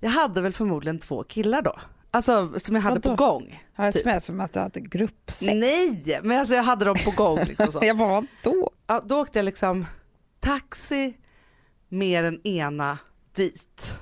Jag 0.00 0.10
hade 0.10 0.40
väl 0.40 0.52
förmodligen 0.52 0.98
två 0.98 1.22
killar 1.22 1.62
då. 1.62 1.76
Alltså 2.14 2.52
som 2.60 2.74
jag 2.74 2.82
hade 2.82 3.00
Vadå? 3.00 3.16
på 3.16 3.24
gång. 3.24 3.62
Har 3.74 3.92
Typ. 3.92 4.04
med 4.04 4.22
som 4.22 4.40
att 4.40 4.52
du 4.52 4.60
hade 4.60 4.80
gruppsex? 4.80 5.52
Nej, 5.54 6.20
men 6.22 6.38
alltså 6.38 6.54
jag 6.54 6.62
hade 6.62 6.84
dem 6.84 6.96
på 7.04 7.10
gång. 7.10 7.38
Liksom 7.44 7.72
så. 7.72 7.80
Jag 7.84 7.96
bara, 7.96 8.08
vadå? 8.44 8.70
Ja, 8.86 9.02
då 9.06 9.20
åkte 9.20 9.38
jag 9.38 9.44
liksom 9.44 9.86
taxi 10.40 11.16
med 11.88 12.24
den 12.24 12.46
ena 12.46 12.98
dit. 13.34 13.92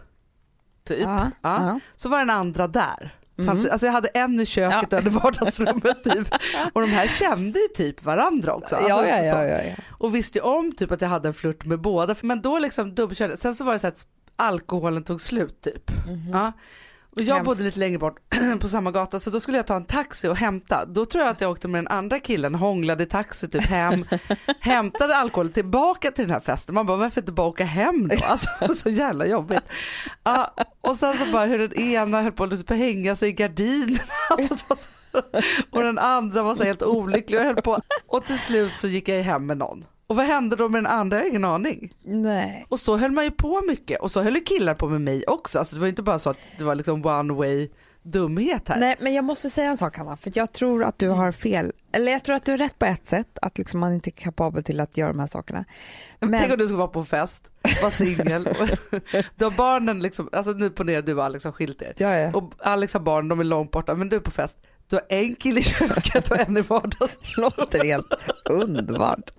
Typ. 0.85 1.01
Ja, 1.01 1.31
Ja. 1.42 1.81
Så 1.96 2.09
var 2.09 2.18
den 2.18 2.31
andra 2.31 2.68
där. 2.68 3.14
Samtidigt, 3.46 3.72
alltså 3.72 3.87
jag 3.87 3.92
hade 3.92 4.09
en 4.09 4.40
i 4.40 4.46
köket 4.46 4.88
Ja. 4.92 4.96
och 4.98 5.03
en 5.03 5.12
i 5.12 5.14
vardagsrummet 5.18 6.05
typ. 6.05 6.29
Och 6.72 6.81
de 6.81 6.90
här 6.90 7.07
kände 7.07 7.59
ju 7.59 7.68
typ 7.68 8.05
varandra 8.05 8.55
också. 8.55 8.77
Alltså, 8.77 8.90
ja, 8.90 9.07
ja, 9.09 9.22
ja, 9.25 9.44
ja, 9.44 9.62
ja. 9.62 9.75
Och 9.90 10.14
visste 10.14 10.38
ju 10.38 10.42
om 10.44 10.72
typ 10.72 10.92
att 10.92 11.01
jag 11.01 11.09
hade 11.09 11.29
en 11.29 11.35
flört 11.35 11.64
med 11.64 11.81
båda. 11.81 12.14
Men 12.22 12.42
då 12.42 12.59
liksom 12.59 12.94
dubbelkörde 12.94 13.37
Sen 13.37 13.55
så 13.55 13.64
var 13.64 13.72
det 13.72 13.79
så 13.79 13.87
att 13.87 14.07
alkoholen 14.37 15.05
tog 15.05 15.20
slut 15.20 15.61
typ. 15.61 15.90
Ja. 16.33 16.53
Och 17.16 17.22
jag 17.22 17.35
Hemskt. 17.35 17.46
bodde 17.46 17.62
lite 17.62 17.79
längre 17.79 17.98
bort 17.98 18.20
på 18.61 18.68
samma 18.68 18.90
gata 18.90 19.20
så 19.20 19.31
då 19.31 19.40
skulle 19.40 19.57
jag 19.57 19.66
ta 19.66 19.77
en 19.77 19.85
taxi 19.85 20.29
och 20.29 20.37
hämta. 20.37 20.85
Då 20.85 21.05
tror 21.05 21.25
jag 21.25 21.31
att 21.31 21.40
jag 21.40 21.51
åkte 21.51 21.68
med 21.68 21.79
den 21.79 21.88
andra 21.88 22.20
killen, 22.20 22.55
hånglade 22.55 23.03
i 23.03 23.07
taxi 23.07 23.48
typ 23.48 23.62
hem, 23.62 24.05
hämtade 24.61 25.16
alkohol 25.16 25.48
tillbaka 25.48 26.11
till 26.11 26.25
den 26.25 26.33
här 26.33 26.40
festen. 26.40 26.75
Man 26.75 26.87
bara 26.87 26.96
varför 26.96 27.20
inte 27.20 27.33
bara 27.33 27.46
åka 27.46 27.64
hem 27.64 28.09
då? 28.09 28.16
Alltså 28.25 28.48
så 28.83 28.88
jävla 28.88 29.27
jobbigt. 29.27 29.62
Ja, 30.25 30.55
och 30.81 30.96
sen 30.96 31.18
så 31.18 31.33
bara 31.33 31.44
hur 31.44 31.59
den 31.59 31.81
ena 31.81 32.22
höll 32.22 32.33
på 32.33 32.44
att 32.44 32.51
typ 32.51 32.70
hänga 32.70 33.16
sig 33.16 33.29
i 33.29 33.33
gardinen. 33.33 33.98
Alltså, 34.31 34.64
och 35.70 35.83
den 35.83 35.98
andra 35.98 36.42
var 36.42 36.55
så 36.55 36.64
helt 36.64 36.83
olycklig 36.83 37.40
och 37.40 37.46
höll 37.46 37.62
på. 37.62 37.81
Och 38.06 38.25
till 38.25 38.38
slut 38.38 38.73
så 38.73 38.88
gick 38.88 39.08
jag 39.08 39.23
hem 39.23 39.46
med 39.46 39.58
någon. 39.58 39.85
Och 40.13 40.17
vad 40.17 40.27
hände 40.27 40.56
då 40.56 40.69
med 40.69 40.79
den 40.83 40.92
andra? 40.92 41.17
Jag 41.17 41.25
har 41.25 41.29
ingen 41.29 41.44
aning. 41.44 41.92
Nej. 42.02 42.67
Och 42.69 42.81
så 42.81 42.96
höll 42.96 43.10
man 43.10 43.25
ju 43.25 43.31
på 43.31 43.60
mycket 43.69 44.00
och 44.00 44.10
så 44.10 44.23
höll 44.23 44.35
ju 44.35 44.40
killar 44.40 44.75
på 44.75 44.88
med 44.88 45.00
mig 45.00 45.25
också. 45.27 45.58
Alltså 45.58 45.75
det 45.77 45.81
var 45.81 45.88
inte 45.88 46.02
bara 46.02 46.19
så 46.19 46.31
att 46.31 46.38
det 46.58 46.65
var 46.65 46.75
liksom 46.75 47.06
one 47.06 47.33
way 47.35 47.69
dumhet 48.02 48.69
här. 48.69 48.81
Nej, 48.81 48.96
men 49.00 49.15
jag 49.15 49.25
måste 49.25 49.50
säga 49.50 49.71
en 49.71 49.77
sak 49.77 49.96
Hanna, 49.96 50.17
för 50.17 50.33
jag 50.35 50.52
tror 50.52 50.85
att 50.85 50.98
du 50.98 51.08
har 51.08 51.33
fel. 51.33 51.73
Eller 51.92 52.13
jag 52.13 52.25
tror 52.25 52.37
att 52.37 52.44
du 52.44 52.50
har 52.52 52.58
rätt 52.58 52.79
på 52.79 52.87
ett 52.87 53.06
sätt, 53.06 53.38
att 53.42 53.58
liksom 53.58 53.81
man 53.81 53.92
inte 53.92 54.10
är 54.10 54.13
kapabel 54.13 54.65
till 54.65 54.81
att 54.81 54.96
göra 54.96 55.13
de 55.13 55.19
här 55.21 55.27
sakerna. 55.27 55.65
Men, 56.21 56.40
Tänk 56.40 56.52
om 56.52 56.58
du 56.58 56.67
skulle 56.67 56.79
vara 56.79 56.88
på 56.88 57.00
en 57.00 57.06
fest, 57.06 57.50
vara 57.83 57.90
singel 57.90 58.44
du 59.37 59.44
har 59.44 59.50
barnen 59.56 60.00
liksom, 60.00 60.29
alltså 60.33 60.52
nu 60.52 60.71
ponera 60.71 61.02
du 61.02 61.15
och 61.15 61.25
Alex 61.25 61.44
har 61.44 61.52
skilt 61.52 61.83
er. 61.83 61.92
ja, 61.96 62.17
ja. 62.19 62.31
Och 62.33 62.52
Alex 62.58 62.94
har 62.94 63.00
barn, 63.00 63.29
de 63.29 63.40
är 63.40 63.44
långt 63.44 63.71
borta, 63.71 63.94
men 63.94 64.08
du 64.08 64.17
är 64.17 64.21
på 64.21 64.31
fest. 64.31 64.58
du 64.87 64.96
har 64.96 65.04
en 65.08 65.35
kille 65.35 65.60
i 65.60 65.63
köket 65.63 66.31
och 66.31 66.40
en 66.40 66.56
i 66.56 66.60
vardagsrummet. 66.60 67.58
låter 67.58 67.85
helt 67.85 68.15
underbart. 68.50 69.31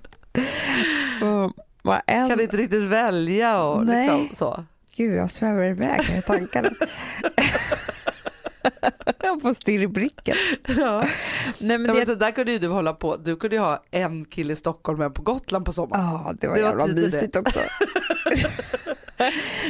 Och 1.84 2.00
en... 2.08 2.30
Kan 2.30 2.40
inte 2.42 2.58
riktigt 2.58 2.82
välja 2.84 3.64
och 3.64 3.86
Nej. 3.86 4.02
liksom 4.08 4.30
så. 4.36 4.66
Gud, 4.96 5.16
jag 5.16 5.32
svävar 5.32 5.64
iväg 5.64 6.02
i 6.18 6.22
tankarna. 6.22 6.70
jag 9.22 9.42
får 9.42 9.54
stirr 9.54 9.82
i 9.84 9.88
blicken. 9.88 10.36
Ja. 10.68 11.00
Nej, 11.60 11.78
men 11.78 11.86
Ja, 11.86 11.94
men 11.94 11.96
det... 11.96 12.06
så 12.06 12.16
där 12.16 12.32
kunde 12.32 12.52
ju 12.52 12.60
du 12.60 12.68
hålla 12.68 12.94
på. 12.94 13.16
Du 13.18 13.36
kunde 13.36 13.56
ju 13.56 13.62
ha 13.62 13.84
en 13.92 14.26
kille 14.26 14.54
i 14.54 14.56
Stockholm 14.56 15.00
och 15.00 15.06
en 15.06 15.14
på 15.14 15.22
Gotland 15.22 15.66
på 15.66 15.74
sommaren. 15.74 16.04
Ja, 16.06 16.34
det 16.42 16.48
var 16.48 16.56
Det 16.56 16.62
jävla 16.62 16.88
det. 16.88 16.94
mysigt 16.94 17.36
också. 17.36 17.60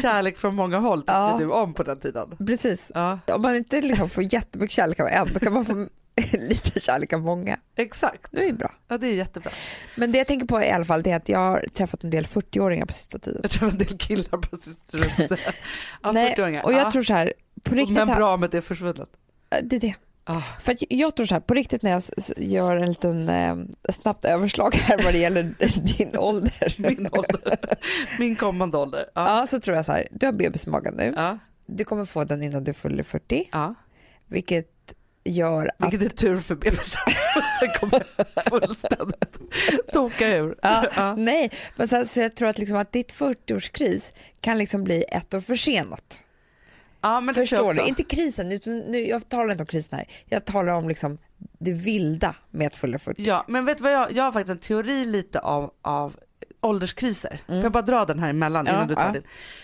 Kärlek 0.02 0.38
från 0.38 0.56
många 0.56 0.80
håll 0.80 1.00
tyckte 1.02 1.14
Ja. 1.14 1.36
du 1.40 1.52
om 1.52 1.74
på 1.74 1.84
den 1.84 2.00
tiden. 2.00 2.36
Precis. 2.48 2.92
Ja, 2.96 3.20
Om 3.28 3.42
man 3.42 3.56
inte 3.56 3.82
liksom 3.82 4.10
får 4.10 4.34
jättemycket 4.34 4.72
kärlek 4.76 5.00
av 5.00 5.08
en, 5.08 5.28
då 5.34 5.40
kan 5.40 5.54
man 5.54 5.66
få 5.66 5.88
lite 6.32 6.80
kärlek 6.80 7.14
av 7.14 7.22
många. 7.22 7.60
exakt. 7.76 8.28
Det 8.32 8.50
är 8.50 8.54
bra. 8.54 8.74
Ja, 8.88 8.98
det 8.98 9.08
är 9.08 9.14
jättebra. 9.14 9.52
Men 9.98 10.12
det 10.12 10.18
jag 10.18 10.28
tänker 10.28 10.46
på 10.48 10.62
i 10.62 10.70
alla 10.72 10.86
fall 10.86 11.04
det 11.04 11.12
är 11.12 11.16
att 11.16 11.30
jag 11.30 11.40
har 11.40 11.66
träffat 11.74 12.04
en 12.04 12.10
del 12.10 12.26
40-åringar 12.26 12.86
på 12.86 12.94
sista 12.94 13.20
tiden. 13.20 13.40
Jag 13.44 13.52
tror 13.52 13.70
en 13.70 13.78
del 13.78 13.98
killar 13.98 14.38
på 14.38 14.58
sista 14.58 15.38
Ja, 16.04 16.12
Nej, 16.12 16.36
40-åringar. 16.38 16.64
och 16.64 16.74
jag 16.74 16.82
ja. 16.82 16.92
tror 16.92 17.04
så 17.04 17.14
här, 17.14 17.34
på 17.64 17.76
riktigt, 17.76 17.96
Men 17.98 18.08
bra 18.08 18.38
med 18.38 18.50
det 18.50 18.58
är 18.58 18.62
försvunnet. 18.62 19.10
det 19.64 19.76
är 19.76 19.80
det. 19.80 19.96
Ah. 20.26 20.42
För 20.62 20.72
att 20.72 20.78
jag 20.90 21.16
tror 21.16 21.26
så 21.26 21.36
här, 21.36 21.40
på 21.42 21.54
riktigt 21.54 21.82
när 21.84 21.92
jag 21.92 22.02
gör 22.38 22.78
en 22.78 22.88
liten 22.90 23.30
eh, 23.30 23.56
snabbt 23.90 24.26
överslag 24.26 24.76
här 24.76 25.04
vad 25.04 25.14
det 25.14 25.20
gäller 25.20 25.44
din 25.98 26.18
ålder. 26.18 26.76
Min 26.78 27.08
ålder. 27.12 27.58
Min 28.20 28.36
kommande 28.36 28.78
ålder. 28.78 29.06
Ja. 29.16 29.40
Ja, 29.40 29.48
så 29.48 29.60
tror 29.60 29.76
jag 29.76 29.86
så 29.86 29.92
här, 29.92 30.08
du 30.12 30.26
har 30.26 30.34
bebis 30.34 30.68
i 30.68 30.70
magen 30.70 30.94
nu. 30.98 31.14
Ja. 31.16 31.38
Du 31.66 31.84
kommer 31.84 32.06
få 32.06 32.24
den 32.24 32.44
innan 32.44 32.64
du 32.64 32.74
fyller 32.74 33.04
40, 33.04 33.50
Ja. 33.52 33.76
vilket 34.28 34.94
gör 35.26 35.72
att... 35.80 35.94
Vilket 35.94 36.12
är 36.12 36.16
tur 36.18 36.38
för 36.38 36.56
bebisar. 36.56 37.02
Sen 37.60 37.70
kommer 37.80 38.04
jag 38.18 38.44
fullständigt 38.44 39.38
toka 39.94 40.38
ur. 40.38 40.56
Ja, 40.62 40.88
Ja. 40.96 41.16
Nej, 41.16 41.52
men 41.76 41.88
så, 41.88 42.06
så 42.06 42.20
jag 42.20 42.36
tror 42.36 42.48
att, 42.48 42.58
liksom 42.58 42.78
att 42.78 42.92
ditt 42.92 43.14
40-årskris 43.14 44.14
kan 44.42 44.58
liksom 44.58 44.84
bli 44.84 45.06
ett 45.10 45.34
år 45.34 45.42
försenat. 45.42 46.20
Ja, 47.02 47.24
Förstår 47.34 47.74
du? 47.74 47.82
Inte 47.82 48.04
krisen, 48.04 48.52
utan 48.52 48.80
nu, 48.80 49.08
jag 49.08 49.30
talar 49.30 49.52
inte 49.52 49.64
om 49.64 49.68
krisen 49.68 49.98
här. 49.98 50.08
Jag 50.26 50.46
talar 50.46 50.74
om 50.74 50.88
liksom 50.88 51.18
det 51.60 51.72
vilda 51.72 52.36
med 52.52 52.68
att 52.68 52.76
fylla 52.76 53.00
40. 53.00 53.24
Ja, 53.24 53.46
men 53.48 53.66
vet 53.66 53.78
du 53.78 53.84
vad 53.84 53.94
jag, 53.94 54.12
jag 54.12 54.24
har 54.24 54.32
faktiskt 54.32 54.52
en 54.52 54.58
teori 54.58 55.06
lite 55.06 55.40
av, 55.40 55.72
av 55.82 56.16
ålderskriser. 56.62 57.42
Får 57.48 57.56
jag 57.56 57.72
bara 57.72 57.84
dra 57.84 58.06
den 58.06 58.20
här 58.20 58.30
emellan 58.30 58.66
Ja, 58.66 58.74
innan 58.74 58.88
du 58.88 58.96
tar 58.96 59.06
ja. 59.06 59.12
din? 59.12 59.24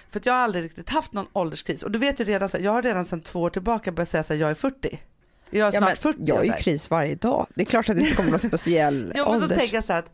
För 0.09 0.19
att 0.19 0.25
jag 0.25 0.33
har 0.33 0.39
aldrig 0.39 0.63
riktigt 0.63 0.89
haft 0.89 1.13
någon 1.13 1.27
ålderskris. 1.33 1.83
Och 1.83 1.91
du 1.91 1.99
vet 1.99 2.19
ju 2.19 2.23
redan, 2.23 2.49
så 2.49 2.57
här, 2.57 2.63
jag 2.63 2.71
har 2.71 2.81
redan 2.81 3.05
sedan 3.05 3.21
två 3.21 3.41
år 3.41 3.49
tillbaka 3.49 3.91
börjat 3.91 4.09
säga 4.09 4.23
här, 4.29 4.35
jag 4.35 4.49
är 4.49 4.55
40. 4.55 4.99
Jag 5.49 5.59
är 5.61 5.65
Ja, 5.65 5.71
snart 5.71 5.83
men 5.83 5.95
40. 5.95 6.19
jag 6.25 6.39
är 6.39 6.43
ju 6.43 6.53
kris 6.53 6.89
varje 6.89 7.15
dag. 7.15 7.47
Det 7.55 7.61
är 7.61 7.65
klart 7.65 7.89
att 7.89 7.95
det 7.95 8.01
inte 8.01 8.15
kommer 8.15 8.29
någon 8.29 8.39
speciell 8.39 9.11
Ja, 9.15 9.23
men 9.31 9.39
då 9.39 9.43
ålders... 9.45 9.57
tänker 9.57 9.75
jag 9.75 9.83
så 9.83 9.93
att 9.93 10.11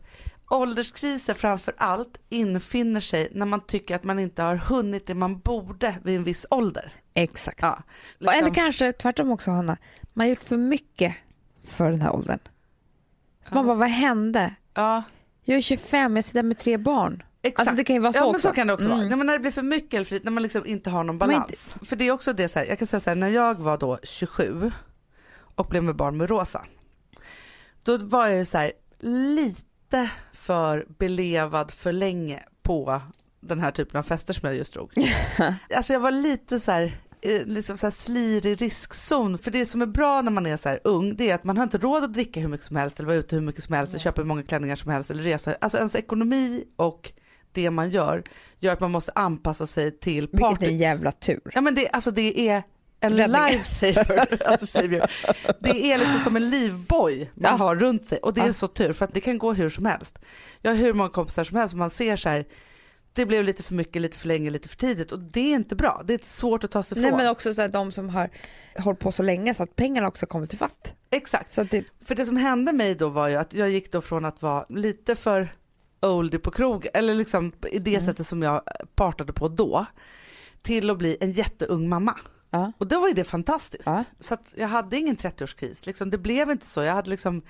ålderskriser 0.50 1.34
framför 1.34 1.74
allt 1.76 2.18
infinner 2.28 3.00
sig 3.00 3.28
när 3.32 3.46
man 3.46 3.60
tycker 3.66 3.94
att 3.94 4.04
man 4.04 4.18
inte 4.18 4.42
har 4.42 4.56
hunnit 4.56 5.06
det 5.06 5.14
man 5.14 5.38
borde 5.38 5.94
vid 6.04 6.16
en 6.16 6.24
viss 6.24 6.46
ålder. 6.50 6.92
Exakt. 7.14 7.58
Ja, 7.62 7.82
Och 8.20 8.22
Eller 8.22 8.32
liksom. 8.32 8.54
kanske 8.54 8.92
tvärtom 8.92 9.30
också 9.30 9.50
Hanna, 9.50 9.76
man 10.12 10.24
har 10.26 10.30
gjort 10.30 10.38
för 10.38 10.56
mycket 10.56 11.14
för 11.64 11.90
den 11.90 12.00
här 12.00 12.12
åldern. 12.14 12.38
Så 13.42 13.48
Ja. 13.50 13.54
man 13.54 13.66
bara, 13.66 13.76
vad 13.76 13.88
hände? 13.88 14.54
ja 14.74 15.02
Jag 15.44 15.56
är 15.56 15.60
25, 15.62 16.16
jag 16.16 16.24
sitter 16.24 16.42
med 16.42 16.58
tre 16.58 16.76
barn. 16.76 17.22
exakt. 17.42 17.60
Alltså 17.60 17.76
det 17.76 17.84
kan 17.84 17.96
ju 17.96 18.02
vara 18.02 18.12
så 18.12 18.18
ja 18.18 18.22
men 18.22 18.30
också. 18.30 18.48
så 18.48 18.54
kan 18.54 18.66
det 18.66 18.72
också 18.72 18.88
vara. 18.88 18.98
Mm. 18.98 19.08
Nej, 19.08 19.16
men 19.18 19.26
när 19.26 19.32
det 19.32 19.38
blir 19.40 19.50
för 19.50 19.62
mycket 19.62 19.94
eller 19.94 20.04
för 20.04 20.14
lite, 20.14 20.24
när 20.24 20.32
man 20.32 20.42
liksom 20.42 20.66
inte 20.66 20.90
har 20.90 21.04
någon 21.04 21.16
Men 21.18 21.28
balans. 21.28 21.76
För 21.82 21.96
det 21.96 22.04
är 22.08 22.12
också 22.12 22.32
det 22.32 22.48
så 22.48 22.58
här, 22.58 22.66
jag 22.66 22.78
kan 22.78 22.86
säga 22.86 23.00
så 23.00 23.10
här, 23.10 23.14
när 23.14 23.28
jag 23.28 23.54
var 23.60 23.78
då 23.78 23.98
27 24.02 24.72
och 25.56 25.66
blev 25.66 25.82
med 25.82 25.96
barn 25.96 26.16
med 26.16 26.30
Rosa. 26.30 26.64
Då 27.82 27.96
var 27.96 28.26
jag 28.26 28.38
ju 28.38 28.44
så 28.44 28.58
här 28.58 28.72
lite 29.00 30.10
för 30.32 30.86
belevad 30.98 31.70
för 31.70 31.92
länge 31.92 32.42
på 32.62 33.00
den 33.40 33.60
här 33.60 33.70
typen 33.70 33.98
av 33.98 34.02
fester 34.02 34.34
som 34.34 34.48
jag 34.48 34.56
just 34.56 34.72
drog. 34.72 34.92
alltså 35.76 35.92
jag 35.92 36.00
var 36.00 36.10
lite 36.10 36.60
så 36.60 36.70
här 36.70 36.96
eh, 37.20 37.46
liksom 37.46 37.76
så 37.76 37.86
här 37.86 37.90
slirig 37.90 38.62
riskzon. 38.62 39.38
För 39.38 39.50
det 39.50 39.66
som 39.66 39.82
är 39.82 39.86
bra 39.86 40.22
när 40.22 40.30
man 40.30 40.46
är 40.46 40.56
så 40.56 40.78
ung, 40.84 41.16
det 41.16 41.30
är 41.30 41.34
att 41.34 41.44
man 41.44 41.56
har 41.56 41.64
inte 41.64 41.78
råd 41.78 42.04
att 42.04 42.12
dricka 42.12 42.40
hur 42.40 42.48
mycket 42.48 42.66
som 42.66 42.76
helst 42.76 43.00
eller 43.00 43.06
vara 43.06 43.16
ute 43.16 43.36
hur 43.36 43.42
mycket 43.42 43.64
som 43.64 43.74
helst, 43.74 43.92
eller 43.92 44.00
köpa 44.00 44.20
hur 44.20 44.26
många 44.26 44.42
klänningar 44.42 44.76
som 44.76 44.90
helst 44.90 45.10
eller 45.10 45.22
resa. 45.22 45.56
Alltså 45.60 45.78
ens 45.78 45.94
ekonomi 45.94 46.64
och 46.76 47.12
det 47.52 47.70
man 47.70 47.90
gör, 47.90 48.22
gör 48.58 48.72
att 48.72 48.80
man 48.80 48.90
måste 48.90 49.12
anpassa 49.14 49.66
sig 49.66 49.98
till 49.98 50.28
Vilket 50.32 50.62
är 50.62 50.66
en 50.66 50.78
jävla 50.78 51.12
tur. 51.12 51.50
Ja 51.54 51.60
men 51.60 51.74
det, 51.74 51.88
alltså 51.88 52.10
det 52.10 52.48
är 52.48 52.62
en 53.06 53.32
lifesaver. 53.32 54.42
alltså 54.48 54.66
savior. 54.66 55.06
Det 55.60 55.92
är 55.92 55.98
liksom 55.98 56.18
som 56.20 56.36
en 56.36 56.50
livboj 56.50 57.30
man 57.34 57.50
Ja. 57.52 57.56
har 57.56 57.76
runt 57.76 58.06
sig 58.06 58.18
och 58.18 58.34
det 58.34 58.40
är 58.40 58.46
Ja. 58.46 58.52
så 58.52 58.66
tur 58.66 58.92
för 58.92 59.04
att 59.04 59.14
det 59.14 59.20
kan 59.20 59.38
gå 59.38 59.52
hur 59.52 59.70
som 59.70 59.86
helst. 59.86 60.18
Jag 60.62 60.70
har 60.70 60.76
hur 60.78 60.92
många 60.92 61.10
kompisar 61.10 61.44
som 61.44 61.56
helst 61.56 61.70
som 61.70 61.78
man 61.78 61.90
ser 61.90 62.16
så 62.16 62.28
här, 62.28 62.46
det 63.12 63.26
blev 63.26 63.44
lite 63.44 63.62
för 63.62 63.74
mycket, 63.74 64.02
lite 64.02 64.18
för 64.18 64.28
länge, 64.28 64.50
lite 64.50 64.68
för 64.68 64.76
tidigt 64.76 65.12
och 65.12 65.18
det 65.18 65.40
är 65.40 65.54
inte 65.54 65.76
bra. 65.76 66.02
Det 66.04 66.14
är 66.14 66.20
svårt 66.24 66.64
att 66.64 66.70
ta 66.70 66.82
sig 66.82 66.98
Nej 66.98 67.06
ifrån. 67.06 67.18
men 67.18 67.28
också 67.28 67.54
så 67.54 67.62
att 67.62 67.72
de 67.72 67.92
som 67.92 68.08
har 68.08 68.30
hållit 68.78 69.00
på 69.00 69.12
så 69.12 69.22
länge 69.22 69.54
så 69.54 69.62
att 69.62 69.76
pengarna 69.76 70.08
också 70.08 70.26
kommer 70.26 70.46
till 70.46 70.58
fatt. 70.58 70.94
Exakt. 71.10 71.52
Så 71.52 71.62
det, 71.62 71.84
För 72.04 72.14
det 72.14 72.26
som 72.26 72.36
hände 72.36 72.72
mig 72.72 72.94
då 72.94 73.08
var 73.08 73.28
ju 73.28 73.36
att 73.36 73.54
jag 73.54 73.70
gick 73.70 73.92
då 73.92 74.00
från 74.00 74.24
att 74.24 74.42
vara 74.42 74.66
lite 74.68 75.14
för 75.14 75.48
oldie 76.00 76.40
på 76.40 76.50
krog, 76.50 76.86
eller 76.94 77.14
liksom 77.14 77.52
i 77.70 77.78
det 77.78 77.94
Mm. 77.94 78.06
sättet 78.06 78.26
som 78.26 78.42
jag 78.42 78.62
partade 78.94 79.32
på 79.32 79.48
då, 79.48 79.86
till 80.62 80.90
att 80.90 80.98
bli 80.98 81.16
en 81.20 81.32
jätteung 81.32 81.88
mamma. 81.88 82.14
Ja. 82.56 82.72
Och 82.78 82.86
då 82.86 83.00
var 83.00 83.08
ju 83.08 83.14
det 83.14 83.24
fantastiskt. 83.24 83.86
Ja. 83.86 84.04
Så 84.20 84.34
att 84.34 84.54
jag 84.56 84.68
hade 84.68 84.96
ingen 84.96 85.16
30-årskris, 85.16 85.86
liksom, 85.86 86.10
det 86.10 86.18
blev 86.18 86.50
inte 86.50 86.66
så. 86.66 86.82
Jag 86.82 86.94
hade 86.94 87.10
liksom 87.10 87.42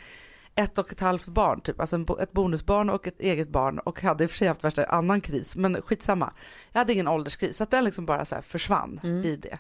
ett 0.55 0.79
och 0.79 0.93
ett 0.93 1.01
halvt 1.01 1.27
barn, 1.27 1.61
typ. 1.61 1.81
alltså 1.81 2.19
ett 2.21 2.33
bonusbarn 2.33 2.91
och 2.91 3.07
ett 3.07 3.21
eget 3.21 3.49
barn 3.49 3.79
och 3.79 4.03
hade 4.03 4.25
i 4.25 4.27
och 4.27 4.31
för 4.31 4.39
sig 4.39 4.49
haft 4.49 4.65
värsta 4.65 4.85
annan 4.85 5.21
kris, 5.21 5.57
men 5.57 5.83
skitsamma. 5.83 6.33
Jag 6.73 6.79
hade 6.81 6.93
ingen 6.93 7.09
ålderskris, 7.09 7.57
så 7.57 7.63
att 7.63 7.71
den 7.71 7.85
liksom 7.85 8.07
bara 8.07 8.25
så 8.25 8.35
här 8.35 8.43
försvann 8.43 9.01
Mm. 9.03 9.25
i 9.25 9.37
det. 9.37 9.59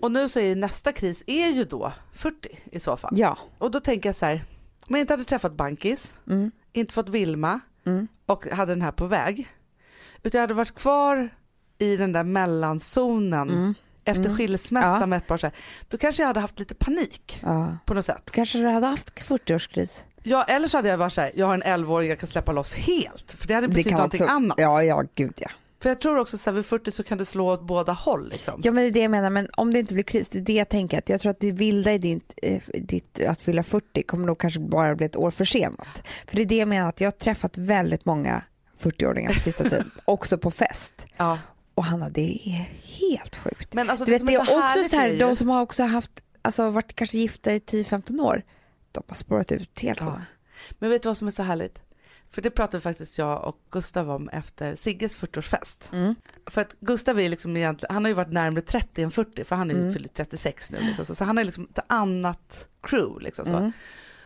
Och 0.00 0.12
nu 0.12 0.28
så 0.28 0.40
är 0.40 0.44
ju 0.44 0.54
nästa 0.54 0.92
kris 0.92 1.22
är 1.26 1.48
ju 1.48 1.64
då 1.64 1.92
40 2.12 2.48
i 2.72 2.80
så 2.80 2.96
fall. 2.96 3.18
ja. 3.18 3.38
Och 3.58 3.70
då 3.70 3.80
tänker 3.80 4.08
jag 4.08 4.16
så 4.16 4.26
här, 4.26 4.44
om 4.80 4.94
jag 4.96 5.00
inte 5.00 5.12
hade 5.12 5.24
träffat 5.24 5.52
Bankis, 5.52 6.14
Mm. 6.26 6.50
inte 6.72 6.94
fått 6.94 7.08
Vilma 7.08 7.60
Mm. 7.86 8.08
och 8.26 8.46
hade 8.46 8.72
den 8.72 8.82
här 8.82 8.92
på 8.92 9.06
väg, 9.06 9.48
utan 10.22 10.38
jag 10.38 10.42
hade 10.42 10.54
varit 10.54 10.74
kvar 10.74 11.28
i 11.78 11.96
den 11.96 12.12
där 12.12 12.24
mellanzonen 12.24 13.50
Mm. 13.50 13.74
Efter 14.04 14.24
Mm. 14.24 14.36
skilsmässa 14.36 14.98
Ja. 15.00 15.06
med 15.06 15.16
ett 15.16 15.26
par 15.26 15.38
så 15.38 15.46
här, 15.46 15.54
då 15.88 15.98
kanske 15.98 16.22
jag 16.22 16.26
hade 16.26 16.40
haft 16.40 16.58
lite 16.58 16.74
panik 16.74 17.40
ja. 17.42 17.76
på 17.86 17.94
något 17.94 18.04
sätt. 18.04 18.30
Kanske 18.30 18.58
du 18.58 18.68
hade 18.68 18.86
haft 18.86 19.10
40-årskris. 19.28 20.02
Ja, 20.22 20.44
eller 20.44 20.68
så 20.68 20.78
hade 20.78 20.88
jag 20.88 20.96
varit 20.98 21.12
så 21.12 21.20
här, 21.20 21.30
jag 21.34 21.46
har 21.46 21.54
en 21.54 21.62
11-åring 21.62 22.08
jag 22.08 22.18
kan 22.18 22.26
släppa 22.28 22.52
loss 22.52 22.74
helt, 22.74 23.32
för 23.38 23.48
det 23.48 23.54
hade 23.54 23.66
Det 23.66 23.70
betytt 23.72 23.86
kan 23.86 23.96
någonting 23.96 24.22
också, 24.22 24.34
annat. 24.34 24.56
ja, 24.60 24.82
ja, 24.82 25.02
gud 25.14 25.34
ja. 25.36 25.48
För 25.82 25.88
jag 25.88 26.00
tror 26.00 26.18
också 26.18 26.38
så 26.38 26.50
här, 26.50 26.54
vid 26.54 26.66
40 26.66 26.90
så 26.90 27.02
kan 27.02 27.18
det 27.18 27.24
slå 27.24 27.52
åt 27.52 27.62
båda 27.62 27.92
håll 27.92 28.28
liksom. 28.28 28.60
Ja 28.64 28.72
men 28.72 28.82
det 28.84 28.88
är 28.88 28.92
det 28.92 28.98
jag 29.00 29.10
menar, 29.10 29.30
men 29.30 29.48
om 29.56 29.72
det 29.72 29.78
inte 29.78 29.94
blir 29.94 30.04
kris, 30.04 30.28
det 30.28 30.38
är 30.38 30.42
det 30.42 30.52
jag 30.52 30.68
tänker. 30.68 30.98
Att 30.98 31.08
jag 31.08 31.20
tror 31.20 31.30
att 31.30 31.40
det 31.40 31.52
vilda 31.52 31.92
i 31.92 31.98
ditt, 31.98 32.32
eh, 32.42 32.60
ditt 32.74 33.20
att 33.28 33.42
fylla 33.42 33.62
40 33.62 34.02
kommer 34.02 34.26
nog 34.26 34.38
kanske 34.38 34.60
bara 34.60 34.94
bli 34.94 35.06
ett 35.06 35.16
år 35.16 35.30
försenat. 35.30 36.02
För 36.26 36.36
det 36.36 36.42
är 36.42 36.46
det 36.46 36.56
jag 36.56 36.68
menar, 36.68 36.88
att 36.88 37.00
jag 37.00 37.06
har 37.06 37.12
träffat 37.12 37.58
väldigt 37.58 38.04
många 38.04 38.42
40-åringar 38.80 39.34
på 39.34 39.40
sista 39.40 39.62
tiden, 39.64 39.90
också 40.04 40.38
på 40.38 40.50
fest. 40.50 41.06
Ja. 41.16 41.38
Och 41.74 41.84
Hanna, 41.84 42.08
det 42.08 42.48
är 42.48 42.70
helt 42.82 43.36
sjukt. 43.36 43.74
Men 43.74 43.90
alltså, 43.90 44.04
Du 44.04 44.12
vet, 44.12 44.20
som 44.20 44.26
det 44.26 44.34
är 44.34 44.40
också 44.40 44.58
härligt 44.60 44.90
så 44.90 44.96
här, 44.96 45.18
de 45.18 45.36
som 45.36 45.48
har 45.48 45.62
också 45.62 45.82
haft, 45.82 46.10
alltså 46.42 46.70
varit 46.70 46.94
kanske 46.96 47.18
gifta 47.18 47.52
i 47.52 47.58
10-15 47.58 48.20
år, 48.20 48.42
de 48.92 49.02
har 49.08 49.14
spårat 49.16 49.52
ut 49.52 49.80
helt. 49.80 50.00
Ja. 50.00 50.20
Men 50.70 50.90
vet 50.90 51.02
du 51.02 51.08
vad 51.08 51.16
som 51.16 51.26
är 51.26 51.32
så 51.32 51.42
härligt? 51.42 51.80
För 52.30 52.42
det 52.42 52.50
pratade 52.50 52.80
faktiskt 52.80 53.18
jag 53.18 53.44
och 53.44 53.58
Gustav 53.70 54.10
om 54.10 54.28
efter 54.28 54.74
Sigges 54.74 55.18
40-årsfest. 55.22 55.92
Mm. 55.92 56.14
För 56.46 56.60
att 56.60 56.74
Gustav 56.80 57.20
är 57.20 57.28
liksom 57.28 57.56
egentligen, 57.56 57.94
han 57.94 58.04
har 58.04 58.08
ju 58.08 58.14
varit 58.14 58.32
närmare 58.32 58.60
30 58.62 59.02
än 59.02 59.10
40 59.10 59.44
för 59.44 59.56
han 59.56 59.70
är 59.70 59.74
ju 59.74 59.80
Mm. 59.80 59.92
fyllt 59.92 60.14
36 60.14 60.70
nu. 60.72 60.78
Liksom, 60.80 61.04
så, 61.04 61.14
så 61.14 61.24
han 61.24 61.38
är 61.38 61.44
liksom 61.44 61.68
ett 61.70 61.84
annat 61.86 62.68
crew. 62.82 63.24
Liksom, 63.24 63.44
så. 63.44 63.56
Mm. 63.56 63.72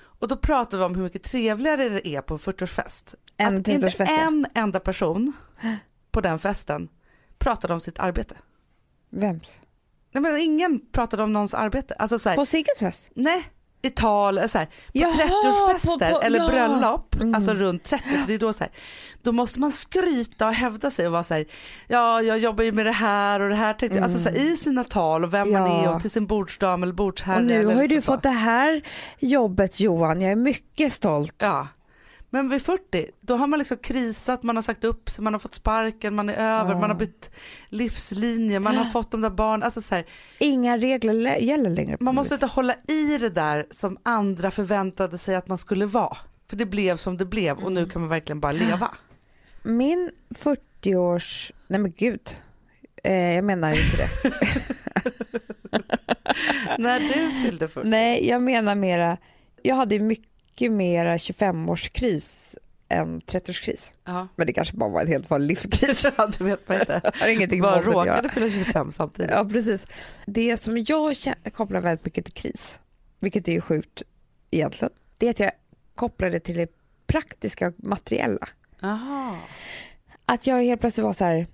Och 0.00 0.28
då 0.28 0.36
pratade 0.36 0.76
vi 0.76 0.84
om 0.84 0.94
hur 0.94 1.02
mycket 1.02 1.22
trevligare 1.22 1.88
det 1.88 2.08
är 2.08 2.20
på 2.20 2.34
en 2.34 2.38
40-årsfest. 2.40 3.14
En 3.36 3.46
Att 3.58 3.68
inte 3.68 3.88
30-årsfest, 3.88 4.06
ja. 4.10 4.26
en 4.26 4.46
enda 4.54 4.80
person 4.80 5.32
på 6.10 6.20
den 6.20 6.38
festen 6.38 6.88
pratade 7.38 7.74
om 7.74 7.80
sitt 7.80 7.98
arbete. 7.98 8.34
Vems? 9.10 9.60
Nej, 10.12 10.22
men 10.22 10.38
ingen 10.38 10.80
pratade 10.92 11.22
om 11.22 11.32
någons 11.32 11.54
arbete. 11.54 11.94
Alltså 11.94 12.18
så 12.18 12.28
här, 12.28 12.36
På 12.36 12.46
Sigges 12.46 12.78
fest? 12.78 13.08
nej, 13.14 13.44
i 13.82 13.90
tal, 13.90 14.48
så 14.48 14.58
här, 14.58 14.66
på 14.66 14.72
Jaha, 14.92 15.12
30-årsfester 15.12 16.10
på- 16.12 16.18
på- 16.18 16.22
eller 16.26 16.38
ja. 16.38 16.48
bröllop, 16.48 17.14
Mm. 17.14 17.34
alltså 17.34 17.54
runt 17.54 17.84
30, 17.84 18.04
för 18.08 18.26
det 18.26 18.34
är 18.34 18.38
då 18.38 18.52
så 18.52 18.58
här, 18.64 18.72
då 19.22 19.32
måste 19.32 19.60
man 19.60 19.72
skryta 19.72 20.46
och 20.46 20.52
hävda 20.54 20.90
sig 20.90 21.06
och 21.06 21.12
vara 21.12 21.22
så 21.22 21.34
här, 21.34 21.44
ja 21.88 22.22
jag 22.22 22.38
jobbar 22.38 22.64
ju 22.64 22.72
med 22.72 22.86
det 22.86 22.92
här 22.92 23.40
och 23.40 23.48
det 23.48 23.54
här, 23.54 23.74
tänkte 23.74 23.96
jag. 23.98 24.02
alltså 24.04 24.18
så 24.18 24.28
här, 24.28 24.36
i 24.36 24.56
sina 24.56 24.84
tal 24.84 25.24
och 25.24 25.34
vem 25.34 25.52
man 25.52 25.62
Mm. 25.62 25.72
Ja. 25.84 25.90
är 25.90 25.94
och 25.94 26.00
till 26.02 26.10
sin 26.10 26.26
bordsdam 26.26 26.82
eller 26.82 26.92
bordsherre. 26.92 27.36
Och 27.38 27.44
nu 27.44 27.60
eller 27.60 27.74
har 27.74 27.82
ju 27.82 27.88
du 27.88 28.00
så. 28.00 28.12
fått 28.12 28.22
det 28.22 28.28
här 28.28 28.82
jobbet 29.18 29.80
Johan, 29.80 30.20
jag 30.20 30.32
är 30.32 30.36
mycket 30.36 30.92
stolt. 30.92 31.34
Ja, 31.38 31.68
Men 32.30 32.48
vid 32.48 32.62
40, 32.62 33.06
då 33.20 33.36
har 33.36 33.46
man 33.46 33.58
liksom 33.58 33.76
krisat, 33.76 34.42
man 34.42 34.56
har 34.56 34.62
sagt 34.62 34.84
upp 34.84 35.10
sig, 35.10 35.24
man 35.24 35.34
har 35.34 35.40
fått 35.40 35.54
sparken, 35.54 36.14
man 36.14 36.28
är 36.28 36.34
över, 36.60 36.70
Ja. 36.72 36.78
man 36.80 36.90
har 36.90 36.96
bytt 36.96 37.30
livslinje, 37.68 38.60
man 38.60 38.76
har 38.76 38.84
fått 38.84 39.10
de 39.10 39.20
där 39.20 39.30
barnen. 39.30 39.62
Alltså 39.62 39.80
så 39.80 39.94
här, 39.94 40.04
Inga 40.38 40.78
regler 40.78 41.36
gäller 41.36 41.70
längre. 41.70 41.96
man 42.00 42.14
måste 42.14 42.34
inte 42.34 42.46
hålla 42.46 42.74
i 42.88 43.18
det 43.18 43.28
där 43.30 43.66
som 43.70 43.98
andra 44.02 44.50
förväntade 44.50 45.18
sig 45.18 45.34
att 45.36 45.48
man 45.48 45.58
skulle 45.58 45.86
vara. 45.86 46.16
För 46.50 46.56
det 46.56 46.66
blev 46.66 46.96
som 46.96 47.16
det 47.16 47.24
blev 47.24 47.56
och 47.56 47.62
Mm. 47.70 47.74
nu 47.74 47.86
kan 47.90 48.00
man 48.02 48.08
verkligen 48.08 48.40
bara 48.40 48.52
leva. 48.52 48.90
Min 49.62 50.10
40-års... 50.30 51.52
Nej 51.66 51.80
men 51.80 51.90
gud. 51.96 52.20
Eh, 53.04 53.14
jag 53.34 53.44
menar 53.44 53.70
inte 53.70 53.96
det. 53.96 54.32
När 56.78 57.00
du 57.00 57.42
fyllde 57.44 57.68
40. 57.68 57.88
Nej, 57.88 58.28
jag 58.28 58.42
menar 58.42 58.74
mera... 58.74 59.16
Jag 59.62 59.74
hade 59.76 59.94
ju 59.94 60.00
mycket 60.58 60.72
mera 60.72 61.16
25-årskris 61.16 62.56
än 62.88 63.20
30-årskris. 63.20 63.92
Ja. 64.04 64.28
Men 64.36 64.46
det 64.46 64.52
kanske 64.52 64.76
bara 64.76 64.90
var 64.90 65.00
en 65.00 65.06
helt 65.06 65.30
vanlig 65.30 65.48
livskris. 65.48 66.06
ja, 66.16 66.26
det 66.38 66.44
vet 66.44 66.68
man 66.68 66.80
inte. 66.80 67.12
har 67.20 67.28
ingenting 67.28 67.62
Bara 67.62 67.82
råkade 67.82 68.28
fylla 68.28 68.50
25 68.50 68.92
samtidigt. 68.92 69.30
Ja, 69.30 69.44
precis. 69.44 69.86
Det 70.26 70.56
som 70.56 70.78
jag 70.78 71.16
kopplar 71.52 71.80
väldigt 71.80 72.04
mycket 72.04 72.24
till 72.24 72.34
kris, 72.34 72.80
vilket 73.20 73.48
är 73.48 73.52
ju 73.52 73.60
sjukt 73.60 74.02
egentligen, 74.50 74.92
det 75.18 75.26
är 75.26 75.30
att 75.30 75.40
jag 75.40 75.50
kopplar 75.94 76.30
det 76.30 76.40
till 76.40 76.56
det 76.56 76.68
praktiska 77.06 77.68
och 77.68 77.74
materiella. 77.78 78.48
Jaha. 78.80 79.36
Att 80.26 80.46
jag 80.46 80.62
helt 80.62 80.80
plötsligt 80.80 81.04
var 81.04 81.12
så 81.12 81.24
här, 81.24 81.46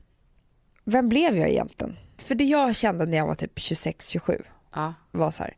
vem 0.85 1.09
blev 1.09 1.37
jag 1.39 1.49
egentligen? 1.49 1.97
För 2.25 2.35
det 2.35 2.45
jag 2.45 2.77
kände 2.77 3.07
när 3.07 3.17
jag 3.17 3.27
var 3.27 3.35
typ 3.35 3.59
26-27 3.59 4.43
Ja. 4.75 4.95
var 5.11 5.31
så 5.31 5.43
här, 5.43 5.57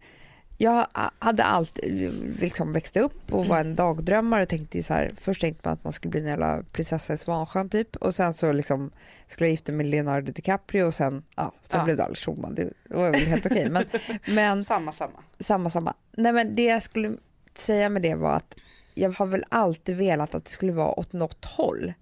jag 0.58 0.86
hade 1.18 1.44
alltid 1.44 2.12
liksom 2.40 2.72
växte 2.72 3.00
upp 3.00 3.32
och 3.32 3.46
var 3.46 3.60
en 3.60 3.74
dagdrömmare 3.74 4.42
och 4.42 4.48
tänkte 4.48 4.82
så 4.82 4.94
här, 4.94 5.10
först 5.20 5.40
tänkte 5.40 5.68
man 5.68 5.72
att 5.72 5.84
man 5.84 5.92
skulle 5.92 6.10
bli 6.10 6.20
en 6.20 6.26
jävla 6.26 6.62
prinsessa 6.72 7.12
i 7.14 7.18
Svansjön 7.18 7.68
typ 7.68 7.96
och 7.96 8.14
sen 8.14 8.34
så 8.34 8.52
liksom 8.52 8.90
skulle 9.26 9.46
jag 9.48 9.50
gifta 9.50 9.72
mig 9.72 9.76
med 9.76 9.86
Leonardo 9.86 10.32
DiCaprio 10.32 10.84
och 10.84 10.94
sen, 10.94 11.22
ja, 11.36 11.52
sen 11.68 11.78
Ja. 11.78 11.84
blev 11.84 11.96
det 11.96 12.04
Alex 12.04 12.20
Schulman, 12.20 12.54
det 12.54 12.70
var 12.84 13.10
väl 13.10 13.20
helt 13.26 13.46
okej 13.46 13.68
men, 13.70 13.84
men 14.34 14.64
Samma, 14.64 14.92
samma. 14.92 15.18
samma 15.40 15.70
samma. 15.70 15.94
Nej 16.12 16.32
men 16.32 16.54
det 16.54 16.64
jag 16.64 16.82
skulle 16.82 17.16
säga 17.54 17.88
med 17.88 18.02
det 18.02 18.14
var 18.14 18.32
att 18.36 18.54
jag 18.94 19.10
har 19.10 19.26
väl 19.26 19.44
alltid 19.48 19.96
velat 19.96 20.34
att 20.34 20.44
det 20.44 20.50
skulle 20.50 20.72
vara 20.72 20.98
åt 21.00 21.12
något 21.12 21.44
håll. 21.44 21.92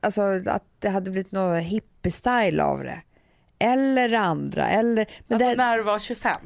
Alltså 0.00 0.22
att 0.46 0.64
det 0.78 0.88
hade 0.88 1.10
blivit 1.10 1.32
någon 1.32 1.60
hippie-style 1.60 2.60
av 2.62 2.84
det. 2.84 3.00
Eller 3.58 4.12
andra, 4.12 4.68
eller... 4.70 5.06
Men 5.28 5.34
alltså 5.36 5.48
det, 5.50 5.56
när 5.56 5.76
du 5.76 5.82
var 5.82 5.98
25? 5.98 6.36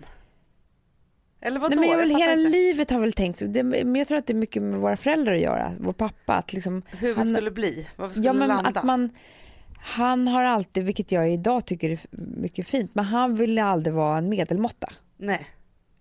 Eller 1.47 1.61
vadå? 1.61 1.77
nej, 1.77 1.89
men 1.89 1.89
jag 1.91 1.99
väl, 1.99 2.11
fattar 2.13 2.21
hela 2.27 2.33
inte. 2.41 2.51
livet 2.59 2.91
har 2.91 3.01
väl 3.01 3.13
tänkt 3.13 3.39
så. 3.39 3.45
Det, 3.45 3.63
men 3.63 3.95
jag 3.97 4.09
tror 4.09 4.19
att 4.19 4.27
det 4.27 4.33
är 4.33 4.35
mycket 4.35 4.63
med 4.63 4.81
våra 4.81 4.97
föräldrar 4.97 5.33
att 5.35 5.41
göra. 5.41 5.73
Vår 5.81 5.93
pappa, 5.93 6.35
att 6.35 6.53
liksom... 6.53 6.83
Hur 6.91 7.09
vi 7.09 7.15
han- 7.15 7.27
skulle 7.31 7.51
bli, 7.51 7.87
vi 7.97 8.09
skulle 8.11 8.27
Ja 8.27 8.33
men 8.33 8.49
landa. 8.49 8.71
att 8.81 8.85
man... 8.85 9.11
Han 9.79 10.29
har 10.29 10.45
alltid, 10.45 10.85
vilket 10.85 11.13
jag 11.13 11.33
idag 11.33 11.67
tycker 11.67 11.91
är 11.91 11.99
mycket 12.37 12.69
fint, 12.69 12.95
men 12.95 13.05
han 13.05 13.35
ville 13.37 13.65
aldrig 13.65 13.95
vara 13.95 14.19
en 14.19 14.29
medelmåtta. 14.29 14.93
Nej. 15.17 15.47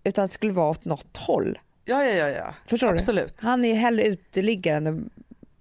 Utan 0.04 0.24
att 0.24 0.30
det 0.30 0.34
skulle 0.34 0.52
vara 0.52 0.70
åt 0.70 0.84
något 0.84 1.16
håll. 1.16 1.58
Ja, 1.84 2.04
ja, 2.04 2.12
ja, 2.12 2.28
ja. 2.28 2.54
Förstår 2.66 2.88
du? 2.92 2.94
Absolut. 2.98 3.34
Han 3.38 3.64
är 3.64 3.68
ju 3.68 3.74
hellre 3.74 4.04
uteliggare 4.06 4.76
än... 4.76 5.10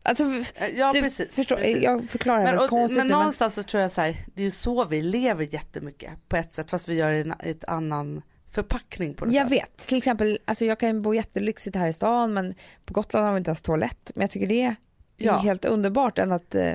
Alltså, 0.04 0.24
Eh, 0.24 0.68
Ja, 0.76 0.92
du 0.94 1.02
precis. 1.02 1.36
förstår, 1.36 1.56
precis. 1.56 1.84
jag 1.84 2.10
förklarar 2.10 2.44
men, 2.44 2.60
och, 2.60 2.70
konstigt 2.70 2.98
men 2.98 3.08
någonstans 3.08 3.54
så 3.54 3.64
tror 3.64 3.82
jag 3.82 3.92
så 3.92 4.02
här, 4.02 4.26
det 4.36 4.42
är 4.42 4.46
ju 4.46 4.52
så 4.52 4.86
vi 4.86 5.02
lever 5.02 5.54
jättemycket 5.54 6.10
på 6.30 6.36
ett 6.38 6.54
sätt, 6.54 6.70
fast 6.72 6.88
vi 6.88 6.94
gör 6.94 7.12
det 7.14 7.36
i 7.48 7.52
ett 7.52 7.64
annan 7.64 8.22
förpackning 8.56 9.14
på 9.14 9.26
något 9.26 9.34
jag 9.34 9.50
sätt. 9.50 9.52
vet, 9.62 9.78
till 9.78 9.98
exempel, 9.98 10.40
alltså 10.46 10.66
jag 10.66 10.80
kan 10.80 10.90
ju 10.96 11.02
bo 11.02 11.14
jättelyxigt 11.14 11.76
här 11.76 11.88
i 11.88 11.94
stan 11.94 12.34
men 12.34 12.54
på 12.86 12.94
Gotland 12.94 13.26
har 13.26 13.34
vi 13.34 13.38
inte 13.38 13.50
ens 13.50 13.62
toalett. 13.62 14.12
Men 14.16 14.22
jag 14.22 14.32
tycker 14.32 14.48
det 14.48 14.62
är 14.62 14.76
Ja. 15.18 15.38
helt 15.38 15.66
underbart 15.66 16.20
än 16.20 16.32
att 16.32 16.56
eh, 16.56 16.72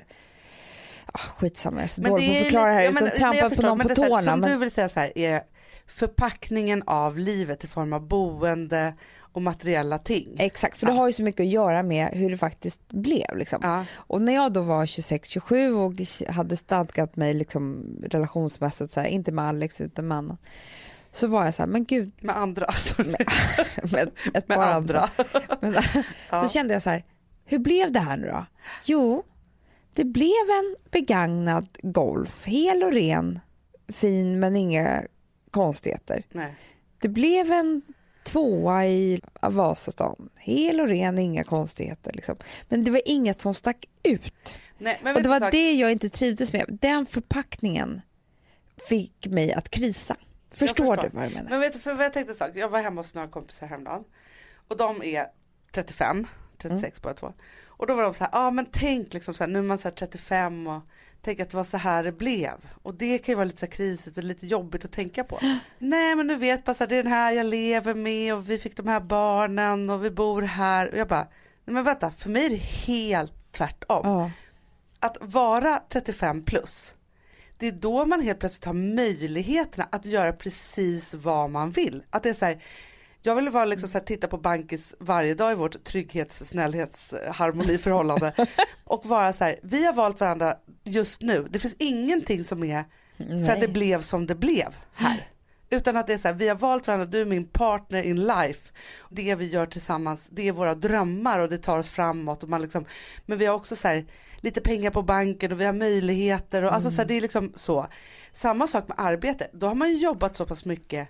ah, 1.06 1.18
skitsamma, 1.18 1.76
jag 1.76 1.84
är 1.84 1.88
så 1.88 2.02
Men 2.02 2.10
dålig 2.10 2.26
på 2.28 2.32
det 2.32 2.38
att 2.38 2.44
förklara 2.44 2.66
det 2.68 2.72
här 2.74 2.82
utan 2.90 2.94
ja, 2.96 3.08
men- 3.10 3.18
trampa 3.18 3.54
på 3.56 3.62
någon 3.62 3.78
men 3.78 3.84
på 3.84 3.88
det 3.88 3.94
så 3.94 4.02
här, 4.02 4.08
tårna. 4.08 4.22
Som 4.22 4.40
Men, 4.40 4.50
du 4.50 4.56
vill 4.56 4.70
säga 4.70 4.88
så 4.88 5.00
här, 5.00 5.18
är 5.18 5.40
förpackningen 5.86 6.82
av 6.86 7.18
livet 7.18 7.64
i 7.64 7.66
form 7.66 7.92
av 7.92 8.08
boende 8.08 8.94
och 9.32 9.42
materiella 9.42 9.98
ting. 9.98 10.36
exakt, 10.38 10.78
för 10.78 10.86
det 10.86 10.92
Ja. 10.92 10.98
har 10.98 11.06
ju 11.06 11.12
så 11.12 11.22
mycket 11.22 11.40
att 11.44 11.50
göra 11.50 11.82
med 11.82 12.08
hur 12.12 12.30
det 12.30 12.38
faktiskt 12.38 12.88
blev. 12.88 13.36
Liksom. 13.36 13.58
Ja. 13.62 13.84
Och 13.94 14.22
när 14.22 14.32
jag 14.34 14.52
då 14.52 14.62
var 14.62 14.86
26-27 14.86 15.70
och 16.26 16.34
hade 16.34 16.56
stadgat 16.56 17.16
mig 17.16 17.34
liksom, 17.34 17.86
relationsmässigt, 18.10 18.90
så 18.92 19.00
här, 19.00 19.06
inte 19.06 19.32
med 19.32 19.44
Alex 19.44 19.80
utan 19.80 20.08
med 20.08 20.18
annan, 20.18 20.36
så 21.12 21.26
var 21.26 21.44
jag 21.44 21.54
så 21.54 21.62
här, 21.62 21.66
men 21.66 21.84
gud, 21.84 22.12
Med 22.20 22.36
andra, 22.36 22.66
med, 22.98 23.28
med 23.92 24.10
ett 24.34 24.48
med 24.48 24.58
par 24.58 24.72
andra. 24.72 25.10
Men, 25.60 25.76
Ja. 26.30 26.40
Då 26.40 26.48
kände 26.48 26.72
jag 26.74 26.82
så 26.82 26.90
här, 26.90 27.04
hur 27.44 27.58
blev 27.58 27.92
det 27.92 28.00
här 28.00 28.16
nu 28.16 28.26
då? 28.26 28.46
Jo, 28.84 29.22
det 29.94 30.04
blev 30.04 30.50
en 30.50 30.76
begagnad 30.90 31.68
Golf, 31.82 32.44
hel 32.44 32.82
och 32.82 32.92
ren, 32.92 33.40
fin 33.88 34.40
men 34.40 34.56
inga 34.56 35.02
konstigheter. 35.50 36.22
Nej. 36.32 36.54
Det 36.98 37.08
blev 37.08 37.52
en 37.52 37.82
tvåa 38.22 38.86
i 38.86 39.20
Vasastan, 39.42 40.28
hel 40.36 40.80
och 40.80 40.88
ren, 40.88 41.18
inga 41.18 41.44
konstigheter. 41.44 42.12
Liksom. 42.12 42.36
Men 42.68 42.84
det 42.84 42.90
var 42.90 43.00
inget 43.04 43.40
som 43.40 43.54
stack 43.54 43.84
ut. 44.02 44.58
Nej, 44.78 45.00
men 45.02 45.16
Och 45.16 45.22
det 45.22 45.28
var 45.28 45.40
sak? 45.40 45.52
det 45.52 45.72
jag 45.72 45.92
inte 45.92 46.08
trivdes 46.08 46.52
med. 46.52 46.78
Den 46.80 47.06
förpackningen 47.06 48.00
fick 48.88 49.26
mig 49.26 49.52
att 49.52 49.70
krisa. 49.70 50.16
Förstår, 50.50 50.66
förstår. 50.66 50.96
du 50.96 51.08
vad 51.12 51.24
jag 51.24 51.32
menar? 51.32 51.50
Men 51.50 51.60
vet 51.60 51.72
du, 51.72 51.78
för 51.78 52.02
jag 52.02 52.12
tänkte 52.12 52.32
en 52.32 52.36
sak, 52.36 52.50
jag 52.54 52.68
var 52.68 52.82
hemma 52.82 53.00
hos 53.00 53.14
några 53.14 53.28
kompisar 53.28 53.66
häromdagen 53.66 54.04
och 54.68 54.76
de 54.76 55.02
är 55.02 55.26
35, 55.72 56.26
36 56.58 56.82
Mm. 56.82 56.92
båda 57.02 57.14
två. 57.14 57.32
Och 57.66 57.86
då 57.86 57.94
var 57.94 58.02
de 58.02 58.14
så 58.14 58.24
här, 58.24 58.30
ja 58.32 58.38
ah, 58.46 58.50
men 58.50 58.66
tänk 58.72 59.12
liksom 59.14 59.34
så 59.34 59.44
här, 59.44 59.48
nu 59.50 59.58
är 59.58 59.62
man 59.62 59.78
så 59.78 59.88
här 59.88 59.94
35 59.94 60.66
och 60.66 60.80
tänk 61.22 61.40
att 61.40 61.50
det 61.50 61.56
var 61.56 61.64
så 61.64 61.76
här 61.76 62.02
det 62.04 62.12
blev. 62.12 62.52
Och 62.82 62.94
det 62.94 63.18
kan 63.18 63.32
ju 63.32 63.36
vara 63.36 63.44
lite 63.44 63.58
så 63.58 63.66
här 63.66 63.70
krisigt 63.72 64.16
och 64.18 64.24
lite 64.24 64.46
jobbigt 64.46 64.84
att 64.84 64.92
tänka 64.92 65.24
på. 65.24 65.38
Nej 65.78 66.14
men 66.16 66.26
du 66.26 66.36
vet 66.36 66.64
bara 66.64 66.74
så 66.74 66.84
här, 66.84 66.88
det 66.88 66.96
är 66.96 67.02
den 67.02 67.12
här 67.12 67.32
jag 67.32 67.46
lever 67.46 67.94
med 67.94 68.34
och 68.34 68.50
vi 68.50 68.58
fick 68.58 68.76
de 68.76 68.86
här 68.88 69.00
barnen 69.00 69.90
och 69.90 70.04
vi 70.04 70.10
bor 70.10 70.42
här. 70.42 70.90
Och 70.92 70.98
jag 70.98 71.08
bara, 71.08 71.26
nej 71.64 71.74
men 71.74 71.84
vänta, 71.84 72.10
för 72.10 72.30
mig 72.30 72.46
är 72.46 72.50
det 72.50 72.56
helt 72.56 73.52
tvärtom 73.52 74.00
Ja. 74.08 74.30
att 75.00 75.16
vara 75.20 75.82
35 75.88 76.42
plus, 76.42 76.94
det 77.60 77.68
är 77.68 77.72
då 77.72 78.04
man 78.04 78.20
helt 78.20 78.40
plötsligt 78.40 78.64
har 78.64 78.72
möjligheterna 78.72 79.88
att 79.92 80.04
göra 80.04 80.32
precis 80.32 81.14
vad 81.14 81.50
man 81.50 81.70
vill. 81.70 82.02
Att 82.10 82.22
det 82.22 82.28
är 82.28 82.34
så 82.34 82.44
här, 82.44 82.62
jag 83.22 83.34
vill 83.34 83.50
vara 83.50 83.64
liksom 83.64 83.88
så 83.88 83.98
här, 83.98 84.04
titta 84.04 84.28
på 84.28 84.38
Bankis 84.38 84.94
varje 84.98 85.34
dag 85.34 85.52
i 85.52 85.54
vårt 85.54 85.84
trygghets, 85.84 86.42
snällhets, 86.48 87.14
harmoniförhållande 87.32 88.46
och 88.84 89.06
vara 89.06 89.32
så 89.32 89.44
här, 89.44 89.60
vi 89.62 89.86
har 89.86 89.92
valt 89.92 90.20
varandra 90.20 90.54
just 90.84 91.20
nu. 91.22 91.46
Det 91.50 91.58
finns 91.58 91.76
ingenting 91.78 92.44
som 92.44 92.64
är 92.64 92.84
för 93.16 93.52
att 93.52 93.60
det 93.60 93.68
blev 93.68 94.00
som 94.00 94.26
det 94.26 94.34
blev 94.34 94.76
här. 94.92 95.28
Utan 95.70 95.96
att 95.96 96.06
det 96.06 96.12
är 96.12 96.18
så 96.18 96.28
här, 96.28 96.34
vi 96.34 96.48
har 96.48 96.56
valt 96.56 96.86
varandra, 96.86 97.06
du 97.06 97.20
är 97.20 97.24
min 97.24 97.44
partner 97.44 98.02
in 98.02 98.20
life. 98.20 98.72
Det 99.10 99.34
vi 99.34 99.48
gör 99.48 99.66
tillsammans, 99.66 100.28
det 100.30 100.48
är 100.48 100.52
våra 100.52 100.74
drömmar 100.74 101.40
och 101.40 101.48
det 101.48 101.58
tar 101.58 101.78
oss 101.78 101.90
framåt. 101.90 102.42
Och 102.42 102.48
man 102.48 102.62
liksom, 102.62 102.84
men 103.26 103.38
vi 103.38 103.46
har 103.46 103.54
också 103.54 103.76
så 103.76 103.88
här, 103.88 104.06
lite 104.40 104.60
pengar 104.60 104.90
på 104.90 105.02
banken 105.02 105.52
och 105.52 105.60
vi 105.60 105.64
har 105.64 105.72
möjligheter. 105.72 106.62
Och, 106.62 106.74
alltså 106.74 106.90
så 106.90 106.96
här, 106.96 107.08
det 107.08 107.14
är 107.16 107.20
liksom 107.20 107.52
så. 107.56 107.86
Samma 108.32 108.66
sak 108.66 108.88
med 108.88 109.00
arbete, 109.00 109.48
då 109.52 109.66
har 109.66 109.74
man 109.74 109.88
ju 109.90 109.96
jobbat 109.98 110.36
så 110.36 110.46
pass 110.46 110.64
mycket 110.64 111.08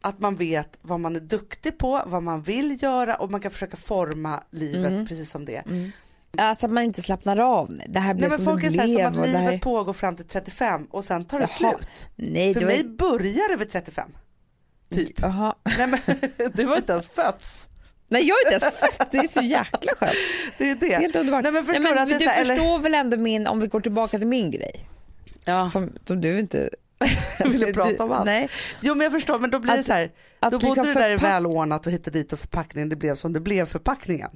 att 0.00 0.18
man 0.18 0.36
vet 0.36 0.78
vad 0.82 1.00
man 1.00 1.16
är 1.16 1.20
duktig 1.20 1.78
på, 1.78 2.02
vad 2.06 2.22
man 2.22 2.42
vill 2.42 2.82
göra 2.82 3.14
och 3.16 3.30
man 3.30 3.40
kan 3.40 3.50
försöka 3.50 3.76
forma 3.76 4.42
livet 4.50 4.90
Mm. 4.92 5.06
precis 5.06 5.30
som 5.30 5.44
det. 5.44 5.56
Mm. 5.66 5.90
Alltså 6.38 6.66
att 6.66 6.72
man 6.72 6.84
inte 6.84 7.02
slappnar 7.02 7.36
av. 7.38 7.80
Det 7.88 8.00
här 8.00 8.14
blev 8.14 8.30
Nej 8.30 8.38
men 8.38 8.44
som 8.44 8.52
folk 8.54 8.64
är 8.64 8.70
så 8.70 8.80
här, 8.80 8.86
som 8.88 9.06
att 9.22 9.26
livet 9.26 9.40
här... 9.42 9.58
pågår 9.58 9.92
fram 9.92 10.16
till 10.16 10.24
35 10.24 10.86
och 10.90 11.04
sen 11.04 11.24
tar 11.24 11.38
det 11.38 11.46
Jaha. 11.60 11.72
slut. 11.78 11.88
Nej, 12.16 12.54
För 12.54 12.60
var... 12.60 12.66
mig 12.68 12.84
börjar 12.84 13.50
det 13.50 13.56
vid 13.56 13.70
35. 13.72 14.10
Typ. 14.90 15.20
Jaha. 15.20 15.54
Nej 15.78 15.86
men 15.86 16.00
du 16.54 16.64
var 16.64 16.76
inte 16.76 16.92
ens 16.92 17.08
fötts. 17.08 17.68
Nej 18.08 18.22
jag 18.28 18.36
är 18.36 18.52
inte 18.54 18.66
ens 18.66 18.78
född, 18.80 19.06
det 19.10 19.18
är 19.18 19.28
så 19.28 19.40
jäkla 19.42 19.92
skönt. 19.94 20.12
Det 20.58 20.70
är 20.70 20.74
Det 20.74 20.88
det. 20.88 20.94
helt 20.94 21.16
underbart. 21.16 21.42
Nej, 21.42 21.52
men 21.52 21.64
förstår 21.64 21.82
Nej, 21.82 21.92
du 21.92 22.04
det 22.04 22.14
är 22.14 22.18
du 22.18 22.24
så 22.24 22.30
här, 22.30 22.40
eller- 22.40 22.54
förstår 22.56 22.78
väl 22.78 22.94
ändå 22.94 23.16
min, 23.16 23.46
om 23.46 23.60
vi 23.60 23.66
går 23.66 23.80
tillbaka 23.80 24.18
till 24.18 24.26
min 24.26 24.50
grej, 24.50 24.88
Ja. 25.44 25.70
som, 25.70 25.92
som 26.06 26.20
du 26.20 26.38
inte 26.40 26.70
Ville 27.44 27.72
prata 27.72 28.04
om 28.04 28.12
allt. 28.12 28.24
Nej, 28.26 28.48
Jo 28.80 28.94
men 28.94 29.04
jag 29.04 29.12
förstår 29.12 29.38
men 29.38 29.50
då 29.50 29.58
blir 29.58 29.72
det 29.72 29.78
Att- 29.80 29.86
så 29.86 29.92
här, 29.92 30.10
att 30.40 30.50
då 30.52 30.58
bodde 30.58 30.66
liksom 30.66 30.86
du 30.86 30.94
där 30.94 31.10
i 31.10 31.16
välordnat 31.16 31.86
och 31.86 31.92
hit 31.92 32.06
och 32.06 32.12
dit 32.12 32.32
och 32.32 32.38
förpackningen 32.38 32.88
det 32.88 32.96
blev 32.96 33.14
som 33.14 33.32
det 33.32 33.40
blev 33.40 33.66
förpackningen. 33.66 34.30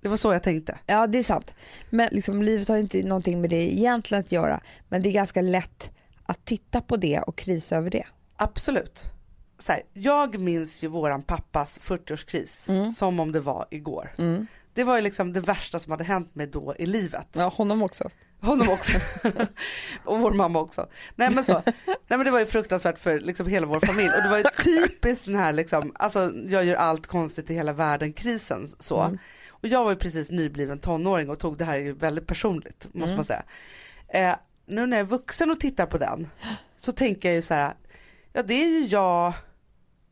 Det 0.00 0.08
var 0.08 0.16
så 0.16 0.32
jag 0.32 0.42
tänkte. 0.42 0.78
Ja 0.86 1.06
det 1.06 1.18
är 1.18 1.22
sant. 1.22 1.54
Men 1.90 2.08
liksom, 2.12 2.42
livet 2.42 2.68
har 2.68 2.76
ju 2.76 2.82
inte 2.82 3.02
någonting 3.02 3.40
med 3.40 3.50
det 3.50 3.74
egentligen 3.74 4.20
att 4.24 4.32
göra. 4.32 4.60
Men 4.88 5.02
det 5.02 5.08
är 5.08 5.12
ganska 5.12 5.40
lätt 5.42 5.90
att 6.26 6.44
titta 6.44 6.80
på 6.80 6.96
det 6.96 7.18
och 7.20 7.36
krisa 7.36 7.76
över 7.76 7.90
det. 7.90 8.04
Absolut. 8.36 9.02
Så 9.62 9.72
här, 9.72 9.82
jag 9.92 10.38
minns 10.38 10.82
ju 10.84 10.88
våran 10.88 11.22
pappas 11.22 11.78
40-årskris 11.80 12.68
Mm. 12.70 12.92
som 12.92 13.20
om 13.20 13.32
det 13.32 13.40
var 13.40 13.66
igår. 13.70 14.14
Mm. 14.18 14.46
Det 14.74 14.84
var 14.84 14.96
ju 14.96 15.02
liksom 15.02 15.32
det 15.32 15.40
värsta 15.40 15.78
som 15.78 15.90
hade 15.90 16.04
hänt 16.04 16.34
mig 16.34 16.46
då 16.46 16.74
i 16.78 16.86
livet. 16.86 17.26
Ja, 17.32 17.48
honom 17.48 17.82
också. 17.82 18.10
Honom 18.40 18.68
också. 18.68 18.92
och 20.04 20.20
vår 20.20 20.32
mamma 20.32 20.60
också. 20.60 20.86
Nej 21.16 21.30
men 21.34 21.44
så. 21.44 21.62
Nej 21.86 21.94
men 22.08 22.24
det 22.24 22.30
var 22.30 22.38
ju 22.40 22.46
fruktansvärt 22.46 22.98
för 22.98 23.20
liksom 23.20 23.46
hela 23.46 23.66
vår 23.66 23.80
familj. 23.86 24.08
Och 24.16 24.22
det 24.22 24.28
var 24.28 24.38
ju 24.38 24.44
typiskt 24.64 25.26
den 25.26 25.34
här 25.34 25.52
liksom, 25.52 25.92
alltså 25.94 26.32
jag 26.48 26.64
gör 26.64 26.76
allt 26.76 27.06
konstigt 27.06 27.50
i 27.50 27.54
hela 27.54 27.72
världen 27.72 28.12
krisen 28.12 28.68
så. 28.78 29.00
Mm. 29.00 29.18
Och 29.50 29.68
jag 29.68 29.84
var 29.84 29.90
ju 29.90 29.96
precis 29.96 30.30
nybliven 30.30 30.78
tonåring 30.78 31.30
och 31.30 31.38
tog 31.38 31.58
det 31.58 31.64
här 31.64 31.78
ju 31.78 31.92
väldigt 31.92 32.26
personligt 32.26 32.84
måste 32.92 33.04
Mm. 33.04 33.16
man 33.16 33.24
säga. 33.24 33.42
Eh, 34.08 34.34
nu 34.66 34.86
när 34.86 34.96
jag 34.96 35.04
är 35.06 35.08
vuxen 35.10 35.50
och 35.50 35.60
tittar 35.60 35.86
på 35.86 35.98
den 35.98 36.28
så 36.76 36.92
tänker 36.92 37.28
jag 37.28 37.36
ju 37.36 37.42
så 37.42 37.54
här, 37.54 37.72
ja 38.32 38.42
det 38.42 38.54
är 38.54 38.68
ju 38.80 38.86
jag 38.86 39.32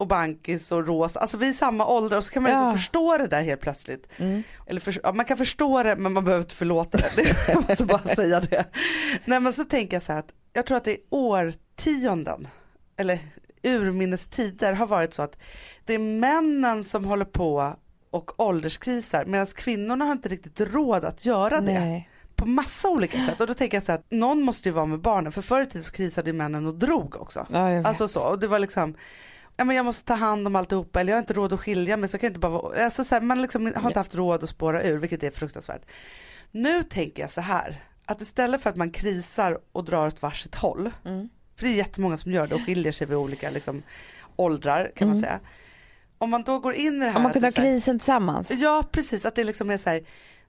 och 0.01 0.07
Bankis 0.07 0.72
och 0.72 0.86
Rosa, 0.86 1.20
alltså 1.20 1.36
vi 1.36 1.48
är 1.48 1.53
samma 1.53 1.86
ålder 1.86 2.16
och 2.16 2.24
så 2.24 2.32
kan 2.32 2.42
man 2.42 2.53
liksom 2.53 2.66
Ja. 2.66 2.72
förstå 2.72 3.18
det 3.18 3.26
där 3.26 3.42
helt 3.42 3.61
plötsligt. 3.61 4.09
Mm. 4.16 4.42
Eller 4.66 4.80
för, 4.80 5.01
ja, 5.03 5.12
man 5.12 5.24
kan 5.24 5.36
förstå 5.36 5.82
det 5.82 5.96
men 5.96 6.12
man 6.12 6.24
behöver 6.24 6.42
inte 6.44 6.55
förlåta 6.55 6.98
det. 7.16 7.36
jag 7.48 7.64
måste 7.68 7.84
bara 7.84 8.14
säga 8.14 8.40
det. 8.40 8.64
Nej 9.24 9.40
men 9.40 9.53
så 9.53 9.64
tänker 9.64 9.96
jag 9.96 10.03
så 10.03 10.12
här 10.12 10.18
att 10.18 10.32
jag 10.53 10.66
tror 10.66 10.76
att 10.76 10.84
det 10.84 10.90
är 10.92 10.98
årtionden, 11.11 12.48
eller 12.96 13.18
urminnes 13.62 14.26
tider 14.26 14.72
har 14.72 14.86
varit 14.86 15.14
så 15.14 15.22
att 15.22 15.36
det 15.84 15.94
är 15.94 15.98
männen 15.98 16.84
som 16.84 17.05
håller 17.05 17.24
på 17.24 17.74
och 18.11 18.40
ålderskrisar 18.40 19.24
medan 19.24 19.46
kvinnorna 19.46 20.05
har 20.05 20.12
inte 20.12 20.28
riktigt 20.28 20.61
råd 20.61 21.05
att 21.05 21.24
göra 21.26 21.61
det 21.61 21.80
Nej. 21.80 22.09
på 22.36 22.46
massa 22.46 22.88
olika 22.88 23.18
sätt. 23.26 23.40
Och 23.40 23.46
då 23.46 23.55
tänker 23.55 23.76
jag 23.76 23.82
så 23.84 23.92
här 23.92 23.98
att 23.98 24.11
någon 24.11 24.42
måste 24.42 24.68
ju 24.68 24.72
vara 24.72 24.86
med 24.86 25.01
barnen 25.01 25.32
för 25.32 25.42
förr 25.42 25.62
i 25.62 25.66
tiden 25.66 25.82
så 25.82 25.92
krisade 25.92 26.30
ju 26.30 26.36
männen 26.36 26.66
och 26.66 26.74
drog 26.74 27.16
också. 27.20 27.46
Ja. 27.51 27.86
Alltså 27.86 28.09
så, 28.09 28.20
och 28.28 28.38
det 28.38 28.46
var 28.46 28.59
liksom 28.59 28.94
Ja, 29.61 29.65
men 29.65 29.77
jag 29.77 29.85
måste 29.85 30.05
ta 30.05 30.15
hand 30.15 30.47
om 30.47 30.57
alltihopa 30.57 31.01
eller 31.01 31.13
jag 31.13 31.17
har 31.17 31.21
inte 31.23 31.33
råd 31.33 31.53
att 31.53 31.61
skilja 31.61 31.97
mig 31.97 32.09
så 32.09 32.15
jag 32.15 32.21
kan 32.21 32.29
inte 32.29 32.41
bara 32.41 32.53
vara, 32.53 32.85
alltså 32.85 33.05
så 33.05 33.15
här, 33.15 33.23
man 33.23 33.43
liksom 33.43 33.73
har 33.77 33.87
inte 33.91 33.99
haft 34.01 34.15
råd 34.15 34.43
att 34.45 34.51
spåra 34.51 34.83
ur 34.83 34.99
vilket 34.99 35.23
är 35.23 35.31
fruktansvärt. 35.31 35.83
Nu 36.51 36.83
tänker 36.83 37.23
jag 37.23 37.31
så 37.31 37.41
här 37.41 37.85
att 38.05 38.21
istället 38.21 38.63
för 38.63 38.71
att 38.71 38.77
man 38.77 38.91
krisar 38.91 39.59
och 39.73 39.85
drar 39.85 40.07
åt 40.07 40.23
varsitt 40.23 40.55
håll, 40.55 40.91
Mm. 41.05 41.29
för 41.57 41.67
det 41.67 41.73
är 41.73 41.77
jättemånga 41.77 42.17
som 42.17 42.33
gör 42.33 42.47
det 42.47 42.55
och 42.55 42.61
skiljer 42.67 42.93
sig 42.93 43.07
vid 43.07 43.17
olika 43.17 43.51
liksom, 43.51 43.83
åldrar 44.37 44.93
kan 44.97 45.09
man 45.09 45.17
Mm. 45.17 45.29
säga. 45.29 45.41
Om 46.19 46.31
man 46.31 46.43
då 46.43 46.59
går 46.59 46.75
in 46.75 46.97
i 46.97 46.99
det 47.05 47.11
här. 47.11 47.17
Om 47.17 47.23
man 47.23 47.33
kunde 47.33 47.49
ha 47.49 47.53
här- 47.57 47.63
krisen 47.63 47.99
tillsammans. 47.99 48.51
Ja 48.51 48.85
precis, 48.93 49.27
att 49.27 49.35
det 49.35 49.45
liksom 49.45 49.71
är 49.71 49.79
så 49.79 49.91
här. 49.91 50.01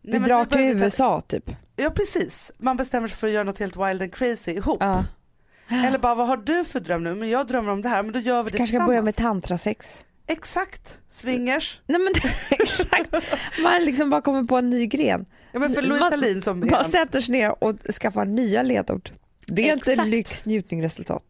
nej, 0.01 0.20
Vi 0.20 0.26
drar 0.26 0.45
till 0.45 0.78
ta- 0.80 0.84
USA 0.86 1.22
typ. 1.22 1.51
Ja 1.76 1.89
precis, 1.89 2.51
man 2.57 2.78
bestämmer 2.78 3.07
sig 3.07 3.18
för 3.18 3.28
att 3.28 3.34
göra 3.34 3.43
något 3.43 3.59
helt 3.59 3.76
wild 3.76 4.01
and 4.01 4.14
crazy 4.14 4.51
ihop. 4.51 4.78
Ja. 4.82 5.03
Eller 5.72 5.97
bara 5.97 6.15
vad 6.15 6.28
har 6.28 6.38
du 6.38 6.63
för 6.65 6.80
dröm 6.80 7.03
nu? 7.03 7.15
Men 7.15 7.30
jag 7.30 7.47
drömmer 7.47 7.72
om 7.72 7.82
det 7.82 7.89
här, 7.89 8.03
men 8.03 8.13
då 8.13 8.19
gör 8.19 8.43
vi 8.43 8.49
det 8.51 8.57
Kanske 8.57 8.76
ska 8.76 8.86
börja 8.86 9.01
med 9.01 9.15
tillsammans. 9.15 9.41
tantrasex. 9.43 10.05
Exakt, 10.28 10.97
swingers. 11.11 11.80
Nej 11.88 11.99
men 12.01 12.13
exakt. 12.59 13.11
Man 13.63 13.86
liksom 13.86 14.09
bara 14.09 14.22
kommer 14.22 14.43
på 14.43 14.57
en 14.57 14.69
ny 14.69 14.86
gren. 14.86 15.26
Ja 15.51 15.59
men 15.59 15.74
för 15.74 15.82
Louise 15.82 16.03
Man- 16.03 16.11
Hallin 16.11 16.41
som 16.41 16.59
Man 16.59 16.86
en, 16.86 16.91
sätter 16.91 17.22
sig 17.22 17.32
ner 17.32 17.63
och 17.63 17.76
skaffar 18.01 18.26
nya 18.26 18.63
ledord. 18.63 19.09
Det 19.45 19.69
är 19.69 19.74
inte 19.74 19.91
Exakt. 19.91 20.09
lyx, 20.09 20.45
njutning, 20.45 20.84
resultat. 20.84 21.24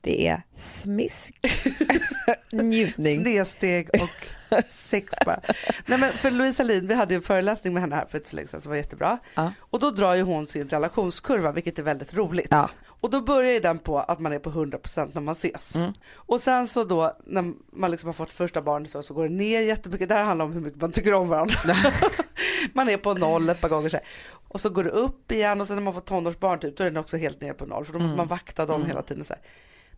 Det 0.00 0.28
är 0.28 0.42
smisk, 0.60 1.34
njutning. 2.52 3.20
snedsteg 3.22 3.88
och 4.02 4.26
sex 4.70 5.12
bara. 5.26 5.40
Nej 5.86 5.98
men 5.98 6.12
för 6.12 6.30
Louise 6.30 6.62
Hallin, 6.62 6.86
vi 6.86 6.94
hade 6.94 7.14
en 7.14 7.22
föreläsning 7.22 7.72
med 7.72 7.80
henne 7.82 7.96
här 7.96 8.06
för 8.06 8.18
ett 8.18 8.26
så 8.28 8.36
länge 8.36 8.48
sedan 8.48 8.60
som 8.60 8.70
var 8.70 8.76
jättebra. 8.76 9.18
Ja. 9.34 9.52
Och 9.60 9.80
då 9.80 9.90
drar 9.90 10.14
ju 10.14 10.22
hon 10.22 10.46
sin 10.46 10.68
relationskurva 10.68 11.52
vilket 11.52 11.78
är 11.78 11.82
väldigt 11.82 12.14
roligt. 12.14 12.46
Ja. 12.50 12.70
Och 13.02 13.10
då 13.10 13.20
börjar 13.20 13.52
ju 13.52 13.60
den 13.60 13.78
på 13.78 13.98
att 13.98 14.18
man 14.18 14.32
är 14.32 14.38
på 14.38 14.50
100% 14.50 15.10
när 15.14 15.20
man 15.20 15.32
ses. 15.32 15.74
Mm. 15.74 15.92
Och 16.14 16.40
sen 16.40 16.68
så 16.68 16.84
då 16.84 17.16
när 17.24 17.52
man 17.72 17.90
liksom 17.90 18.08
har 18.08 18.14
fått 18.14 18.32
första 18.32 18.62
barnet 18.62 18.90
så, 18.90 19.02
så 19.02 19.14
går 19.14 19.22
det 19.28 19.34
ner 19.34 19.60
jättemycket. 19.60 20.08
Det 20.08 20.14
här 20.14 20.24
handlar 20.24 20.44
om 20.44 20.52
hur 20.52 20.60
mycket 20.60 20.80
man 20.80 20.92
tycker 20.92 21.14
om 21.14 21.28
varandra. 21.28 21.54
man 22.72 22.88
är 22.88 22.96
på 22.96 23.14
noll 23.14 23.48
ett 23.48 23.60
par 23.60 23.68
gånger 23.68 23.88
så 23.88 23.96
här. 23.96 24.06
Och 24.48 24.60
så 24.60 24.70
går 24.70 24.84
det 24.84 24.90
upp 24.90 25.32
igen 25.32 25.60
och 25.60 25.66
sen 25.66 25.76
när 25.76 25.82
man 25.82 25.94
får 25.94 26.00
tonårsbarn 26.00 26.58
typ 26.58 26.76
då 26.76 26.84
är 26.84 26.90
den 26.90 26.96
också 26.96 27.16
helt 27.16 27.40
nere 27.40 27.52
på 27.54 27.66
noll 27.66 27.84
för 27.84 27.92
då 27.92 27.98
måste 27.98 28.06
Mm. 28.06 28.16
man 28.16 28.26
vakta 28.26 28.66
dem 28.66 28.76
Mm. 28.76 28.88
hela 28.88 29.02
tiden. 29.02 29.24
Så 29.24 29.32
här. 29.34 29.42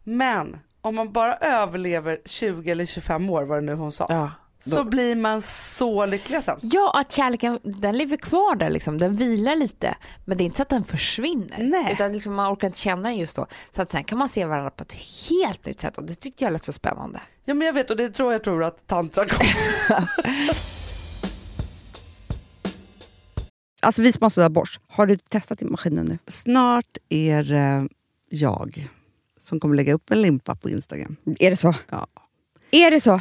Men 0.05 0.59
om 0.81 0.95
man 0.95 1.13
bara 1.13 1.35
överlever 1.37 2.19
20 2.25 2.71
eller 2.71 2.87
25 2.87 3.31
år 3.31 3.43
vad 3.45 3.59
det 3.59 3.63
nu 3.63 3.75
hon 3.75 3.93
sa. 3.93 4.07
Ja. 4.09 4.31
Så 4.67 4.85
blir 4.85 5.17
man 5.17 5.43
så 5.43 6.07
lycklig 6.07 6.45
sen. 6.45 6.59
Ja, 6.63 6.93
att 6.95 7.13
kärleken 7.13 7.59
den 7.63 7.99
lever 7.99 8.17
kvar 8.17 8.57
där, 8.57 8.71
liksom. 8.71 8.99
den 8.99 9.17
vilar 9.17 9.57
lite. 9.57 9.95
Men 10.25 10.39
det 10.39 10.43
är 10.43 10.47
inte 10.47 10.57
så 10.57 10.63
att 10.63 10.69
den 10.69 10.85
försvinner. 10.85 11.59
Nej. 11.59 11.93
Utan 11.93 12.13
liksom 12.13 12.35
man 12.35 12.53
orkar 12.53 12.67
inte 12.67 12.79
känna 12.79 13.03
den 13.03 13.17
just 13.17 13.37
då. 13.37 13.47
Så 13.71 13.83
att 13.83 13.93
sen 13.93 14.05
kan 14.05 14.19
man 14.19 14.29
se 14.29 14.45
varandra 14.45 14.71
på 14.71 14.83
ett 14.83 14.97
helt 15.31 15.67
nytt 15.67 15.81
sätt 15.81 15.99
och 15.99 16.05
det 16.05 16.15
tyckte 16.15 16.45
jag 16.45 16.53
lät 16.53 16.65
så 16.65 16.73
spännande. 16.73 17.21
Ja 17.45 17.55
men 17.55 17.67
jag 17.67 17.75
vet 17.75 17.91
och 17.91 17.97
det 17.97 18.11
tror 18.11 18.33
jag 18.33 18.45
tror 18.45 18.65
att 18.65 18.87
tantra 18.87 19.27
kommer. 19.27 20.09
Alltså 23.85 24.03
vi 24.03 24.13
sponsrar 24.13 24.49
Bosch. 24.49 24.81
Har 24.89 25.07
du 25.07 25.17
testat 25.17 25.63
i 25.63 25.65
maskinen 25.65 26.07
nu? 26.07 26.19
Snart 26.27 26.97
är 27.09 27.53
eh, 27.53 27.85
jag 28.29 28.89
som 29.41 29.61
kommer 29.61 29.77
lägga 29.77 29.95
upp 29.95 30.11
en 30.11 30.23
limpa 30.23 30.55
på 30.55 30.71
Instagram. 30.71 31.17
Är 31.39 31.51
det 31.51 31.57
så? 31.57 31.75
Ja. 31.91 32.07
Är 32.71 32.91
det 32.91 33.01
så? 33.01 33.21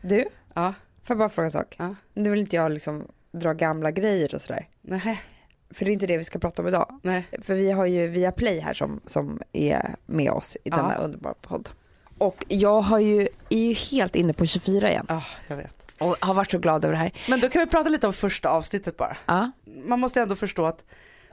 Du, 0.00 0.24
Ja, 0.54 0.74
får 1.04 1.14
jag 1.14 1.18
bara 1.18 1.28
fråga 1.28 1.44
en 1.46 1.52
sak? 1.52 1.76
Ja. 1.78 1.94
Nu 2.14 2.30
vill 2.30 2.40
inte 2.40 2.56
jag 2.56 2.72
liksom 2.72 3.08
dra 3.32 3.52
gamla 3.52 3.90
grejer 3.90 4.34
och 4.34 4.40
sådär. 4.40 4.68
nej, 4.80 5.20
För 5.70 5.84
det 5.84 5.90
är 5.90 5.92
inte 5.92 6.06
det 6.06 6.18
vi 6.18 6.24
ska 6.24 6.38
prata 6.38 6.62
om 6.62 6.68
idag. 6.68 7.00
nej. 7.02 7.26
För 7.42 7.54
vi 7.54 7.70
har 7.72 7.86
ju 7.86 8.06
Viaplay 8.06 8.60
här 8.60 8.74
som, 8.74 9.00
som 9.06 9.40
är 9.52 9.96
med 10.06 10.30
oss 10.30 10.56
i 10.56 10.58
Ja. 10.64 10.76
denna 10.76 10.96
underbara 10.96 11.34
podd. 11.34 11.70
Och 12.18 12.44
jag 12.48 12.80
har 12.80 12.98
ju, 12.98 13.28
är 13.48 13.58
ju 13.58 13.74
helt 13.74 14.16
inne 14.16 14.32
på 14.32 14.46
24 14.46 14.90
igen. 14.90 15.06
Ja, 15.08 15.22
jag 15.48 15.56
vet. 15.56 15.92
Och 16.00 16.16
har 16.20 16.34
varit 16.34 16.50
så 16.50 16.58
glad 16.58 16.84
över 16.84 16.92
det 16.94 16.98
här. 16.98 17.12
Men 17.28 17.40
då 17.40 17.48
kan 17.48 17.60
vi 17.60 17.66
prata 17.66 17.88
lite 17.88 18.06
om 18.06 18.12
första 18.12 18.48
avsnittet 18.48 18.96
bara. 18.96 19.16
Ja. 19.26 19.50
Man 19.84 20.00
måste 20.00 20.20
ändå 20.22 20.36
förstå 20.36 20.66
att 20.66 20.84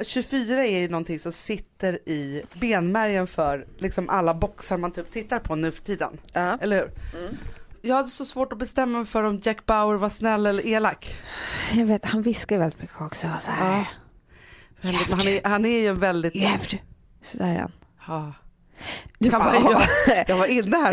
24 0.01 0.65
är 0.65 0.79
ju 0.79 0.89
någonting 0.89 1.19
som 1.19 1.31
sitter 1.31 2.09
i 2.09 2.43
benmärgen 2.53 3.27
för 3.27 3.67
liksom 3.77 4.09
alla 4.09 4.33
boxar 4.33 4.77
man 4.77 4.91
typ 4.91 5.11
tittar 5.11 5.39
på 5.39 5.55
nu 5.55 5.71
för 5.71 5.83
tiden. 5.83 6.17
Ja. 6.33 6.57
Eller 6.61 6.77
hur? 6.77 6.91
Jag 7.81 7.95
hade 7.95 8.09
så 8.09 8.25
svårt 8.25 8.53
att 8.53 8.59
bestämma 8.59 8.97
mig 8.97 9.05
för 9.05 9.23
om 9.23 9.41
Jack 9.43 9.65
Bauer 9.65 9.95
var 9.95 10.09
snäll 10.09 10.45
eller 10.45 10.67
elak. 10.67 11.17
Jag 11.73 11.85
vet, 11.85 12.05
han 12.05 12.21
viskar 12.21 12.55
ju 12.55 12.59
väldigt 12.59 12.81
mycket 12.81 13.01
också. 13.01 13.27
Så 13.41 13.51
här. 13.51 13.77
Ja. 13.77 13.85
Han, 15.11 15.27
är, 15.27 15.43
han 15.43 15.65
är 15.65 15.79
ju 15.79 15.87
en 15.87 15.99
väldigt... 15.99 16.35
You 16.35 16.47
have 16.47 16.65
to. 16.65 16.77
Sådär 17.23 17.45
är 17.45 17.59
han. 17.59 17.71
Ja. 18.07 18.33
Du 19.21 19.29
Jag, 19.29 19.41
bara, 19.41 19.55
jag, 20.07 20.23
jag 20.27 20.37
var 20.37 20.45
inne 20.45 20.77
här 20.77 20.91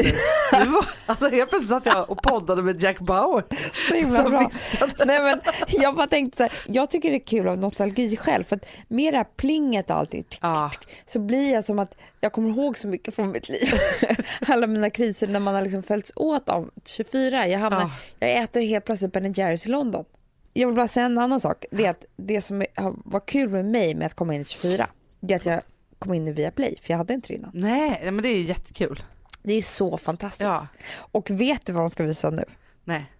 nu. 0.64 0.70
Var, 0.70 0.86
alltså 1.06 1.28
helt 1.28 1.50
plötsligt 1.50 1.68
satt 1.68 1.86
jag 1.86 2.10
och 2.10 2.22
poddade 2.22 2.62
med 2.62 2.82
Jack 2.82 2.98
Bauer. 2.98 3.44
Så 3.88 3.94
himla 3.94 4.22
Som 4.22 4.30
bra. 4.30 4.48
viskade. 4.48 4.92
Nej, 5.04 5.22
men 5.22 5.40
jag 5.68 5.94
bara 5.96 6.06
tänkte 6.06 6.36
så 6.36 6.42
här, 6.42 6.52
jag 6.66 6.90
tycker 6.90 7.10
det 7.10 7.16
är 7.16 7.26
kul 7.26 7.48
av 7.48 7.58
nostalgi 7.58 8.16
själv 8.16 8.44
för 8.44 8.56
att 8.56 8.66
med 8.88 9.12
det 9.12 9.16
här 9.16 9.26
plinget 9.36 9.90
och 9.90 9.96
allting 9.96 10.22
tick, 10.22 10.38
Ja. 10.42 10.70
tick, 10.80 10.88
så 11.06 11.18
blir 11.18 11.52
jag 11.52 11.64
som 11.64 11.78
att 11.78 11.96
jag 12.20 12.32
kommer 12.32 12.50
ihåg 12.50 12.78
så 12.78 12.88
mycket 12.88 13.14
från 13.14 13.30
mitt 13.32 13.48
liv. 13.48 13.72
Alla 14.48 14.66
mina 14.66 14.90
kriser 14.90 15.26
när 15.28 15.40
man 15.40 15.54
har 15.54 15.62
liksom 15.62 15.82
följts 15.82 16.12
åt 16.16 16.48
av 16.48 16.70
24. 16.84 17.46
Jag, 17.48 17.58
hamnar, 17.58 17.80
Ja. 17.80 17.90
jag 18.18 18.30
äter 18.42 18.60
helt 18.60 18.84
plötsligt 18.84 19.12
Ben 19.12 19.32
Jerrys 19.32 19.66
i 19.66 19.68
London. 19.68 20.04
Jag 20.52 20.66
vill 20.66 20.76
bara 20.76 20.88
säga 20.88 21.06
en 21.06 21.18
annan 21.18 21.40
sak. 21.40 21.64
Det 21.70 21.86
är 21.86 21.90
att 21.90 22.04
det 22.16 22.40
som 22.40 22.64
var 23.04 23.26
kul 23.26 23.48
med 23.48 23.64
mig 23.64 23.94
med 23.94 24.06
att 24.06 24.14
komma 24.14 24.34
in 24.34 24.40
i 24.40 24.44
24 24.44 24.86
det 25.20 25.34
är 25.34 25.36
att 25.38 25.46
jag 25.46 25.60
kom 25.98 26.14
in 26.14 26.28
i 26.28 26.32
Viaplay 26.32 26.76
för 26.82 26.90
jag 26.92 26.98
hade 26.98 27.14
inte 27.14 27.28
det 27.28 27.34
innan. 27.34 27.50
Nej, 27.54 28.00
men 28.12 28.22
det 28.22 28.28
är 28.28 28.42
jättekul. 28.42 29.02
Det 29.42 29.52
är 29.54 29.62
så 29.62 29.98
fantastiskt. 29.98 30.40
Ja. 30.42 30.66
Och 30.96 31.30
vet 31.30 31.66
du 31.66 31.72
vad 31.72 31.82
de 31.82 31.90
ska 31.90 32.04
visa 32.04 32.30
nu? 32.30 32.44
Nej, 32.84 33.12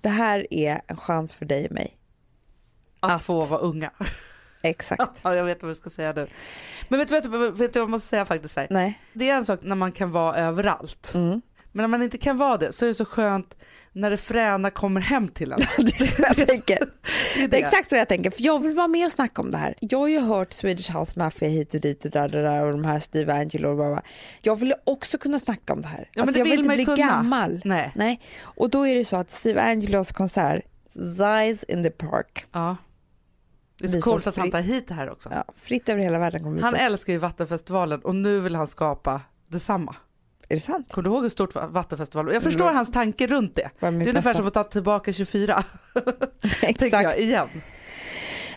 Det 0.00 0.08
här 0.08 0.46
är 0.50 0.80
en 0.86 0.96
chans 0.96 1.34
för 1.34 1.44
dig 1.44 1.66
och 1.66 1.72
mig. 1.72 1.96
att, 3.00 3.10
Att- 3.12 3.22
få 3.22 3.40
vara 3.40 3.60
unga. 3.60 3.90
Exakt. 4.62 5.10
Ja, 5.22 5.34
jag 5.34 5.44
vet 5.44 5.62
vad 5.62 5.70
du 5.70 5.74
ska 5.74 5.90
säga 5.90 6.12
nu. 6.12 6.26
Men 6.88 6.98
vet 6.98 7.08
du 7.08 7.14
vet, 7.14 7.24
du- 7.24 7.50
vet 7.50 7.72
du 7.72 7.80
vad 7.80 7.84
jag 7.84 7.90
måste 7.90 8.08
säga 8.08 8.24
faktiskt? 8.24 8.56
Här? 8.56 8.66
Nej. 8.70 9.00
Det 9.12 9.30
är 9.30 9.36
en 9.36 9.44
sak 9.44 9.60
när 9.62 9.76
man 9.76 9.92
kan 9.92 10.10
vara 10.12 10.36
överallt. 10.36 11.12
Mm. 11.14 11.40
Men 11.72 11.82
när 11.82 11.88
man 11.88 12.02
inte 12.02 12.18
kan 12.18 12.36
vara 12.36 12.56
det 12.56 12.72
så 12.72 12.84
är 12.84 12.88
det 12.88 12.94
så 12.94 13.04
skönt 13.04 13.56
när 13.92 14.10
det 14.10 14.16
fräna 14.16 14.70
kommer 14.70 15.00
hem 15.00 15.28
till 15.28 15.52
en. 15.52 15.58
Det 15.76 16.00
är 16.00 16.04
så 16.04 16.22
jag 16.22 16.48
tänker. 16.48 16.78
Det 17.36 17.42
är 17.44 17.48
Det 17.48 17.60
är 17.60 17.66
exakt 17.66 17.90
så 17.90 17.96
jag 17.96 18.08
tänker, 18.08 18.30
för 18.30 18.42
jag 18.42 18.62
vill 18.62 18.76
vara 18.76 18.88
med 18.88 19.06
och 19.06 19.12
snacka 19.12 19.42
om 19.42 19.50
det 19.50 19.58
här. 19.58 19.74
Jag 19.80 19.98
har 19.98 20.08
ju 20.08 20.20
hört 20.20 20.52
Swedish 20.52 20.96
House 20.96 21.12
Mafia 21.16 21.48
hit 21.48 21.74
och 21.74 21.80
dit 21.80 22.04
och 22.04 22.10
där, 22.10 22.28
där, 22.28 22.42
där 22.42 22.64
och 22.64 22.72
de 22.72 22.84
här 22.84 23.00
Steve 23.00 23.32
Angelo 23.34 23.68
och 23.68 23.76
bla. 23.76 24.02
Jag 24.42 24.56
vill 24.56 24.74
också 24.84 25.18
kunna 25.18 25.38
snacka 25.38 25.72
om 25.72 25.82
det 25.82 25.88
här. 25.88 26.08
men 26.14 26.22
alltså, 26.22 26.32
det 26.32 26.38
jag 26.38 26.56
vill 26.56 26.68
vill 26.68 26.80
inte 26.80 26.92
bli 26.92 26.96
kunna. 26.96 26.96
gammal. 27.12 27.60
Nej. 27.64 27.92
Nej. 27.94 28.20
Och 28.42 28.70
då 28.70 28.86
är 28.86 28.94
det 28.94 29.04
så 29.04 29.16
att 29.16 29.30
Steve 29.30 29.62
Angelos 29.62 30.12
konsert, 30.12 30.64
Zies 30.94 31.62
in 31.64 31.84
the 31.84 31.90
Park, 31.90 32.46
Ja. 32.52 32.76
Det 33.78 33.86
är 33.86 33.88
så 33.88 34.00
coolt 34.00 34.26
att 34.26 34.36
han 34.36 34.50
tar 34.50 34.60
hit 34.60 34.88
det 34.88 34.94
här 34.94 35.10
också. 35.10 35.28
ja, 35.32 35.44
fritt 35.56 35.88
över 35.88 36.02
hela 36.02 36.18
världen 36.18 36.42
kommer 36.42 36.62
Han 36.62 36.74
älskar 36.74 37.12
ju 37.12 37.18
Vattenfestivalen 37.18 38.00
och 38.00 38.14
nu 38.14 38.40
vill 38.40 38.54
han 38.54 38.66
skapa 38.66 39.20
detsamma. 39.48 39.96
Är 40.50 40.54
det 40.54 40.60
sant? 40.60 40.92
Kommer 40.92 41.08
du 41.08 41.14
ihåg 41.14 41.22
hur 41.22 41.28
stort 41.30 41.54
Vattenfestivalen 41.54 42.26
var? 42.26 42.32
Jag 42.34 42.42
förstår 42.42 42.72
hans 42.72 42.92
tanke 42.92 43.26
runt 43.26 43.56
det. 43.56 43.70
Det 43.80 43.86
är 43.86 43.90
ungefär 43.92 44.12
bästa. 44.12 44.34
som 44.34 44.46
att 44.46 44.54
ta 44.54 44.64
tillbaka 44.64 45.12
24, 45.12 45.54
tänker 46.60 46.86
Exakt. 46.86 47.02
jag, 47.04 47.18
igen. 47.18 47.48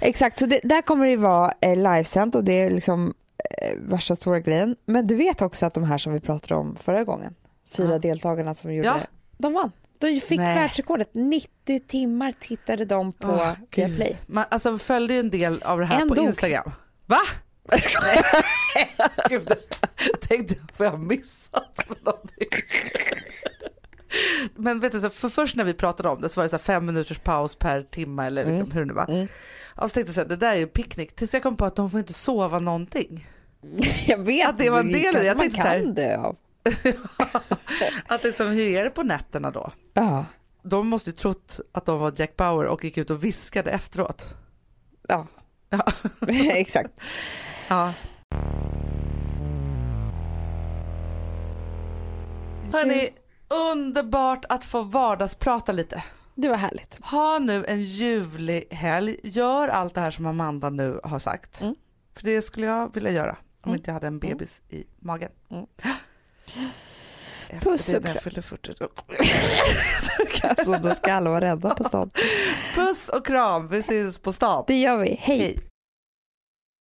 Exakt, 0.01 0.39
så 0.39 0.45
det, 0.45 0.59
där 0.63 0.81
kommer 0.81 1.07
det 1.07 1.15
vara 1.15 1.51
eh, 1.61 1.75
livesänt 1.75 2.35
och 2.35 2.43
det 2.43 2.53
är 2.53 2.69
liksom 2.69 3.13
eh, 3.61 3.77
värsta 3.79 4.15
stora 4.15 4.39
grejen. 4.39 4.75
Men 4.85 5.07
du 5.07 5.15
vet 5.15 5.41
också 5.41 5.65
att 5.65 5.73
de 5.73 5.83
här 5.83 5.97
som 5.97 6.13
vi 6.13 6.19
pratade 6.19 6.55
om 6.55 6.75
förra 6.75 7.03
gången, 7.03 7.35
fyra 7.71 7.91
Ja. 7.91 7.99
deltagarna 7.99 8.53
som 8.53 8.73
gjorde 8.73 8.87
Ja. 8.87 8.95
de 9.37 9.53
vann. 9.53 9.71
De 9.99 10.21
fick 10.21 10.39
Nej. 10.39 10.55
världsrekordet. 10.55 11.09
90 11.13 11.79
timmar 11.87 12.33
tittade 12.39 12.85
de 12.85 13.13
på 13.13 13.41
gud. 13.69 13.85
Viaplay. 13.89 14.17
Man 14.27 14.45
alltså, 14.49 14.77
följde 14.77 15.13
ju 15.13 15.19
en 15.19 15.29
del 15.29 15.61
av 15.61 15.79
det 15.79 15.85
här 15.85 16.01
En 16.01 16.09
på. 16.09 16.15
Instagram. 16.21 16.71
Va? 17.05 17.19
Gud, 19.29 19.49
tänkte 20.21 20.53
jag 20.55 20.63
vad 20.77 20.85
jag 20.87 20.91
har 20.91 20.97
missat 20.97 21.83
för 21.87 21.95
någonting. 22.05 22.47
Men 24.55 24.79
vet 24.79 24.91
du, 24.91 25.01
så 25.01 25.09
för 25.09 25.29
först 25.29 25.55
när 25.55 25.63
vi 25.63 25.73
pratade 25.73 26.09
om 26.09 26.21
det 26.21 26.29
så 26.29 26.39
var 26.39 26.43
det 26.43 26.49
så 26.49 26.57
fem 26.57 26.85
minuters 26.85 27.19
paus 27.19 27.55
per 27.55 27.83
timme 27.83 28.25
eller 28.25 28.45
liksom, 28.45 28.71
hur 28.71 28.79
det 28.79 28.85
nu 28.85 28.93
var. 28.93 29.09
Mm. 29.09 29.27
Och 29.75 29.89
så 29.89 29.93
tänkte 29.93 30.09
jag 30.09 30.15
så 30.15 30.21
här, 30.21 30.27
det 30.27 30.35
där 30.35 30.51
är 30.51 30.55
ju 30.57 30.67
picknick. 30.67 31.15
Tills 31.15 31.33
jag 31.33 31.43
kom 31.43 31.57
på 31.57 31.65
att 31.65 31.75
de 31.75 31.89
får 31.89 31.99
inte 31.99 32.13
sova 32.13 32.59
någonting. 32.59 33.27
Jag 34.07 34.17
vet, 34.17 34.49
Att 34.49 34.57
det 34.57 34.69
var 34.69 34.79
en 34.79 34.91
del 34.91 35.13
det. 35.13 35.25
Jag 35.25 35.37
man 35.37 35.51
här- 35.51 35.79
kan 35.79 35.93
dö 35.93 36.17
av. 36.17 36.35
Att 38.07 38.23
liksom, 38.23 38.47
hur 38.47 38.67
är 38.77 38.83
det 38.83 38.89
på 38.89 39.03
nätterna 39.03 39.51
då? 39.51 39.71
Ja. 39.93 40.25
De 40.63 40.87
måste 40.87 41.09
ju 41.09 41.15
trott 41.15 41.59
att 41.71 41.85
de 41.85 41.99
var 41.99 42.13
Jack 42.15 42.35
Bauer 42.37 42.65
och 42.65 42.83
gick 42.83 42.97
ut 42.97 43.09
och 43.09 43.23
viskade 43.23 43.71
efteråt. 43.71 44.35
ja. 45.07 45.27
Ja. 45.69 45.85
Exakt. 46.53 46.89
Ja. 47.67 47.93
Hörni, 52.71 53.09
underbart 53.71 54.45
att 54.49 54.65
få 54.65 54.81
vardagsprata 54.81 55.71
lite. 55.71 56.03
Det 56.35 56.49
var 56.49 56.55
härligt. 56.57 56.97
Ha 57.03 57.39
nu 57.39 57.65
en 57.65 57.83
ljuvlig 57.83 58.67
helg. 58.71 59.17
Gör 59.23 59.67
allt 59.67 59.95
det 59.95 60.01
här 60.01 60.11
som 60.11 60.25
Amanda 60.25 60.69
nu 60.69 60.99
har 61.03 61.19
sagt. 61.19 61.61
Mm. 61.61 61.75
För 62.15 62.23
det 62.23 62.41
skulle 62.41 62.65
jag 62.67 62.93
vilja 62.93 63.11
göra 63.11 63.31
om 63.61 63.69
Mm. 63.69 63.75
inte 63.75 63.89
jag 63.89 63.93
hade 63.93 64.07
en 64.07 64.19
bebis 64.19 64.61
i 64.69 64.83
magen. 64.99 65.31
Mm. 65.51 65.65
Efter 67.49 67.59
Puss 67.71 67.85
det 67.85 67.97
och 67.97 68.03
när 68.03 68.09
jag 68.09 68.15
kram. 68.15 68.23
fyllde 68.23 68.41
40. 68.41 68.73
Alltså, 70.47 70.71
då 70.89 70.95
ska 70.95 71.13
alla 71.13 71.29
vara 71.29 71.41
rädda 71.41 71.75
på 71.75 71.83
stan. 71.83 72.11
Puss 72.75 73.09
och 73.09 73.25
kram, 73.25 73.67
vi 73.67 73.77
ses 73.77 74.17
på 74.19 74.33
stan. 74.33 74.63
Det 74.67 74.81
gör 74.81 74.97
vi. 74.97 75.17
Hej. 75.21 75.39
Hej. 75.39 75.59